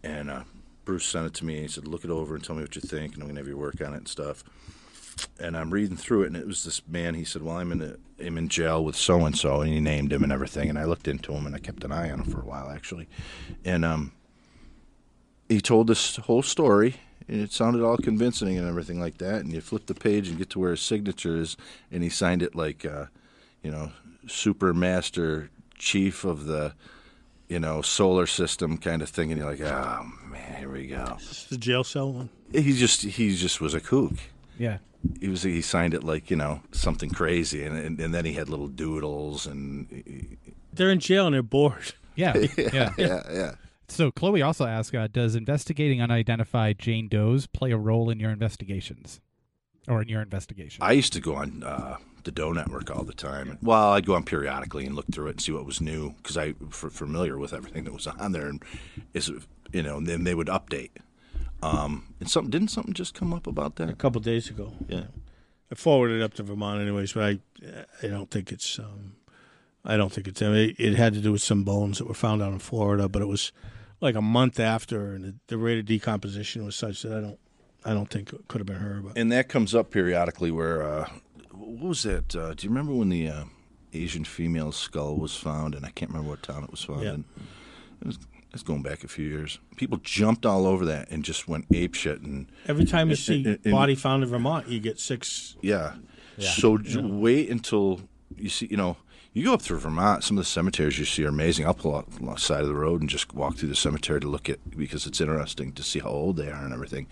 and 0.03 0.29
uh, 0.29 0.43
Bruce 0.85 1.05
sent 1.05 1.25
it 1.25 1.33
to 1.35 1.45
me. 1.45 1.55
and 1.55 1.61
He 1.63 1.67
said, 1.67 1.87
"Look 1.87 2.03
it 2.03 2.11
over 2.11 2.35
and 2.35 2.43
tell 2.43 2.55
me 2.55 2.61
what 2.61 2.75
you 2.75 2.81
think, 2.81 3.13
and 3.15 3.23
I'm 3.23 3.27
gonna 3.29 3.39
have 3.39 3.47
you 3.47 3.57
work 3.57 3.81
on 3.81 3.93
it 3.93 3.97
and 3.97 4.07
stuff." 4.07 4.43
And 5.39 5.57
I'm 5.57 5.71
reading 5.71 5.97
through 5.97 6.23
it, 6.23 6.27
and 6.27 6.37
it 6.37 6.47
was 6.47 6.63
this 6.63 6.81
man. 6.87 7.15
He 7.15 7.23
said, 7.23 7.41
"Well, 7.41 7.57
I'm 7.57 7.71
in 7.71 7.81
a, 7.81 7.95
I'm 8.25 8.37
in 8.37 8.49
jail 8.49 8.83
with 8.83 8.95
so 8.95 9.25
and 9.25 9.37
so," 9.37 9.61
and 9.61 9.71
he 9.71 9.79
named 9.79 10.13
him 10.13 10.23
and 10.23 10.31
everything. 10.31 10.69
And 10.69 10.77
I 10.77 10.85
looked 10.85 11.07
into 11.07 11.33
him, 11.33 11.45
and 11.45 11.55
I 11.55 11.59
kept 11.59 11.83
an 11.83 11.91
eye 11.91 12.11
on 12.11 12.19
him 12.21 12.31
for 12.31 12.41
a 12.41 12.45
while 12.45 12.69
actually, 12.69 13.07
and 13.65 13.83
um, 13.85 14.11
he 15.49 15.61
told 15.61 15.87
this 15.87 16.17
whole 16.17 16.43
story. 16.43 16.95
And 17.29 17.41
it 17.41 17.51
sounded 17.51 17.83
all 17.83 17.97
convincing 17.97 18.57
and 18.57 18.65
everything 18.65 19.01
like 19.01 19.17
that. 19.17 19.41
And 19.41 19.51
you 19.51 19.59
flip 19.59 19.87
the 19.87 19.93
page 19.93 20.29
and 20.29 20.37
get 20.37 20.49
to 20.51 20.59
where 20.59 20.71
his 20.71 20.81
signature 20.81 21.35
is, 21.35 21.57
and 21.91 22.01
he 22.01 22.07
signed 22.07 22.41
it 22.41 22.55
like, 22.55 22.85
uh, 22.85 23.07
you 23.61 23.69
know, 23.69 23.91
Super 24.27 24.73
Master 24.73 25.49
chief 25.77 26.23
of 26.23 26.45
the, 26.45 26.73
you 27.49 27.59
know, 27.59 27.81
solar 27.81 28.27
system 28.27 28.77
kind 28.77 29.01
of 29.01 29.09
thing, 29.09 29.29
and 29.29 29.41
you're 29.41 29.49
like, 29.49 29.59
oh 29.59 30.05
man, 30.29 30.55
here 30.55 30.71
we 30.71 30.87
go. 30.87 31.17
This 31.19 31.43
Is 31.43 31.45
the 31.49 31.57
jail 31.57 31.83
cell 31.83 32.13
one? 32.13 32.29
He 32.53 32.71
just 32.73 33.01
he 33.01 33.35
just 33.35 33.59
was 33.59 33.73
a 33.73 33.81
kook. 33.81 34.13
Yeah. 34.57 34.77
He 35.19 35.27
was 35.27 35.43
he 35.43 35.61
signed 35.61 35.93
it 35.93 36.03
like 36.03 36.29
you 36.29 36.35
know 36.37 36.61
something 36.71 37.09
crazy, 37.09 37.63
and 37.63 37.77
and, 37.77 37.99
and 37.99 38.13
then 38.13 38.25
he 38.25 38.33
had 38.33 38.49
little 38.49 38.67
doodles 38.67 39.45
and 39.45 40.37
They're 40.73 40.91
in 40.91 40.99
jail 40.99 41.25
and 41.27 41.33
they're 41.33 41.43
bored. 41.43 41.93
Yeah. 42.17 42.33
Yeah. 42.57 42.93
yeah 42.97 43.21
yeah. 43.31 43.51
So 43.89 44.09
Chloe 44.09 44.41
also 44.41 44.65
asked, 44.65 44.95
uh, 44.95 45.05
does 45.07 45.35
investigating 45.35 46.01
unidentified 46.01 46.79
Jane 46.79 47.07
Does 47.07 47.45
play 47.45 47.71
a 47.71 47.77
role 47.77 48.09
in 48.09 48.19
your 48.19 48.31
investigations, 48.31 49.21
or 49.87 50.01
in 50.01 50.09
your 50.09 50.23
investigation? 50.23 50.81
I 50.81 50.93
used 50.93 51.13
to 51.13 51.21
go 51.21 51.35
on 51.35 51.61
uh, 51.63 51.97
the 52.23 52.31
Doe 52.31 52.51
Network 52.51 52.89
all 52.89 53.03
the 53.03 53.13
time. 53.13 53.59
Well, 53.61 53.91
I'd 53.93 54.07
go 54.07 54.15
on 54.15 54.23
periodically 54.23 54.85
and 54.87 54.95
look 54.95 55.05
through 55.11 55.27
it 55.27 55.31
and 55.31 55.41
see 55.41 55.51
what 55.51 55.65
was 55.65 55.79
new 55.79 56.13
because 56.17 56.37
I 56.37 56.55
f- 56.59 56.91
familiar 56.91 57.37
with 57.37 57.53
everything 57.53 57.83
that 57.83 57.93
was 57.93 58.07
on 58.07 58.31
there, 58.31 58.47
and 58.47 58.63
is 59.13 59.31
you 59.71 59.83
know, 59.83 59.97
and 59.97 60.07
then 60.07 60.23
they 60.23 60.33
would 60.33 60.47
update. 60.47 60.89
Um, 61.63 62.13
and 62.19 62.29
something 62.29 62.51
didn't 62.51 62.69
something 62.69 62.93
just 62.93 63.13
come 63.13 63.33
up 63.33 63.47
about 63.47 63.75
that 63.77 63.89
A 63.89 63.93
couple 63.93 64.21
days 64.21 64.49
ago. 64.49 64.73
Yeah. 64.87 65.05
I 65.71 65.75
forwarded 65.75 66.21
it 66.21 66.23
up 66.23 66.33
to 66.35 66.43
Vermont, 66.43 66.81
anyways, 66.81 67.13
but 67.13 67.23
I, 67.23 67.39
I 68.03 68.07
don't 68.07 68.29
think 68.31 68.51
it's, 68.51 68.79
um, 68.79 69.15
I 69.83 69.97
don't 69.97 70.11
think 70.11 70.27
it's. 70.27 70.41
I 70.41 70.49
mean, 70.49 70.75
it 70.77 70.95
had 70.95 71.13
to 71.15 71.19
do 71.19 71.31
with 71.31 71.41
some 71.41 71.63
bones 71.63 71.97
that 71.97 72.07
were 72.07 72.13
found 72.13 72.41
out 72.41 72.53
in 72.53 72.59
Florida, 72.59 73.09
but 73.09 73.21
it 73.21 73.27
was 73.27 73.51
like 73.99 74.15
a 74.15 74.21
month 74.21 74.59
after, 74.59 75.13
and 75.13 75.23
the, 75.25 75.35
the 75.47 75.57
rate 75.57 75.79
of 75.79 75.85
decomposition 75.85 76.63
was 76.63 76.75
such 76.75 77.01
that 77.01 77.11
I 77.17 77.21
don't, 77.21 77.39
I 77.83 77.93
don't 77.93 78.09
think 78.09 78.31
it 78.31 78.47
could 78.47 78.59
have 78.59 78.65
been 78.67 78.77
her. 78.77 79.01
But 79.03 79.17
And 79.17 79.31
that 79.31 79.49
comes 79.49 79.73
up 79.75 79.91
periodically. 79.91 80.51
Where 80.51 80.83
uh, 80.83 81.09
what 81.51 81.89
was 81.89 82.03
that? 82.03 82.35
Uh, 82.35 82.53
do 82.53 82.65
you 82.65 82.69
remember 82.69 82.93
when 82.93 83.09
the 83.09 83.27
uh, 83.27 83.43
Asian 83.93 84.23
female 84.23 84.71
skull 84.71 85.17
was 85.17 85.35
found? 85.35 85.73
And 85.75 85.85
I 85.85 85.89
can't 85.89 86.11
remember 86.11 86.29
what 86.29 86.43
town 86.43 86.63
it 86.63 86.71
was 86.71 86.83
found 86.83 87.03
Yeah. 87.03 87.13
in. 87.15 87.25
It 88.01 88.07
was, 88.07 88.19
it's 88.57 88.63
going 88.67 88.81
back 88.81 89.03
a 89.03 89.07
few 89.07 89.27
years. 89.27 89.59
People 89.75 89.99
jumped 90.03 90.45
all 90.45 90.65
over 90.65 90.83
that 90.85 91.09
and 91.11 91.23
just 91.23 91.47
went 91.47 91.65
ape 91.73 91.93
shit 91.93 92.21
and 92.21 92.47
every 92.67 92.85
time 92.85 93.07
you 93.07 93.11
And- 93.11 93.19
see 93.19 93.45
and- 93.45 93.59
and- 93.63 93.71
body 93.71 93.95
found 93.95 94.23
in 94.23 94.29
Vermont, 94.29 94.67
you 94.67 94.79
get 94.79 94.99
six. 94.99 95.55
Yeah. 95.61 95.93
So 96.39 96.77
j- 96.77 97.01
wait 97.01 97.49
until 97.49 98.01
you 98.35 98.49
see, 98.49 98.67
you 98.69 98.77
know, 98.77 98.97
you 99.33 99.43
go 99.43 99.53
up 99.53 99.61
through 99.61 99.79
Vermont, 99.79 100.23
some 100.23 100.37
of 100.37 100.43
the 100.43 100.49
cemeteries 100.49 100.97
you 100.97 101.05
see 101.05 101.23
are 101.23 101.29
amazing. 101.29 101.65
I'll 101.65 101.73
pull 101.75 101.95
out 101.95 102.07
on 102.19 102.25
the 102.25 102.35
side 102.37 102.61
of 102.61 102.67
the 102.67 102.73
road 102.75 103.01
and 103.01 103.09
just 103.09 103.33
walk 103.33 103.57
through 103.57 103.69
the 103.69 103.75
cemetery 103.75 104.19
to 104.21 104.27
look 104.27 104.49
at 104.49 104.59
because 104.75 105.05
it's 105.05 105.21
interesting 105.21 105.71
to 105.73 105.83
see 105.83 105.99
how 105.99 106.09
old 106.09 106.37
they 106.37 106.49
are 106.49 106.63
and 106.63 106.73
everything. 106.73 107.05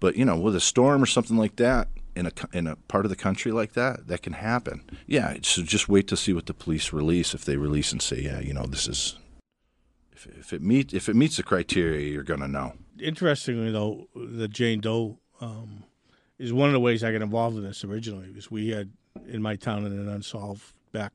But, 0.00 0.16
you 0.16 0.24
know, 0.24 0.36
with 0.36 0.54
a 0.56 0.60
storm 0.60 1.02
or 1.02 1.06
something 1.06 1.36
like 1.36 1.56
that 1.56 1.88
in 2.14 2.26
a 2.26 2.32
in 2.52 2.66
a 2.66 2.76
part 2.88 3.04
of 3.04 3.10
the 3.10 3.16
country 3.16 3.52
like 3.52 3.72
that, 3.74 4.08
that 4.08 4.22
can 4.22 4.32
happen. 4.34 4.82
Yeah, 5.06 5.36
so 5.42 5.62
just 5.62 5.88
wait 5.88 6.06
to 6.08 6.16
see 6.16 6.32
what 6.32 6.46
the 6.46 6.54
police 6.54 6.92
release 6.92 7.34
if 7.34 7.44
they 7.44 7.56
release 7.56 7.92
and 7.92 8.00
say, 8.02 8.20
yeah, 8.22 8.40
you 8.40 8.52
know, 8.54 8.66
this 8.66 8.88
is 8.88 9.16
if, 10.38 10.52
it 10.52 10.62
meet 10.62 10.92
if 10.92 11.08
it 11.08 11.16
meets 11.16 11.36
the 11.36 11.42
criteria, 11.42 12.08
you're 12.08 12.22
to 12.22 12.48
know. 12.48 12.74
Interestingly, 13.00 13.70
though, 13.70 14.08
the 14.14 14.48
Jane 14.48 14.80
Doe 14.80 15.18
um, 15.40 15.84
is 16.38 16.52
one 16.52 16.68
of 16.68 16.72
the 16.72 16.80
ways 16.80 17.04
I 17.04 17.12
got 17.12 17.22
involved 17.22 17.56
in 17.56 17.64
this 17.64 17.84
originally 17.84 18.28
because 18.28 18.50
we 18.50 18.70
had 18.70 18.90
in 19.26 19.42
my 19.42 19.56
town 19.56 19.84
an 19.84 20.08
unsolved 20.08 20.72
back 20.92 21.12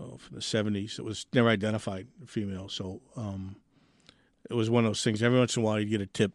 oh, 0.00 0.16
from 0.18 0.36
the 0.36 0.42
seventies. 0.42 0.98
It 0.98 1.04
was 1.04 1.26
never 1.32 1.48
identified 1.48 2.06
female, 2.26 2.68
so 2.68 3.00
um, 3.16 3.56
it 4.50 4.54
was 4.54 4.70
one 4.70 4.84
of 4.84 4.90
those 4.90 5.02
things. 5.02 5.22
Every 5.22 5.38
once 5.38 5.56
in 5.56 5.62
a 5.62 5.66
while, 5.66 5.80
you 5.80 5.86
get 5.86 6.00
a 6.00 6.06
tip, 6.06 6.32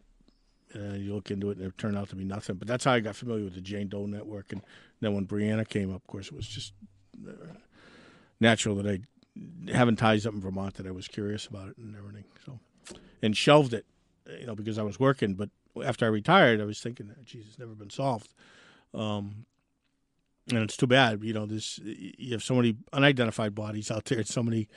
and 0.72 1.04
you 1.04 1.14
look 1.14 1.30
into 1.30 1.50
it, 1.50 1.58
and 1.58 1.66
it 1.66 1.78
turned 1.78 1.96
out 1.96 2.08
to 2.10 2.16
be 2.16 2.24
nothing. 2.24 2.56
But 2.56 2.68
that's 2.68 2.84
how 2.84 2.92
I 2.92 3.00
got 3.00 3.16
familiar 3.16 3.44
with 3.44 3.54
the 3.54 3.60
Jane 3.60 3.88
Doe 3.88 4.06
network. 4.06 4.52
And 4.52 4.62
then 5.00 5.14
when 5.14 5.26
Brianna 5.26 5.68
came 5.68 5.90
up, 5.90 6.02
of 6.02 6.06
course, 6.06 6.26
it 6.26 6.34
was 6.34 6.46
just 6.46 6.72
uh, 7.28 7.32
natural 8.40 8.76
that 8.76 8.86
I, 8.86 9.00
having 9.72 9.96
ties 9.96 10.26
up 10.26 10.34
in 10.34 10.40
Vermont, 10.40 10.74
that 10.74 10.86
I 10.86 10.90
was 10.90 11.08
curious 11.08 11.46
about 11.46 11.68
it 11.68 11.78
and 11.78 11.96
everything. 11.96 12.24
So, 12.44 12.58
and 13.22 13.36
shelved 13.36 13.74
it, 13.74 13.86
you 14.38 14.46
know, 14.46 14.54
because 14.54 14.78
I 14.78 14.82
was 14.82 15.00
working. 15.00 15.34
But 15.34 15.50
after 15.84 16.04
I 16.04 16.08
retired, 16.08 16.60
I 16.60 16.64
was 16.64 16.80
thinking, 16.80 17.10
geez, 17.24 17.46
it's 17.48 17.58
never 17.58 17.74
been 17.74 17.90
solved. 17.90 18.32
Um, 18.92 19.46
and 20.50 20.58
it's 20.58 20.76
too 20.76 20.86
bad, 20.86 21.22
you 21.24 21.32
know. 21.32 21.46
This 21.46 21.80
you 21.82 22.32
have 22.32 22.42
so 22.42 22.54
many 22.54 22.76
unidentified 22.92 23.54
bodies 23.54 23.90
out 23.90 24.04
there, 24.06 24.18
and 24.18 24.26
so 24.28 24.42
many 24.42 24.68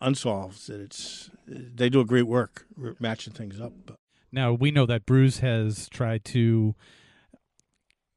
unsolved 0.00 0.68
that 0.68 0.80
it's 0.80 1.30
they 1.46 1.88
do 1.88 2.00
a 2.00 2.04
great 2.04 2.26
work 2.26 2.66
matching 3.00 3.32
things 3.32 3.60
up. 3.60 3.72
But 3.86 3.96
Now 4.30 4.52
we 4.52 4.70
know 4.70 4.86
that 4.86 5.06
Bruce 5.06 5.38
has 5.38 5.88
tried 5.88 6.24
to 6.26 6.74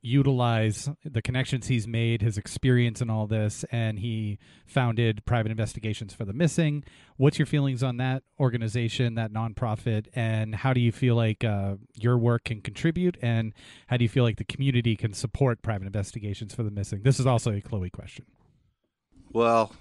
utilize 0.01 0.89
the 1.05 1.21
connections 1.21 1.67
he's 1.67 1.87
made, 1.87 2.21
his 2.21 2.37
experience 2.37 3.01
in 3.01 3.09
all 3.09 3.27
this, 3.27 3.63
and 3.71 3.99
he 3.99 4.39
founded 4.65 5.23
Private 5.25 5.51
Investigations 5.51 6.13
for 6.13 6.25
the 6.25 6.33
Missing. 6.33 6.83
What's 7.17 7.37
your 7.37 7.45
feelings 7.45 7.83
on 7.83 7.97
that 7.97 8.23
organization, 8.39 9.15
that 9.15 9.31
nonprofit, 9.31 10.07
and 10.13 10.55
how 10.55 10.73
do 10.73 10.79
you 10.79 10.91
feel 10.91 11.15
like 11.15 11.43
uh, 11.43 11.75
your 11.93 12.17
work 12.17 12.45
can 12.45 12.61
contribute, 12.61 13.17
and 13.21 13.53
how 13.87 13.97
do 13.97 14.03
you 14.03 14.09
feel 14.09 14.23
like 14.23 14.37
the 14.37 14.43
community 14.43 14.95
can 14.95 15.13
support 15.13 15.61
Private 15.61 15.85
Investigations 15.85 16.53
for 16.53 16.63
the 16.63 16.71
Missing? 16.71 17.03
This 17.03 17.19
is 17.19 17.27
also 17.27 17.51
a 17.51 17.61
Chloe 17.61 17.89
question. 17.89 18.25
Well, 19.31 19.73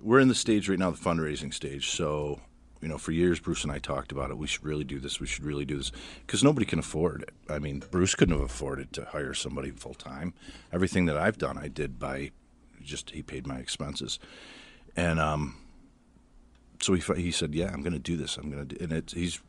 we're 0.00 0.20
in 0.20 0.28
the 0.28 0.34
stage 0.34 0.68
right 0.68 0.78
now, 0.78 0.90
the 0.90 0.96
fundraising 0.96 1.52
stage. 1.52 1.90
So, 1.90 2.40
you 2.86 2.92
know, 2.92 2.98
for 2.98 3.10
years, 3.10 3.40
Bruce 3.40 3.64
and 3.64 3.72
I 3.72 3.80
talked 3.80 4.12
about 4.12 4.30
it. 4.30 4.38
We 4.38 4.46
should 4.46 4.64
really 4.64 4.84
do 4.84 5.00
this. 5.00 5.18
We 5.18 5.26
should 5.26 5.44
really 5.44 5.64
do 5.64 5.76
this 5.76 5.90
because 6.24 6.44
nobody 6.44 6.64
can 6.64 6.78
afford 6.78 7.22
it. 7.22 7.34
I 7.50 7.58
mean, 7.58 7.82
Bruce 7.90 8.14
couldn't 8.14 8.38
have 8.38 8.44
afforded 8.44 8.92
to 8.92 9.06
hire 9.06 9.34
somebody 9.34 9.72
full 9.72 9.94
time. 9.94 10.34
Everything 10.72 11.06
that 11.06 11.16
I've 11.16 11.36
done, 11.36 11.58
I 11.58 11.66
did 11.66 11.98
by 11.98 12.30
just 12.80 13.10
he 13.10 13.22
paid 13.24 13.44
my 13.44 13.56
expenses, 13.56 14.20
and 14.94 15.18
um, 15.18 15.56
so 16.80 16.94
he 16.94 17.02
he 17.20 17.32
said, 17.32 17.56
"Yeah, 17.56 17.72
I'm 17.72 17.82
going 17.82 17.92
to 17.92 17.98
do 17.98 18.16
this. 18.16 18.36
I'm 18.36 18.52
going 18.52 18.68
to," 18.68 18.80
and 18.80 18.92
it, 18.92 19.10
he's 19.10 19.40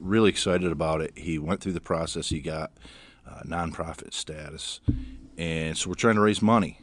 really 0.00 0.30
excited 0.30 0.72
about 0.72 1.02
it. 1.02 1.12
He 1.18 1.38
went 1.38 1.60
through 1.60 1.74
the 1.74 1.82
process. 1.82 2.30
He 2.30 2.40
got 2.40 2.72
uh, 3.28 3.42
nonprofit 3.44 4.14
status, 4.14 4.80
and 5.36 5.76
so 5.76 5.90
we're 5.90 5.96
trying 5.96 6.14
to 6.14 6.22
raise 6.22 6.40
money. 6.40 6.78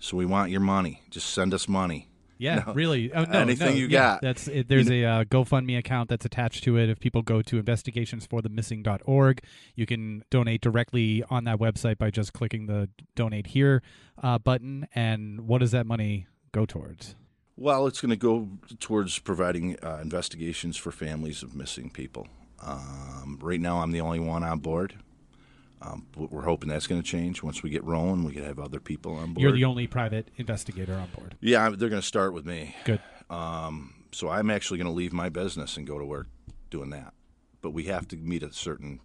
So 0.00 0.16
we 0.16 0.24
want 0.24 0.50
your 0.50 0.62
money. 0.62 1.02
Just 1.10 1.28
send 1.28 1.52
us 1.52 1.68
money. 1.68 2.07
Yeah, 2.38 2.62
No. 2.66 2.72
really. 2.72 3.12
Oh, 3.12 3.24
no, 3.24 3.38
Anything 3.40 3.70
no, 3.70 3.74
you 3.74 3.86
yeah, 3.88 3.98
got. 3.98 4.22
That's 4.22 4.48
it, 4.48 4.68
there's 4.68 4.90
a 4.90 5.04
uh, 5.04 5.24
GoFundMe 5.24 5.76
account 5.76 6.08
that's 6.08 6.24
attached 6.24 6.64
to 6.64 6.76
it. 6.76 6.88
If 6.88 7.00
people 7.00 7.22
go 7.22 7.42
to 7.42 7.62
investigationsforthemissing.org, 7.62 9.42
you 9.74 9.86
can 9.86 10.24
donate 10.30 10.60
directly 10.60 11.24
on 11.30 11.44
that 11.44 11.58
website 11.58 11.98
by 11.98 12.10
just 12.10 12.32
clicking 12.32 12.66
the 12.66 12.88
donate 13.14 13.48
here 13.48 13.82
uh, 14.22 14.38
button. 14.38 14.86
And 14.94 15.42
what 15.48 15.58
does 15.58 15.72
that 15.72 15.86
money 15.86 16.26
go 16.52 16.64
towards? 16.64 17.14
Well, 17.56 17.86
it's 17.88 18.00
going 18.00 18.10
to 18.10 18.16
go 18.16 18.48
towards 18.78 19.18
providing 19.18 19.76
uh, 19.82 19.98
investigations 20.00 20.76
for 20.76 20.92
families 20.92 21.42
of 21.42 21.56
missing 21.56 21.90
people. 21.90 22.28
Um, 22.64 23.38
right 23.42 23.60
now, 23.60 23.78
I'm 23.78 23.90
the 23.90 24.00
only 24.00 24.20
one 24.20 24.44
on 24.44 24.60
board. 24.60 24.94
Um, 25.80 26.06
but 26.12 26.32
we're 26.32 26.42
hoping 26.42 26.68
that's 26.68 26.86
going 26.88 27.00
to 27.00 27.06
change 27.06 27.42
once 27.42 27.62
we 27.62 27.70
get 27.70 27.84
rolling. 27.84 28.24
We 28.24 28.32
can 28.32 28.42
have 28.44 28.58
other 28.58 28.80
people 28.80 29.14
on 29.14 29.34
board. 29.34 29.42
You're 29.42 29.52
the 29.52 29.64
only 29.64 29.86
private 29.86 30.28
investigator 30.36 30.94
on 30.94 31.08
board. 31.16 31.36
yeah, 31.40 31.68
they're 31.70 31.88
going 31.88 32.02
to 32.02 32.06
start 32.06 32.32
with 32.32 32.44
me. 32.46 32.74
Good. 32.84 33.00
Um, 33.30 33.94
so 34.10 34.28
I'm 34.28 34.50
actually 34.50 34.78
going 34.78 34.88
to 34.88 34.92
leave 34.92 35.12
my 35.12 35.28
business 35.28 35.76
and 35.76 35.86
go 35.86 35.98
to 35.98 36.04
work 36.04 36.26
doing 36.70 36.90
that. 36.90 37.12
But 37.62 37.70
we 37.70 37.84
have 37.84 38.08
to 38.08 38.16
meet 38.16 38.42
a 38.42 38.52
certain 38.52 39.00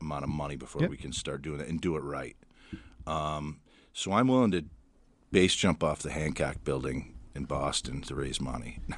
amount 0.00 0.24
of 0.24 0.30
money 0.30 0.56
before 0.56 0.82
Yep. 0.82 0.90
we 0.90 0.96
can 0.96 1.12
start 1.12 1.42
doing 1.42 1.60
it 1.60 1.68
and 1.68 1.80
do 1.80 1.96
it 1.96 2.00
right. 2.02 2.36
Um, 3.06 3.60
so 3.92 4.12
I'm 4.12 4.28
willing 4.28 4.50
to 4.52 4.64
base 5.30 5.54
jump 5.54 5.84
off 5.84 6.00
the 6.02 6.10
Hancock 6.10 6.64
building 6.64 7.13
in 7.34 7.44
Boston 7.44 8.00
to 8.02 8.14
raise 8.14 8.40
money. 8.40 8.78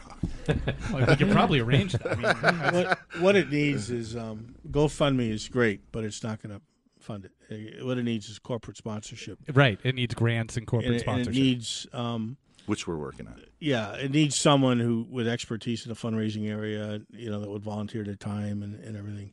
Well, 0.93 1.05
we 1.09 1.17
could 1.17 1.31
probably 1.33 1.59
arrange 1.59 1.93
that. 1.95 2.07
I 2.07 2.15
mean, 2.15 2.73
what 2.87 2.99
what 3.21 3.37
it 3.37 3.51
needs 3.51 3.91
is 3.91 4.15
um, 4.17 4.55
GoFundMe 4.71 5.31
is 5.31 5.49
great, 5.49 5.81
but 5.91 6.05
it's 6.05 6.23
not 6.23 6.41
going 6.41 6.55
to 6.55 6.63
fund 7.01 7.25
it. 7.27 7.33
Uh, 7.81 7.85
What 7.85 7.99
it 7.99 8.05
needs 8.05 8.29
is 8.29 8.39
corporate 8.39 8.77
sponsorship, 8.77 9.39
right. 9.53 9.79
It 9.83 9.95
needs 9.97 10.15
grants 10.15 10.57
and 10.57 10.65
corporate 10.67 10.93
and, 10.93 11.01
it, 11.01 11.07
and 11.07 11.21
it 11.21 11.25
sponsorship. 11.25 11.43
needs 11.43 11.87
um, 11.93 12.37
which 12.67 12.87
we're 12.87 12.97
working 12.97 13.27
on. 13.27 13.41
yeah, 13.59 13.93
it 13.95 14.13
needs 14.13 14.37
someone 14.37 14.79
who 14.79 15.07
with 15.11 15.27
expertise 15.27 15.85
in 15.85 15.89
the 15.93 15.97
fundraising 15.97 16.49
area, 16.49 17.01
you 17.11 17.29
know, 17.31 17.41
that 17.41 17.51
would 17.51 17.63
volunteer 17.63 18.05
their 18.05 18.15
time 18.17 18.63
and, 18.63 18.79
and 18.85 18.97
everything. 18.97 19.33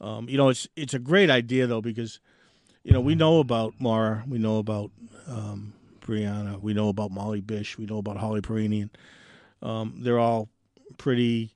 Um, 0.00 0.28
you 0.28 0.36
know, 0.36 0.48
it's 0.48 0.66
it's 0.74 0.94
a 0.94 0.98
great 1.00 1.30
idea 1.30 1.66
though 1.68 1.80
because, 1.82 2.18
you 2.82 2.92
know, 2.92 3.00
we 3.00 3.14
know 3.14 3.38
about 3.38 3.74
Maura, 3.78 4.24
we 4.28 4.38
know 4.38 4.58
about 4.58 4.90
um, 5.28 5.74
Brianna, 6.08 6.60
we 6.60 6.74
know 6.74 6.88
about 6.88 7.10
Molly 7.10 7.40
Bish, 7.40 7.76
we 7.78 7.86
know 7.86 7.98
about 7.98 8.16
Holly 8.16 8.40
Piirainen. 8.40 8.90
Um, 9.62 9.94
they're 9.98 10.18
all 10.18 10.48
pretty 10.96 11.54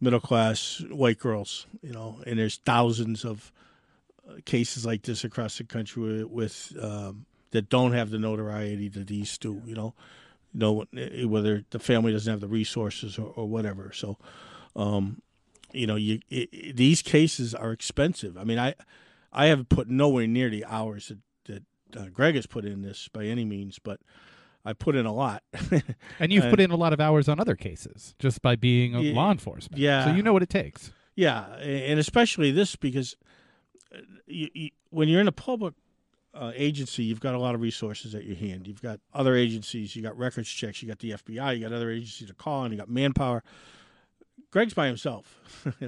middle 0.00 0.20
class 0.20 0.82
white 0.90 1.18
girls, 1.18 1.66
you 1.82 1.92
know, 1.92 2.20
and 2.26 2.38
there's 2.38 2.56
thousands 2.56 3.24
of 3.24 3.52
uh, 4.28 4.34
cases 4.44 4.84
like 4.84 5.02
this 5.02 5.24
across 5.24 5.58
the 5.58 5.64
country 5.64 6.24
with, 6.24 6.72
um, 6.82 7.26
that 7.52 7.68
don't 7.68 7.92
have 7.92 8.10
the 8.10 8.18
notoriety 8.18 8.88
that 8.88 9.06
these 9.06 9.38
do, 9.38 9.62
you 9.64 9.74
know 9.74 9.94
know 10.54 10.84
eh, 10.96 11.24
whether 11.24 11.64
the 11.70 11.78
family 11.78 12.12
doesn't 12.12 12.30
have 12.30 12.40
the 12.40 12.48
resources 12.48 13.18
or, 13.18 13.32
or 13.34 13.46
whatever. 13.48 13.90
So, 13.92 14.16
um, 14.76 15.20
you 15.72 15.86
know, 15.86 15.96
you 15.96 16.20
it, 16.30 16.48
it- 16.52 16.76
these 16.76 17.02
cases 17.02 17.54
are 17.54 17.72
expensive. 17.72 18.38
I 18.38 18.44
mean, 18.44 18.58
I 18.58 18.74
I 19.32 19.46
haven't 19.46 19.68
put 19.68 19.88
nowhere 19.88 20.26
near 20.26 20.48
the 20.48 20.64
hours 20.64 21.08
that 21.08 21.18
uh, 21.96 22.06
Greg 22.12 22.34
has 22.34 22.46
put 22.46 22.64
in 22.64 22.82
this 22.82 23.08
by 23.12 23.24
any 23.24 23.44
means, 23.44 23.78
but 23.78 24.00
I 24.64 24.72
put 24.72 24.94
in 24.96 25.06
a 25.06 25.12
lot. 25.12 25.42
And 26.18 26.32
you've 26.32 26.44
And- 26.44 26.50
put 26.52 26.60
in 26.60 26.70
a 26.70 26.76
lot 26.76 26.92
of 26.92 27.00
hours 27.00 27.28
on 27.28 27.38
other 27.40 27.56
cases 27.56 28.14
just 28.18 28.40
by 28.42 28.56
being 28.56 28.94
a 28.94 29.00
Ye- 29.00 29.12
law 29.12 29.30
enforcement. 29.30 29.80
yeah. 29.80 30.04
So 30.06 30.12
you 30.14 30.22
know 30.22 30.32
what 30.32 30.42
it 30.42 30.48
takes. 30.50 30.92
Yeah, 31.16 31.54
and 31.58 31.98
especially 32.00 32.50
this 32.50 32.74
because 32.76 33.14
uh, 33.94 33.98
you, 34.26 34.48
you, 34.54 34.70
when 34.90 35.08
you're 35.08 35.20
in 35.20 35.28
a 35.28 35.32
public 35.32 35.74
uh, 36.34 36.50
agency, 36.56 37.04
you've 37.04 37.20
got 37.20 37.34
a 37.34 37.38
lot 37.38 37.54
of 37.54 37.60
resources 37.60 38.14
at 38.16 38.24
your 38.24 38.34
hand. 38.36 38.66
You've 38.66 38.82
got 38.82 38.98
other 39.12 39.36
agencies, 39.36 39.94
you 39.94 40.02
got 40.02 40.18
records 40.18 40.48
checks, 40.48 40.82
you 40.82 40.88
got 40.88 40.98
the 40.98 41.10
FBI, 41.12 41.56
you 41.56 41.62
got 41.68 41.72
other 41.72 41.90
agencies 41.90 42.26
to 42.26 42.34
call, 42.34 42.64
and 42.64 42.72
you 42.72 42.78
got 42.78 42.88
manpower. 42.90 43.44
Greg's 44.50 44.74
by 44.74 44.86
himself, 44.88 45.38
you 45.80 45.86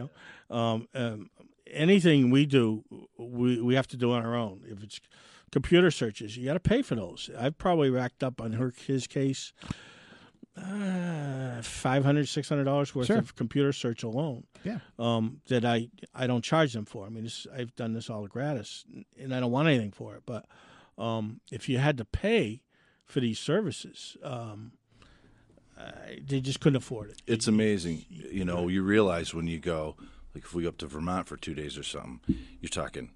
know. 0.50 0.56
Um, 0.56 0.86
um, 0.94 1.30
anything 1.72 2.30
we 2.30 2.46
do, 2.46 2.84
we 3.18 3.60
we 3.60 3.74
have 3.74 3.88
to 3.88 3.96
do 3.96 4.12
on 4.12 4.24
our 4.24 4.36
own. 4.36 4.60
If 4.68 4.82
it's 4.84 5.00
computer 5.52 5.90
searches, 5.90 6.36
you 6.36 6.44
got 6.46 6.54
to 6.54 6.60
pay 6.60 6.82
for 6.82 6.94
those. 6.94 7.30
I've 7.38 7.56
probably 7.58 7.90
racked 7.90 8.22
up 8.22 8.40
on 8.40 8.52
her 8.52 8.72
his 8.86 9.06
case. 9.06 9.52
Uh, 10.56 11.60
five 11.60 12.02
hundred, 12.02 12.26
six 12.28 12.48
hundred 12.48 12.64
dollars 12.64 12.94
worth 12.94 13.08
Sure. 13.08 13.18
of 13.18 13.34
computer 13.34 13.74
search 13.74 14.02
alone 14.02 14.44
Yeah. 14.64 14.78
um, 14.98 15.42
that 15.48 15.66
I 15.66 15.90
I 16.14 16.26
don't 16.26 16.42
charge 16.42 16.72
them 16.72 16.86
for. 16.86 17.04
I 17.04 17.10
mean, 17.10 17.24
this, 17.24 17.46
I've 17.54 17.74
done 17.76 17.92
this 17.92 18.08
all 18.08 18.26
gratis, 18.26 18.86
and 19.20 19.34
I 19.34 19.40
don't 19.40 19.50
want 19.50 19.68
anything 19.68 19.90
for 19.92 20.14
it. 20.16 20.22
But 20.24 20.46
um, 20.96 21.40
if 21.52 21.68
you 21.68 21.76
had 21.76 21.98
to 21.98 22.06
pay 22.06 22.62
for 23.04 23.20
these 23.20 23.38
services, 23.38 24.16
um, 24.22 24.72
I, 25.78 26.20
they 26.26 26.40
just 26.40 26.60
couldn't 26.60 26.76
afford 26.78 27.10
it. 27.10 27.20
It's 27.26 27.46
amazing. 27.46 28.06
You 28.08 28.46
know, 28.46 28.68
you 28.68 28.82
realize 28.82 29.34
when 29.34 29.46
you 29.46 29.58
go, 29.58 29.96
like 30.34 30.44
if 30.44 30.54
we 30.54 30.62
go 30.62 30.70
up 30.70 30.78
to 30.78 30.86
Vermont 30.86 31.28
for 31.28 31.36
two 31.36 31.54
days 31.54 31.76
or 31.76 31.82
something, 31.82 32.20
you're 32.62 32.70
talking 32.70 33.10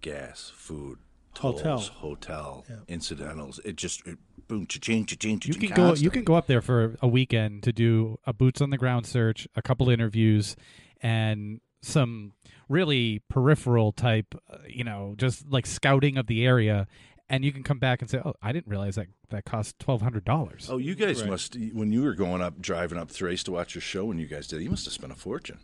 gas, 0.00 0.50
food, 0.54 1.00
Hotel. 1.36 1.62
tolls, 1.62 1.88
hotel, 1.88 2.64
incidentals. 2.88 3.60
It 3.64 3.76
just 3.76 4.06
it, 4.06 4.18
boom, 4.48 4.66
cha-ching, 4.66 5.06
cha-ching, 5.06 5.34
You 5.44 5.54
cha-ching 5.54 5.68
can 5.68 5.76
go. 5.76 5.94
You 5.94 6.10
can 6.10 6.24
go 6.24 6.34
up 6.34 6.46
there 6.46 6.60
for 6.62 6.96
a 7.00 7.06
weekend 7.08 7.62
to 7.64 7.72
do 7.72 8.18
a 8.26 8.32
boots 8.32 8.60
on 8.60 8.70
the 8.70 8.78
ground 8.78 9.06
search, 9.06 9.46
a 9.54 9.62
couple 9.62 9.88
interviews, 9.90 10.56
and 11.00 11.60
some 11.80 12.32
really 12.68 13.20
peripheral 13.28 13.92
type, 13.92 14.34
uh, 14.52 14.58
you 14.68 14.82
know, 14.84 15.14
just 15.16 15.48
like 15.48 15.64
scouting 15.66 16.16
of 16.18 16.26
the 16.26 16.44
area. 16.44 16.86
And 17.30 17.44
you 17.44 17.52
can 17.52 17.62
come 17.62 17.78
back 17.78 18.00
and 18.00 18.10
say, 18.10 18.20
"Oh, 18.24 18.34
I 18.42 18.52
didn't 18.52 18.68
realize 18.70 18.94
that 18.96 19.06
that 19.28 19.44
cost 19.44 19.78
twelve 19.78 20.00
hundred 20.02 20.24
dollars." 20.24 20.66
Oh, 20.70 20.78
you 20.78 20.94
guys 20.94 21.20
Right. 21.20 21.30
must 21.30 21.56
when 21.74 21.92
you 21.92 22.02
were 22.02 22.14
going 22.14 22.40
up, 22.42 22.58
driving 22.60 22.98
up 22.98 23.10
Thrace 23.10 23.42
to 23.44 23.52
watch 23.52 23.74
your 23.74 23.82
show. 23.82 24.06
When 24.06 24.18
you 24.18 24.26
guys 24.26 24.48
did, 24.48 24.62
you 24.62 24.70
must 24.70 24.86
have 24.86 24.94
spent 24.94 25.12
a 25.12 25.16
fortune. 25.16 25.58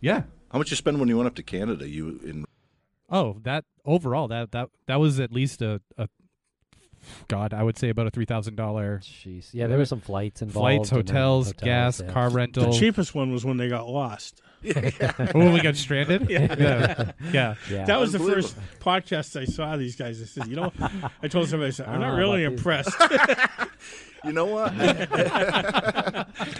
yeah. 0.00 0.24
How 0.50 0.58
much 0.58 0.70
you 0.70 0.76
spend 0.76 1.00
when 1.00 1.08
you 1.08 1.16
went 1.16 1.28
up 1.28 1.34
to 1.36 1.42
Canada? 1.42 1.88
You 1.88 2.20
in 2.22 2.44
Oh, 3.12 3.36
that 3.42 3.64
overall 3.84 4.26
that 4.28 4.52
that 4.52 4.70
that 4.86 4.96
was 4.96 5.20
at 5.20 5.30
least 5.30 5.62
a, 5.62 5.80
a 5.98 6.08
God, 7.28 7.52
I 7.52 7.62
would 7.62 7.76
say 7.76 7.88
about 7.90 8.06
a 8.06 8.10
three 8.10 8.24
thousand 8.24 8.56
dollar 8.56 9.00
Jeez. 9.02 9.50
Yeah, 9.52 9.66
there 9.66 9.78
were 9.78 9.84
some 9.84 10.00
flights 10.00 10.40
involved. 10.40 10.64
flights, 10.64 10.90
hotels, 10.90 11.46
hotels, 11.48 11.62
gas, 11.62 12.00
yeah. 12.00 12.12
car 12.12 12.30
rental. 12.30 12.72
The 12.72 12.78
cheapest 12.78 13.14
one 13.14 13.32
was 13.32 13.44
when 13.44 13.58
they 13.58 13.68
got 13.68 13.86
lost. 13.86 14.40
When 15.32 15.52
we 15.52 15.60
got 15.60 15.76
stranded. 15.76 16.28
yeah, 16.30 17.12
yeah. 17.32 17.54
Yeah. 17.70 17.84
That 17.84 17.98
was 18.00 18.12
the 18.12 18.18
first 18.18 18.56
podcast 18.80 19.40
I 19.40 19.44
saw 19.44 19.76
these 19.76 19.96
guys. 19.96 20.20
I 20.22 20.26
said, 20.26 20.46
you 20.48 20.56
know, 20.56 20.72
I 21.22 21.28
told 21.28 21.48
somebody, 21.48 21.68
I 21.68 21.70
said, 21.72 21.88
I'm 21.88 22.00
not 22.00 22.16
really 22.16 22.44
impressed. 22.44 22.94
you 24.24 24.32
know 24.32 24.46
what? 24.46 24.72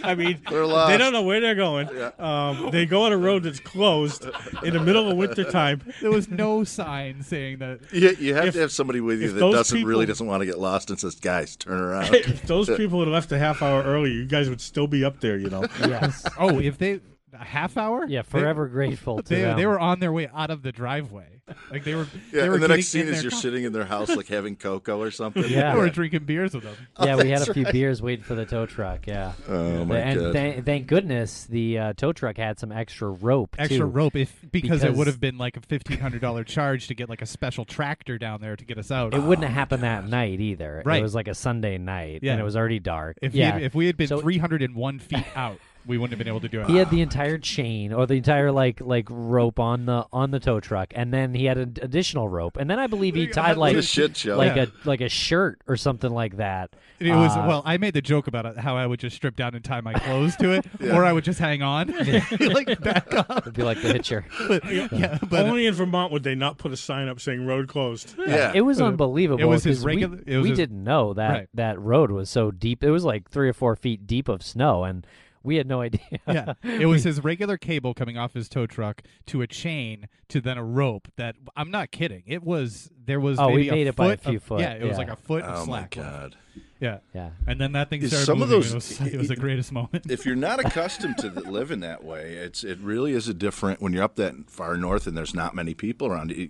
I 0.03 0.15
mean, 0.17 0.39
They're 0.49 0.65
lost. 0.65 0.89
they 0.91 0.97
don't 0.97 1.13
know 1.13 1.21
where 1.21 1.39
they're 1.39 1.55
going. 1.55 1.87
Um, 2.19 2.69
they 2.71 2.85
go 2.85 3.03
on 3.03 3.11
a 3.13 3.17
road 3.17 3.43
that's 3.43 3.59
closed 3.59 4.25
in 4.63 4.73
the 4.73 4.79
middle 4.81 5.09
of 5.09 5.17
winter 5.17 5.43
time. 5.49 5.81
There 6.01 6.11
was 6.11 6.29
no 6.29 6.63
sign 6.63 7.23
saying 7.23 7.59
that. 7.59 7.79
you, 7.91 8.15
you 8.19 8.35
have 8.35 8.47
If- 8.47 8.53
to 8.55 8.59
have 8.61 8.71
somebody 8.71 8.99
with 9.01 9.21
you 9.21 9.31
that 9.31 9.39
doesn't 9.39 9.83
really 9.85 10.05
doesn't 10.05 10.27
want 10.27 10.41
to 10.41 10.45
get 10.45 10.59
lost 10.59 10.89
and 10.89 10.99
says, 10.99 11.15
"Guys, 11.15 11.55
turn 11.55 11.79
around." 11.79 12.13
If 12.13 12.43
those 12.47 12.69
people 12.75 12.99
had 12.99 13.07
left 13.09 13.31
a 13.31 13.39
half 13.39 13.61
hour 13.61 13.81
earlier, 13.83 14.13
you 14.13 14.25
guys 14.25 14.49
would 14.49 14.61
still 14.61 14.87
be 14.87 15.03
up 15.05 15.19
there, 15.21 15.37
you 15.37 15.49
know. 15.49 15.65
Yes. 15.79 16.25
Oh, 16.37 16.59
if 16.59 16.77
they 16.77 16.99
a 17.33 17.43
half 17.43 17.77
hour? 17.77 18.05
Yeah, 18.07 18.21
They- 18.21 18.39
forever 18.39 18.67
grateful 18.67 19.21
to 19.21 19.23
They, 19.35 19.41
them. 19.41 19.57
they 19.57 19.65
were 19.65 19.79
on 19.79 19.99
their 19.99 20.11
way 20.11 20.29
out 20.33 20.49
of 20.51 20.61
the 20.63 20.71
driveway. 20.71 21.27
Like 21.69 21.83
they 21.83 21.93
were. 21.93 22.07
Yeah, 22.31 22.43
they 22.43 22.49
were 22.49 22.55
and 22.55 22.63
the 22.63 22.67
next 22.69 22.87
scene 22.87 23.07
is 23.07 23.21
you're 23.21 23.31
car. 23.31 23.41
sitting 23.41 23.63
in 23.65 23.73
their 23.73 23.83
house, 23.85 24.09
like 24.15 24.27
having 24.27 24.55
cocoa 24.55 24.99
or 25.01 25.11
something. 25.11 25.43
Yeah. 25.45 25.73
They 25.73 25.79
were 25.79 25.89
drinking 25.89 26.23
beers 26.23 26.53
with 26.53 26.63
them. 26.63 26.75
yeah, 27.03 27.15
we 27.17 27.29
had 27.29 27.47
a 27.47 27.53
few 27.53 27.65
beers 27.65 28.01
waiting 28.01 28.23
for 28.23 28.33
the 28.33 28.45
tow 28.45 28.65
truck. 28.65 29.05
Yeah. 29.07 29.33
Oh 29.49 29.83
my 29.85 29.97
and 29.99 30.19
god! 30.19 30.33
th- 30.33 30.63
thank 30.63 30.87
goodness 30.87 31.43
the 31.45 31.77
uh, 31.79 31.93
tow 31.93 32.13
truck 32.13 32.37
had 32.37 32.59
some 32.59 32.71
extra 32.71 33.09
rope. 33.09 33.55
Extra 33.59 33.79
too. 33.79 33.85
rope, 33.85 34.15
if 34.15 34.33
because, 34.51 34.83
it 34.83 34.93
would 34.93 35.07
have 35.07 35.19
been 35.19 35.37
like 35.37 35.57
a 35.57 35.61
fifteen 35.61 35.99
hundred 35.99 36.21
dollar 36.21 36.43
charge 36.45 36.87
to 36.87 36.95
get 36.95 37.09
like 37.09 37.21
a 37.21 37.25
special 37.25 37.65
tractor 37.65 38.17
down 38.17 38.39
there 38.41 38.55
to 38.55 38.63
get 38.65 38.77
us 38.77 38.89
out. 38.89 39.13
It 39.13 39.21
wouldn't 39.21 39.45
have 39.45 39.53
happened 39.53 39.83
that 39.83 40.07
night 40.07 40.39
either. 40.39 40.81
Right. 40.85 40.99
It 40.99 41.03
was 41.03 41.13
like 41.13 41.27
a 41.27 41.35
Sunday 41.35 41.77
night, 41.77 42.19
Yeah. 42.23 42.31
and 42.31 42.41
it 42.41 42.43
was 42.45 42.55
already 42.55 42.79
dark. 42.79 43.17
if 43.21 43.35
yeah. 43.35 43.47
we 43.47 43.51
had, 43.51 43.63
if 43.63 43.75
we 43.75 43.85
had 43.87 43.97
been 43.97 44.07
So- 44.07 44.21
three 44.21 44.37
hundred 44.37 44.61
and 44.61 44.75
one 44.75 44.97
feet 44.99 45.25
out, 45.35 45.59
we 45.85 45.97
wouldn't 45.97 46.11
have 46.11 46.17
been 46.19 46.27
able 46.27 46.39
to 46.41 46.49
do 46.49 46.61
it. 46.61 46.67
he 46.67 46.77
had 46.77 46.89
the 46.89 47.01
entire 47.01 47.37
chain 47.37 47.91
or 47.93 48.05
the 48.05 48.15
entire 48.15 48.51
like 48.51 48.79
like 48.81 49.07
rope 49.09 49.59
on 49.59 49.85
the 49.85 50.05
on 50.13 50.31
the 50.31 50.39
tow 50.39 50.59
truck, 50.59 50.93
and 50.95 51.13
then 51.13 51.33
he 51.33 51.45
had 51.45 51.57
an 51.57 51.77
additional 51.81 52.27
rope, 52.29 52.57
and 52.57 52.69
then 52.69 52.79
I 52.79 52.87
believe 52.87 53.15
he 53.15 53.27
tied 53.27 53.57
what 53.57 53.71
like 53.73 53.77
a 53.77 53.81
shit 53.81 54.15
show! 54.17 54.37
like 54.37 54.55
Yeah. 54.55 54.63
a 54.63 54.87
like 54.87 55.01
a 55.01 55.09
shirt 55.09 55.59
or 55.67 55.75
something 55.77 56.11
like 56.11 56.37
that. 56.37 56.71
It 56.99 57.11
was 57.11 57.35
Uh, 57.35 57.45
well. 57.47 57.61
I 57.65 57.77
made 57.77 57.93
the 57.95 58.01
joke 58.01 58.27
about 58.27 58.45
it, 58.45 58.57
how 58.57 58.77
I 58.77 58.87
would 58.87 58.99
just 58.99 59.15
strip 59.17 59.35
down 59.35 59.55
and 59.55 59.63
tie 59.63 59.81
my 59.81 59.93
clothes 59.93 60.35
to 60.37 60.51
it, 60.51 60.65
or 60.93 61.03
I 61.03 61.11
would 61.11 61.23
just 61.25 61.39
hang 61.39 61.61
on, 61.61 61.87
like 62.39 62.79
back 62.81 63.13
up. 63.13 63.39
It'd 63.39 63.53
be 63.55 63.63
like 63.63 63.81
the 63.81 63.91
hitcher. 63.91 64.25
But, 64.47 64.63
yeah, 64.71 65.17
but 65.29 65.45
Only 65.45 65.65
in 65.65 65.73
Vermont 65.73 66.11
would 66.13 66.23
they 66.23 66.35
not 66.35 66.57
put 66.57 66.71
a 66.71 66.77
sign 66.77 67.07
up 67.09 67.19
saying 67.19 67.45
road 67.45 67.67
closed. 67.67 68.15
yeah, 68.17 68.51
It 68.55 68.61
was 68.61 68.79
Uh, 68.79 68.85
unbelievable. 68.85 69.41
it 69.41 69.45
was 69.45 69.63
his 69.65 69.79
'cause 69.79 69.85
we- 69.85 69.91
regular- 69.93 70.19
it 70.25 70.37
was 70.37 70.43
we 70.43 70.49
his- 70.49 70.57
didn't 70.57 70.83
know 70.83 71.13
that 71.13 71.29
Right. 71.31 71.47
that 71.55 71.79
road 71.79 72.11
was 72.11 72.29
so 72.29 72.51
deep. 72.51 72.83
It 72.83 72.91
was 72.91 73.03
like 73.03 73.29
three 73.29 73.49
or 73.49 73.53
four 73.53 73.75
feet 73.75 74.07
deep 74.07 74.29
of 74.29 74.41
snow, 74.43 74.83
and 74.85 75.05
we 75.43 75.57
had 75.57 75.67
no 75.67 75.81
idea. 75.81 76.01
yeah, 76.27 76.53
it 76.63 76.85
was 76.87 77.03
his 77.03 77.23
regular 77.23 77.57
cable 77.57 77.93
coming 77.93 78.17
off 78.17 78.33
his 78.33 78.47
tow 78.49 78.65
truck 78.65 79.01
to 79.27 79.41
a 79.41 79.47
chain 79.47 80.07
to 80.29 80.41
then 80.41 80.57
a 80.57 80.63
rope. 80.63 81.07
That 81.17 81.35
I'm 81.55 81.69
not 81.71 81.91
kidding. 81.91 82.23
It 82.25 82.43
was 82.43 82.89
there 83.05 83.19
was 83.19 83.37
Oh, 83.39 83.49
we 83.49 83.55
maybe 83.65 83.71
made 83.71 83.87
a 83.87 83.89
it 83.89 83.95
by 83.95 84.13
a 84.13 84.17
few 84.17 84.37
of- 84.37 84.43
foot, 84.43 84.61
Yeah, 84.61 84.73
it 84.73 84.83
was 84.83 84.97
like 84.97 85.09
a 85.09 85.15
foot 85.15 85.43
of 85.43 85.55
oh 85.55 85.59
my 85.61 85.65
slack. 85.65 85.95
left. 85.95 86.09
god! 86.09 86.35
Yeah, 86.79 86.97
yeah. 87.15 87.29
and 87.47 87.61
then 87.61 87.71
that 87.73 87.89
thing 87.89 88.01
Is 88.01 88.09
started 88.09 88.25
some 88.25 88.41
of 88.41 88.49
moving. 88.49 88.71
those- 88.73 88.91
it, 88.91 88.99
was, 89.03 89.13
it 89.13 89.17
was 89.17 89.27
the 89.29 89.35
greatest 89.37 89.71
moment. 89.71 90.09
If 90.11 90.25
you're 90.25 90.35
not 90.35 90.59
accustomed 90.65 91.17
to 91.19 91.29
the, 91.29 91.41
living 91.41 91.79
that 91.81 92.03
way, 92.03 92.33
it's 92.33 92.63
it 92.63 92.77
really 92.79 93.13
is 93.13 93.27
a 93.29 93.33
different. 93.33 93.81
When 93.81 93.93
you're 93.93 94.03
up 94.03 94.15
that 94.17 94.49
far 94.49 94.75
north 94.77 95.07
and 95.07 95.15
there's 95.17 95.33
not 95.33 95.55
many 95.55 95.73
people 95.73 96.07
around, 96.07 96.31
you, 96.31 96.49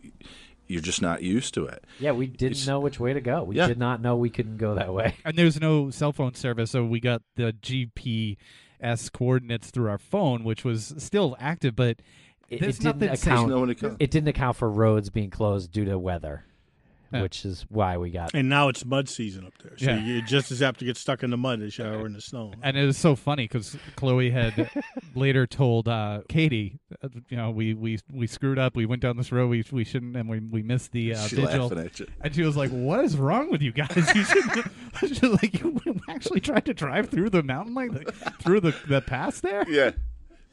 you're 0.65 0.81
just 0.81 1.01
not 1.03 1.21
used 1.21 1.53
to 1.55 1.65
it. 1.65 1.83
Yeah, 1.99 2.13
we 2.13 2.25
didn't 2.25 2.51
It's- 2.53 2.65
know 2.67 2.79
which 2.79 2.99
way 2.99 3.13
to 3.13 3.21
go. 3.21 3.43
We 3.43 3.57
Yeah. 3.57 3.67
did 3.67 3.77
not 3.77 4.01
know 4.01 4.15
we 4.15 4.29
couldn't 4.31 4.57
go 4.57 4.73
that 4.75 4.91
way. 4.93 5.15
and 5.25 5.37
there's 5.37 5.59
no 5.61 5.89
cell 5.91 6.13
phone 6.13 6.33
service, 6.33 6.71
so 6.71 6.83
we 6.83 6.99
got 6.99 7.21
the 7.35 7.53
GPS 8.83 9.11
coordinates 9.11 9.71
through 9.71 9.89
our 9.89 9.97
phone, 9.97 10.43
which 10.43 10.63
was 10.63 10.93
still 10.97 11.35
active, 11.39 11.75
but 11.75 11.97
It, 12.49 12.61
it 12.61 12.79
didn't 12.79 13.03
account. 13.03 13.49
No 13.49 13.59
one 13.59 13.69
to 13.69 13.75
come. 13.75 13.95
It 13.99 14.11
didn't 14.11 14.27
account 14.27 14.57
for 14.57 14.69
roads 14.69 15.09
being 15.09 15.29
closed 15.29 15.71
due 15.71 15.85
to 15.85 15.97
weather, 15.97 16.45
Yeah. 17.13 17.21
which 17.21 17.45
is 17.45 17.65
why 17.69 17.97
we 17.97 18.09
got. 18.11 18.33
And 18.33 18.49
now 18.49 18.67
it's 18.69 18.83
mud 18.85 19.07
season 19.09 19.45
up 19.45 19.53
there. 19.63 19.77
So 19.77 19.85
Yeah. 19.85 20.03
you're 20.03 20.21
just 20.21 20.51
as 20.51 20.61
apt 20.61 20.79
to 20.79 20.85
get 20.85 20.97
stuck 20.97 21.23
in 21.23 21.29
the 21.29 21.37
mud 21.37 21.61
as 21.61 21.77
you 21.77 21.85
are 21.85 22.05
in 22.05 22.13
the 22.13 22.21
snow. 22.21 22.53
And 22.61 22.77
it 22.77 22.85
was 22.85 22.97
so 22.97 23.15
funny 23.15 23.43
because 23.45 23.77
Chloe 23.95 24.29
had 24.31 24.69
later 25.15 25.45
told 25.47 25.87
uh, 25.87 26.21
Katie, 26.29 26.79
uh, 27.03 27.09
you 27.29 27.37
know, 27.37 27.51
we, 27.51 27.73
we 27.73 27.99
we 28.11 28.27
screwed 28.27 28.57
up. 28.59 28.75
We 28.75 28.85
went 28.85 29.01
down 29.01 29.17
this 29.17 29.31
road 29.31 29.49
we 29.49 29.63
we 29.71 29.83
shouldn't, 29.83 30.15
and 30.15 30.27
we 30.29 30.39
we 30.39 30.63
missed 30.63 30.91
the 30.91 31.13
uh, 31.15 31.27
She 31.27 31.35
vigil. 31.35 31.77
at 31.79 31.99
you. 31.99 32.07
And 32.21 32.33
she 32.35 32.41
was 32.43 32.55
like, 32.57 32.69
"What 32.71 33.03
is 33.05 33.17
wrong 33.17 33.49
with 33.51 33.61
you 33.61 33.71
guys? 33.71 33.95
You 34.13 34.23
should 34.23 35.23
like 35.41 35.59
you 35.61 35.79
actually 36.09 36.39
tried 36.39 36.65
to 36.65 36.73
drive 36.73 37.09
through 37.09 37.29
the 37.29 37.43
mountain 37.43 37.73
like 37.73 37.91
the, 37.91 38.11
through 38.39 38.61
the 38.61 38.75
the 38.87 39.01
pass 39.01 39.39
there." 39.39 39.63
Yeah. 39.69 39.91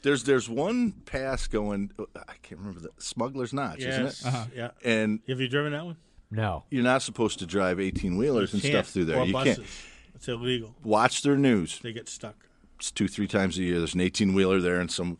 There's 0.02 0.24
there's 0.24 0.48
one 0.48 0.92
pass 1.04 1.46
going. 1.46 1.90
I 2.16 2.32
can't 2.42 2.58
remember 2.60 2.80
the 2.80 2.88
Smuggler's 2.98 3.52
Notch, 3.52 3.80
isn't 3.80 4.04
yes. 4.04 4.20
it? 4.22 4.26
Uh-huh. 4.28 4.44
Yeah. 4.56 4.70
And 4.82 5.20
Have 5.28 5.40
you 5.40 5.48
driven 5.48 5.72
that 5.72 5.84
one? 5.84 5.96
No, 6.30 6.64
you're 6.70 6.84
not 6.84 7.02
supposed 7.02 7.38
to 7.40 7.46
drive 7.46 7.80
18 7.80 8.16
wheelers 8.16 8.52
and 8.52 8.62
stuff 8.62 8.88
through 8.88 9.06
there. 9.06 9.18
Or 9.18 9.24
you 9.26 9.32
buses. 9.32 9.56
can't. 9.56 9.68
It's 10.14 10.28
illegal. 10.28 10.74
Watch 10.84 11.22
their 11.22 11.36
news. 11.36 11.78
They 11.82 11.92
get 11.92 12.08
stuck. 12.08 12.36
It's 12.78 12.90
two 12.90 13.08
three 13.08 13.26
times 13.26 13.58
a 13.58 13.62
year. 13.62 13.78
There's 13.78 13.94
an 13.94 14.00
18 14.00 14.34
wheeler 14.34 14.60
there 14.60 14.80
and 14.80 14.90
some 14.90 15.18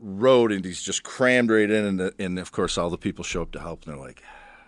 road, 0.00 0.52
and 0.52 0.64
he's 0.64 0.82
just 0.82 1.02
crammed 1.02 1.50
right 1.50 1.70
in. 1.70 1.84
And, 1.84 2.00
the, 2.00 2.14
and 2.18 2.38
of 2.38 2.52
course, 2.52 2.78
all 2.78 2.90
the 2.90 2.98
people 2.98 3.24
show 3.24 3.42
up 3.42 3.52
to 3.52 3.60
help, 3.60 3.84
and 3.84 3.94
they're 3.94 4.00
like, 4.00 4.22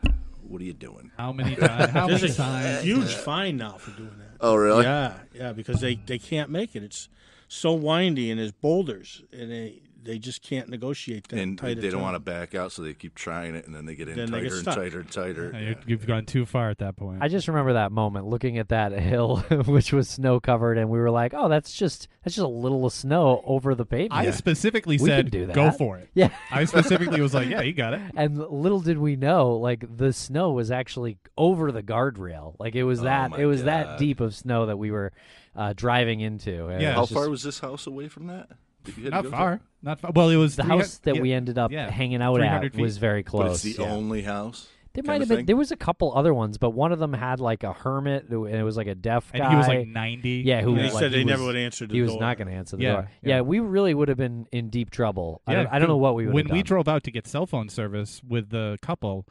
"What 0.42 0.60
are 0.60 0.64
you 0.64 0.72
doing?" 0.74 1.10
How 1.16 1.32
many 1.32 1.56
times? 1.56 1.90
How 1.92 2.06
There's 2.06 2.22
many 2.22 2.32
a 2.32 2.36
times? 2.36 2.82
huge 2.82 3.14
fine 3.14 3.56
now 3.56 3.78
for 3.78 3.90
doing 3.92 4.16
that. 4.18 4.36
Oh, 4.40 4.54
really? 4.54 4.84
Yeah, 4.84 5.14
yeah, 5.34 5.52
because 5.52 5.80
they, 5.80 5.96
they 5.96 6.18
can't 6.18 6.50
make 6.50 6.76
it. 6.76 6.82
It's 6.82 7.08
so 7.48 7.72
windy 7.72 8.30
and 8.30 8.38
there's 8.38 8.52
boulders 8.52 9.22
and 9.32 9.50
they 9.50 9.80
they 10.08 10.18
just 10.18 10.42
can't 10.42 10.68
negotiate 10.70 11.28
that 11.28 11.38
and 11.38 11.58
tight. 11.58 11.76
they 11.76 11.82
don't 11.82 11.92
term. 11.92 12.00
want 12.02 12.14
to 12.14 12.18
back 12.20 12.54
out, 12.54 12.72
so 12.72 12.80
they 12.82 12.94
keep 12.94 13.14
trying 13.14 13.54
it, 13.54 13.66
and 13.66 13.74
then 13.74 13.84
they 13.84 13.94
get 13.94 14.08
in 14.08 14.16
Then 14.16 14.30
they 14.30 14.38
tighter 14.40 14.48
get 14.48 14.66
and 14.66 14.74
tighter 14.76 15.00
and 15.00 15.10
tighter. 15.10 15.60
You- 15.60 15.76
You've 15.86 16.06
gone 16.06 16.24
too 16.24 16.46
far 16.46 16.70
at 16.70 16.78
that 16.78 16.96
point. 16.96 17.22
I 17.22 17.28
just 17.28 17.46
remember 17.46 17.74
that 17.74 17.92
moment 17.92 18.26
looking 18.26 18.56
at 18.58 18.70
that 18.70 18.92
hill, 18.92 19.36
which 19.66 19.92
was 19.92 20.08
snow 20.08 20.40
covered, 20.40 20.78
and 20.78 20.88
we 20.88 20.98
were 20.98 21.10
like, 21.10 21.34
"Oh, 21.34 21.48
that's 21.48 21.72
just 21.74 22.08
that's 22.24 22.34
just 22.34 22.44
a 22.44 22.48
little 22.48 22.86
of 22.86 22.92
snow 22.94 23.42
over 23.44 23.74
the 23.74 23.84
pavement." 23.84 24.14
I 24.14 24.30
specifically 24.30 24.96
We 24.98 25.06
said, 25.08 25.30
can 25.30 25.46
do 25.46 25.52
"Go 25.52 25.70
for 25.70 25.98
it." 25.98 26.08
yeah, 26.14 26.30
I 26.50 26.64
specifically 26.64 27.20
was 27.20 27.34
like, 27.34 27.48
"Yeah, 27.48 27.60
you 27.60 27.74
got 27.74 27.92
it." 27.92 28.00
and 28.16 28.38
little 28.38 28.80
did 28.80 28.96
we 28.98 29.14
know, 29.16 29.52
like 29.56 29.84
the 29.96 30.12
snow 30.14 30.52
was 30.52 30.70
actually 30.70 31.18
over 31.36 31.70
the 31.70 31.82
guardrail. 31.82 32.54
Like 32.58 32.74
it 32.74 32.84
was 32.84 33.00
Oh, 33.00 33.04
that 33.04 33.30
my 33.32 33.38
it 33.40 33.44
was 33.44 33.64
that 33.64 33.98
deep 33.98 34.20
of 34.20 34.34
snow 34.34 34.66
that 34.66 34.78
we 34.78 34.90
were 34.90 35.12
uh, 35.54 35.74
driving 35.76 36.20
into. 36.20 36.74
Yeah. 36.80 36.92
How 36.94 37.00
was 37.02 37.10
far 37.10 37.28
was 37.28 37.42
this 37.42 37.58
house 37.58 37.86
away 37.86 38.08
from 38.08 38.28
that? 38.28 38.48
That 38.84 38.96
you 38.96 39.04
had 39.04 39.10
to 39.10 39.16
Not 39.16 39.22
go 39.24 39.30
to? 39.30 39.36
far. 39.36 39.60
Not 39.82 40.00
far. 40.00 40.10
Well, 40.14 40.30
it 40.30 40.36
was 40.36 40.56
the 40.56 40.64
house 40.64 40.98
that 40.98 41.16
yeah. 41.16 41.20
we 41.22 41.32
ended 41.32 41.58
up 41.58 41.70
yeah, 41.72 41.90
hanging 41.90 42.20
out 42.22 42.40
at 42.40 42.72
feet. 42.72 42.80
was 42.80 42.96
very 42.98 43.22
But 43.22 43.30
close. 43.30 43.64
it's 43.64 43.76
the 43.76 43.82
yeah. 43.84 43.90
only 43.90 44.22
house. 44.22 44.68
There 44.94 45.04
might 45.04 45.20
have 45.20 45.28
been. 45.28 45.36
thing? 45.38 45.46
There 45.46 45.54
was 45.56 45.70
a 45.70 45.76
couple 45.76 46.12
other 46.16 46.34
ones, 46.34 46.58
but 46.58 46.70
one 46.70 46.90
of 46.90 46.98
them 46.98 47.12
had 47.12 47.38
like 47.38 47.62
a 47.62 47.72
hermit, 47.72 48.26
who- 48.28 48.46
and 48.46 48.56
it 48.56 48.64
was 48.64 48.76
like 48.76 48.88
a 48.88 48.96
deaf 48.96 49.30
guy. 49.30 49.38
and 49.44 49.50
he 49.52 49.56
was 49.56 49.68
like 49.68 49.86
90. 49.86 50.28
Yeah, 50.44 50.62
who 50.62 50.70
And 50.70 50.78
he 50.78 50.84
was 50.86 50.94
like, 50.94 51.02
said 51.02 51.12
they 51.12 51.18
he 51.18 51.24
never 51.24 51.42
was- 51.42 51.48
would 51.54 51.56
answer 51.56 51.86
the 51.86 51.94
He 51.94 52.02
was 52.02 52.12
door. 52.12 52.20
not 52.20 52.36
going 52.38 52.48
to 52.48 52.54
answer 52.54 52.76
the 52.76 52.82
Yeah, 52.82 52.92
door. 52.92 53.10
yeah. 53.22 53.36
Yeah, 53.36 53.40
we 53.42 53.60
really 53.60 53.94
would 53.94 54.08
have 54.08 54.16
been 54.18 54.48
in 54.50 54.70
deep 54.70 54.90
trouble. 54.90 55.42
I 55.46 55.52
Yeah, 55.52 55.62
don't, 55.64 55.72
I 55.74 55.78
don't 55.78 55.88
know 55.88 55.96
what 55.98 56.16
we 56.16 56.24
would 56.26 56.34
When 56.34 56.46
have 56.46 56.52
we 56.52 56.62
drove 56.64 56.88
out 56.88 57.04
to 57.04 57.12
get 57.12 57.28
cell 57.28 57.46
phone 57.46 57.68
service 57.68 58.22
with 58.26 58.48
the 58.50 58.76
couple, 58.82 59.26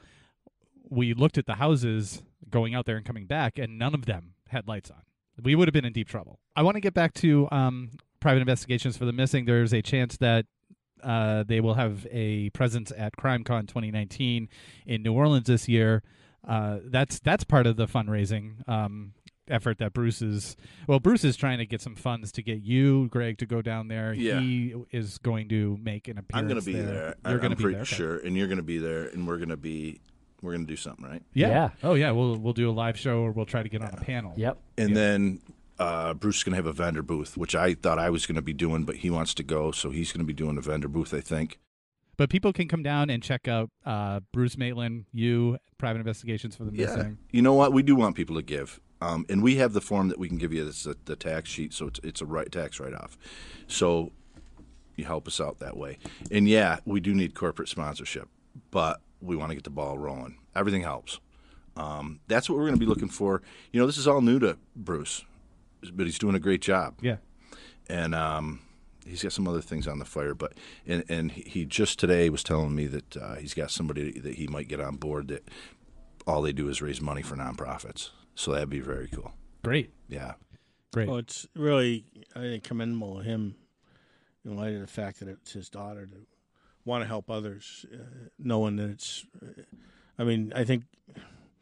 we 0.89 1.13
looked 1.13 1.37
at 1.37 1.47
the 1.47 1.55
houses 1.55 2.23
going 2.49 2.73
out 2.73 2.85
there 2.85 2.95
and 2.95 3.05
coming 3.05 3.25
back, 3.25 3.57
and 3.57 3.77
none 3.77 3.93
of 3.93 4.05
them 4.05 4.35
had 4.47 4.69
lights 4.69 4.89
on. 4.89 5.01
We 5.43 5.53
would 5.55 5.67
have 5.67 5.73
been 5.73 5.85
in 5.85 5.91
deep 5.91 6.07
trouble. 6.07 6.39
I 6.55 6.61
want 6.61 6.75
to 6.75 6.81
get 6.81 6.93
back 6.93 7.13
to 7.15 7.49
um, 7.51 7.91
private 8.27 8.41
investigations 8.41 8.97
for 8.97 9.05
the 9.05 9.13
missing. 9.13 9.45
There's 9.45 9.73
a 9.73 9.81
chance 9.81 10.17
that 10.17 10.47
uh, 11.01 11.45
they 11.47 11.61
will 11.61 11.75
have 11.75 12.05
a 12.11 12.49
presence 12.49 12.91
at 12.97 13.15
CrimeCon 13.15 13.69
2019 13.69 14.49
in 14.85 15.01
New 15.01 15.13
Orleans 15.13 15.47
this 15.47 15.69
year. 15.69 16.03
Uh, 16.45 16.79
that's 16.83 17.19
that's 17.19 17.45
part 17.45 17.65
of 17.65 17.77
the 17.77 17.85
fundraising 17.85 18.67
um, 18.67 19.13
effort 19.47 19.77
that 19.77 19.93
Bruce 19.93 20.21
is. 20.21 20.57
Well, 20.87 20.99
Bruce 20.99 21.23
is 21.23 21.37
trying 21.37 21.59
to 21.59 21.65
get 21.65 21.79
some 21.79 21.95
funds 21.95 22.33
to 22.33 22.43
get 22.43 22.63
you, 22.63 23.07
Greg, 23.07 23.37
to 23.37 23.45
go 23.45 23.61
down 23.61 23.87
there. 23.87 24.13
Yeah. 24.13 24.41
He 24.41 24.75
is 24.91 25.19
going 25.19 25.47
to 25.47 25.79
make 25.81 26.09
an 26.09 26.17
appearance. 26.17 26.33
I'm 26.33 26.49
going 26.49 26.59
to 26.59 26.65
be 26.65 26.73
there. 26.73 27.15
there. 27.23 27.31
You're 27.31 27.39
going 27.39 27.51
to 27.51 27.55
be 27.55 27.63
pretty 27.63 27.75
there. 27.75 27.83
okay. 27.83 27.95
sure, 27.95 28.17
and 28.17 28.35
you're 28.35 28.47
going 28.47 28.57
to 28.57 28.61
be 28.61 28.77
there, 28.77 29.07
and 29.07 29.25
we're 29.25 29.37
going 29.37 29.47
to 29.47 29.55
be 29.55 30.01
we're 30.41 30.51
going 30.51 30.65
to 30.65 30.69
do 30.69 30.75
something, 30.75 31.05
right? 31.05 31.23
Yeah. 31.33 31.47
Yeah. 31.47 31.69
Oh 31.81 31.93
yeah. 31.93 32.11
We'll 32.11 32.35
we'll 32.35 32.51
do 32.51 32.69
a 32.69 32.71
live 32.71 32.99
show 32.99 33.19
or 33.21 33.31
we'll 33.31 33.45
try 33.45 33.63
to 33.63 33.69
get 33.69 33.81
on 33.81 33.93
a 33.93 34.01
panel. 34.01 34.33
Yep. 34.35 34.57
And 34.77 34.97
then 34.97 35.39
uh, 35.79 36.13
Bruce 36.13 36.37
is 36.37 36.43
going 36.43 36.53
to 36.53 36.57
have 36.57 36.65
a 36.65 36.73
vendor 36.73 37.03
booth, 37.03 37.37
which 37.37 37.55
I 37.55 37.73
thought 37.73 37.99
I 37.99 38.09
was 38.09 38.25
going 38.25 38.35
to 38.35 38.41
be 38.41 38.53
doing, 38.53 38.83
but 38.83 38.97
he 38.97 39.09
wants 39.09 39.33
to 39.35 39.43
go, 39.43 39.71
so 39.71 39.89
he's 39.89 40.11
going 40.11 40.21
to 40.21 40.25
be 40.25 40.33
doing 40.33 40.57
a 40.57 40.61
vendor 40.61 40.87
booth, 40.87 41.13
I 41.13 41.21
think. 41.21 41.59
But 42.17 42.29
people 42.29 42.51
can 42.51 42.67
come 42.67 42.81
down 42.81 43.09
and 43.11 43.21
check 43.21 43.47
out 43.47 43.69
uh, 43.85 44.21
Bruce 44.31 44.57
Maitland, 44.57 45.05
you, 45.13 45.59
Private 45.77 45.99
Investigations 45.99 46.55
for 46.55 46.63
the 46.63 46.75
Yeah. 46.75 46.87
Missing. 46.87 47.17
You 47.31 47.43
know 47.43 47.53
what? 47.53 47.73
We 47.73 47.83
do 47.83 47.95
want 47.95 48.15
people 48.15 48.35
to 48.35 48.41
give. 48.41 48.79
Um, 48.99 49.25
and 49.29 49.43
we 49.43 49.57
have 49.57 49.73
the 49.73 49.81
form 49.81 50.07
that 50.07 50.17
we 50.17 50.27
can 50.27 50.39
give 50.39 50.51
you. 50.51 50.65
That's 50.65 50.83
the, 50.83 50.97
the 51.05 51.15
tax 51.15 51.49
sheet, 51.49 51.73
so 51.73 51.85
it's, 51.87 51.99
it's 52.03 52.21
a 52.21 52.25
right 52.25 52.51
tax 52.51 52.79
write 52.79 52.95
off. 52.95 53.15
So 53.67 54.11
you 54.95 55.05
help 55.05 55.27
us 55.27 55.39
out 55.39 55.59
that 55.59 55.77
way. 55.77 55.99
And 56.31 56.47
yeah, 56.47 56.79
we 56.85 56.99
do 56.99 57.13
need 57.13 57.35
corporate 57.35 57.69
sponsorship, 57.69 58.27
but 58.71 58.99
we 59.21 59.35
want 59.35 59.51
to 59.51 59.55
get 59.55 59.63
the 59.63 59.69
ball 59.69 59.99
rolling. 59.99 60.39
Everything 60.55 60.81
helps. 60.81 61.19
Um, 61.75 62.19
that's 62.27 62.49
what 62.49 62.57
we're 62.57 62.65
going 62.65 62.73
to 62.73 62.79
be 62.79 62.87
looking 62.87 63.07
for. 63.09 63.43
You 63.71 63.79
know, 63.79 63.85
this 63.85 63.99
is 63.99 64.07
all 64.07 64.21
new 64.21 64.39
to 64.39 64.57
Bruce, 64.75 65.23
but 65.91 66.05
he's 66.05 66.19
doing 66.19 66.35
a 66.35 66.39
great 66.39 66.61
job 66.61 66.95
Yeah. 67.01 67.17
and 67.89 68.13
um, 68.15 68.61
he's 69.05 69.23
got 69.23 69.31
some 69.33 69.47
other 69.47 69.61
things 69.61 69.87
on 69.87 69.99
the 69.99 70.05
fire. 70.05 70.33
But 70.33 70.53
and 70.85 71.03
and 71.09 71.31
he- 71.31 71.41
he 71.49 71.65
just 71.65 71.99
today 71.99 72.29
was 72.29 72.43
telling 72.43 72.75
me 72.75 72.87
that 72.87 73.17
uh, 73.17 73.35
he's 73.35 73.53
got 73.53 73.71
somebody 73.71 74.19
that 74.19 74.35
he 74.35 74.47
might 74.47 74.67
get 74.67 74.79
on 74.79 74.95
board 74.97 75.27
that 75.29 75.47
all 76.25 76.41
they 76.41 76.53
do 76.53 76.67
is 76.69 76.81
raise 76.81 76.99
money 77.01 77.21
for 77.21 77.35
nonprofits. 77.35 78.09
So 78.35 78.51
that'd 78.51 78.69
be 78.69 78.81
very 78.81 79.07
cool. 79.07 79.33
Great. 79.63 79.91
Yeah, 80.09 80.33
Great. 80.93 81.07
Well, 81.09 81.17
it's 81.17 81.47
really 81.55 82.05
I 82.35 82.39
think 82.41 82.63
commendable 82.63 83.19
of 83.19 83.25
him 83.25 83.55
in 84.45 84.55
light 84.55 84.73
of 84.75 84.81
the 84.81 84.87
fact 84.87 85.19
that 85.19 85.27
it's 85.27 85.51
his 85.53 85.69
daughter 85.69 86.05
to 86.05 86.17
want 86.85 87.01
to 87.03 87.07
help 87.07 87.29
others, 87.29 87.85
uh, 87.93 87.97
knowing 88.39 88.77
that 88.77 88.89
it's. 88.89 89.25
Uh, 89.41 89.63
I 90.19 90.23
mean, 90.23 90.53
I 90.55 90.63
think 90.63 90.83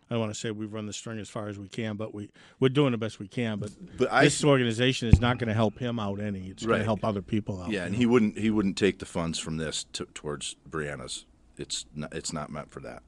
I 0.10 0.14
don't 0.14 0.20
want 0.22 0.34
to 0.34 0.40
say 0.40 0.52
we've 0.52 0.72
run 0.72 0.86
the 0.86 0.94
string 0.94 1.18
as 1.20 1.30
far 1.30 1.48
as 1.48 1.58
we 1.58 1.68
can, 1.68 1.96
but 1.98 2.14
we 2.14 2.30
we're 2.60 2.70
doing 2.70 2.92
the 2.92 2.98
best 2.98 3.20
we 3.20 3.28
can. 3.28 3.58
But, 3.60 3.72
But 3.98 4.12
I- 4.12 4.26
this 4.26 4.44
organization 4.44 5.08
is 5.08 5.20
not 5.20 5.40
going 5.40 5.48
to 5.48 5.54
help 5.56 5.80
him 5.80 6.00
out 6.00 6.20
any. 6.20 6.48
It's 6.50 6.66
going 6.66 6.80
to 6.80 6.86
help 6.86 7.04
other 7.04 7.22
people 7.24 7.62
out. 7.62 7.72
yeah, 7.72 7.86
and 7.86 7.94
you 7.94 8.00
he 8.02 8.06
wouldn't 8.06 8.38
he 8.38 8.50
wouldn't 8.52 8.78
take 8.78 9.00
the 9.00 9.06
funds 9.06 9.40
from 9.40 9.58
this 9.58 9.86
to, 9.94 10.06
towards 10.14 10.56
Brianna's. 10.70 11.26
It's 11.58 11.86
not, 11.96 12.14
it's 12.14 12.34
not 12.34 12.52
meant 12.52 12.70
for 12.72 12.82
that. 12.82 13.02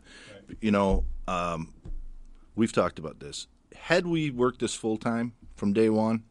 You 0.62 0.72
know, 0.72 1.04
um, 1.28 1.74
we've 2.56 2.72
talked 2.72 2.98
about 2.98 3.20
this. 3.20 3.48
Had 3.76 4.08
we 4.08 4.32
worked 4.32 4.60
this 4.62 4.74
full 4.74 4.98
time 4.98 5.34
from 5.56 5.74
day 5.74 5.89
one, 5.89 6.24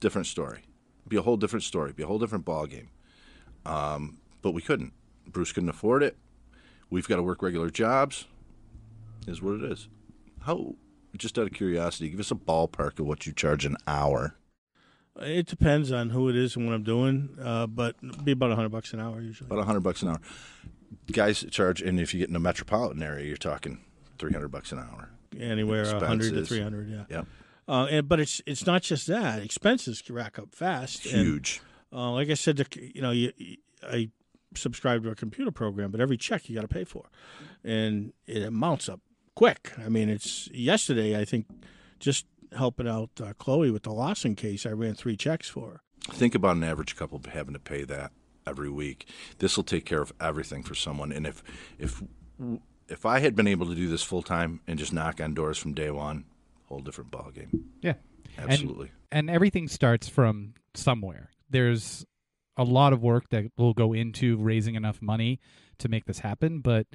different 0.00 0.26
story. 0.26 0.62
Be 1.06 1.16
a 1.16 1.22
whole 1.22 1.36
different 1.36 1.62
story. 1.64 1.92
Be 1.92 2.02
a 2.02 2.06
whole 2.06 2.18
different 2.18 2.44
ball 2.44 2.66
game. 2.66 2.88
Um, 3.66 4.18
but 4.40 4.52
we 4.52 4.62
couldn't. 4.62 4.92
Bruce 5.26 5.52
couldn't 5.52 5.68
afford 5.68 6.02
it. 6.02 6.16
We've 6.90 7.06
got 7.06 7.16
to 7.16 7.22
work 7.22 7.42
regular 7.42 7.70
jobs. 7.70 8.26
Is 9.26 9.40
what 9.42 9.54
it 9.62 9.72
is. 9.72 9.88
How? 10.40 10.74
Just 11.16 11.38
out 11.38 11.46
of 11.46 11.52
curiosity, 11.52 12.08
give 12.08 12.20
us 12.20 12.30
a 12.30 12.34
ballpark 12.34 12.98
of 12.98 13.06
what 13.06 13.26
you 13.26 13.32
charge 13.32 13.64
an 13.66 13.76
hour. 13.86 14.34
It 15.20 15.46
depends 15.46 15.92
on 15.92 16.08
who 16.10 16.30
it 16.30 16.36
is 16.36 16.56
and 16.56 16.66
what 16.66 16.74
I'm 16.74 16.82
doing, 16.84 17.36
uh, 17.40 17.66
but 17.66 17.96
it'd 18.02 18.24
be 18.24 18.32
about 18.32 18.50
a 18.50 18.54
hundred 18.56 18.70
bucks 18.70 18.94
an 18.94 19.00
hour 19.00 19.20
usually. 19.20 19.46
About 19.46 19.58
a 19.58 19.64
hundred 19.64 19.80
bucks 19.80 20.00
an 20.02 20.08
hour. 20.08 20.20
Guys 21.12 21.44
charge, 21.50 21.82
and 21.82 22.00
if 22.00 22.14
you 22.14 22.20
get 22.20 22.30
in 22.30 22.36
a 22.36 22.40
metropolitan 22.40 23.02
area, 23.02 23.26
you're 23.26 23.36
talking 23.36 23.84
three 24.18 24.32
hundred 24.32 24.48
bucks 24.48 24.72
an 24.72 24.78
hour. 24.78 25.10
Anywhere 25.38 25.82
a 25.82 26.06
hundred 26.06 26.32
to 26.34 26.44
three 26.46 26.62
hundred. 26.62 26.88
Yeah. 26.88 27.04
Yep, 27.10 27.26
Uh, 27.68 27.86
and, 27.90 28.08
but 28.08 28.20
it's 28.20 28.40
it's 28.46 28.66
not 28.66 28.82
just 28.82 29.06
that. 29.08 29.42
Expenses 29.42 30.02
rack 30.08 30.38
up 30.38 30.54
fast. 30.54 31.04
and, 31.04 31.14
huge. 31.26 31.60
uh, 31.92 32.10
like 32.12 32.30
I 32.30 32.34
said, 32.34 32.56
the, 32.56 32.66
you 32.94 33.02
know, 33.02 33.10
you, 33.10 33.32
I 33.82 34.08
subscribe 34.54 35.02
to 35.04 35.10
a 35.10 35.14
computer 35.14 35.50
program, 35.50 35.90
but 35.90 36.00
every 36.00 36.16
check 36.16 36.48
you 36.48 36.54
got 36.54 36.62
to 36.62 36.68
pay 36.68 36.84
for, 36.84 37.04
and 37.62 38.12
it 38.26 38.42
amounts 38.42 38.88
up 38.88 39.00
quick. 39.34 39.72
I 39.78 39.88
mean, 39.88 40.08
it's 40.08 40.48
yesterday. 40.52 41.18
I 41.18 41.24
think 41.24 41.46
just 41.98 42.26
helping 42.56 42.88
out 42.88 43.10
uh, 43.22 43.32
Chloe 43.38 43.70
with 43.70 43.84
the 43.84 43.92
Lawson 43.92 44.34
case, 44.34 44.66
I 44.66 44.70
ran 44.70 44.94
three 44.94 45.16
checks 45.16 45.48
for 45.48 45.70
her. 45.70 45.80
Think 46.14 46.34
about 46.34 46.56
an 46.56 46.64
average 46.64 46.96
couple 46.96 47.20
having 47.32 47.54
to 47.54 47.60
pay 47.60 47.84
that 47.84 48.12
every 48.46 48.68
week. 48.70 49.06
This 49.38 49.56
will 49.56 49.64
take 49.64 49.84
care 49.84 50.02
of 50.02 50.12
everything 50.20 50.62
for 50.62 50.74
someone. 50.74 51.12
And 51.12 51.26
if 51.26 51.42
if 51.78 52.02
if 52.88 53.06
I 53.06 53.20
had 53.20 53.36
been 53.36 53.46
able 53.46 53.66
to 53.66 53.74
do 53.74 53.88
this 53.88 54.02
full 54.02 54.22
time 54.22 54.60
and 54.66 54.78
just 54.78 54.92
knock 54.92 55.20
on 55.20 55.32
doors 55.34 55.58
from 55.58 55.74
day 55.74 55.90
one, 55.90 56.24
whole 56.66 56.80
different 56.80 57.10
ballgame. 57.10 57.62
yeah. 57.80 57.94
And- 58.36 58.50
Absolutely. 58.50 58.90
And, 59.10 59.28
everything 59.28 59.68
starts 59.68 60.08
from 60.08 60.54
somewhere. 60.74 61.28
There's 61.50 62.06
a 62.56 62.64
lot 62.64 62.94
of 62.94 63.02
work 63.02 63.28
that 63.28 63.44
will 63.58 63.74
go 63.74 63.92
into 63.92 64.38
raising 64.38 64.74
enough 64.74 65.02
money 65.02 65.38
to 65.78 65.88
make 65.88 66.06
this 66.06 66.20
happen, 66.20 66.60
but 66.60 66.86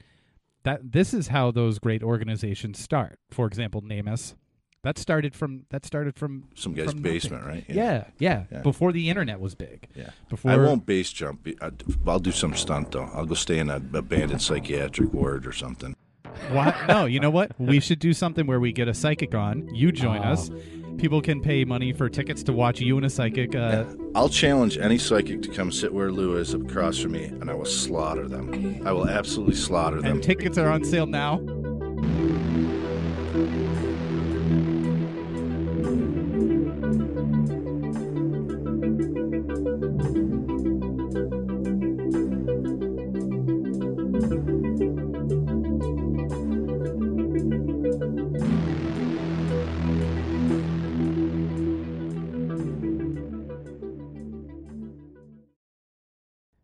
that 0.64 0.92
this 0.92 1.14
is 1.14 1.28
how 1.30 1.52
those 1.52 1.80
great 1.80 2.04
organizations 2.04 2.80
start. 2.80 3.20
For 3.32 3.46
example, 3.48 3.82
NamUs. 3.82 4.36
That 4.84 4.98
started 4.98 5.36
from 5.36 5.66
that 5.70 5.86
started 5.86 6.16
from 6.16 6.46
Some 6.56 6.74
guy's 6.74 6.92
from 6.92 7.02
basement, 7.02 7.46
nothing. 7.46 7.64
right? 7.68 7.76
Yeah. 7.76 8.06
Yeah, 8.20 8.44
Yeah. 8.52 8.62
Before 8.62 8.92
the 8.94 9.10
internet 9.10 9.40
was 9.40 9.54
big. 9.56 9.88
Yeah. 9.96 10.12
Before 10.30 10.52
I 10.52 10.56
won't 10.58 10.86
base 10.86 11.12
jump. 11.12 11.46
I- 11.62 11.72
I'll 12.06 12.20
do 12.20 12.32
some 12.32 12.54
stunt 12.56 12.92
though. 12.92 13.10
I'll 13.14 13.26
go 13.26 13.34
stay 13.34 13.60
in 13.60 13.70
an 13.70 13.90
abandoned 13.94 14.42
psychiatric 14.42 15.14
ward 15.14 15.46
or 15.46 15.52
something. 15.52 15.96
What? 16.52 16.76
No, 16.88 17.06
you 17.06 17.20
know 17.20 17.32
what? 17.32 17.60
We 17.60 17.80
should 17.80 18.00
do 18.00 18.14
something 18.14 18.46
where 18.46 18.60
we 18.60 18.72
get 18.72 18.88
a 18.88 18.94
psychic 18.94 19.34
on. 19.34 19.74
You 19.74 19.92
join 19.92 20.20
us. 20.20 20.50
People 20.98 21.22
can 21.22 21.42
pay 21.42 21.64
money 21.64 21.94
for 21.94 22.10
tickets 22.10 22.42
to 22.44 22.54
watch 22.54 22.82
you 22.82 22.98
and 22.98 23.06
a 23.06 23.10
psychic. 23.10 23.54
Uh, 23.56 23.86
I'll 24.16 24.30
challenge 24.30 24.78
any 24.78 24.98
psychic 24.98 25.44
to 25.44 25.50
come 25.50 25.72
sit 25.72 25.94
where 25.94 26.12
Lou 26.12 26.38
is 26.38 26.54
across 26.56 26.98
from 26.98 27.12
me, 27.12 27.26
and 27.26 27.52
I 27.52 27.54
will 27.54 27.66
slaughter 27.66 28.28
them. 28.28 28.82
I 28.86 28.92
will 28.92 29.08
absolutely 29.08 29.56
slaughter 29.56 30.02
them. 30.02 30.14
And 30.14 30.24
tickets 30.24 30.58
are 30.58 30.70
on 30.72 30.84
sale 30.84 31.06
now. 31.06 31.38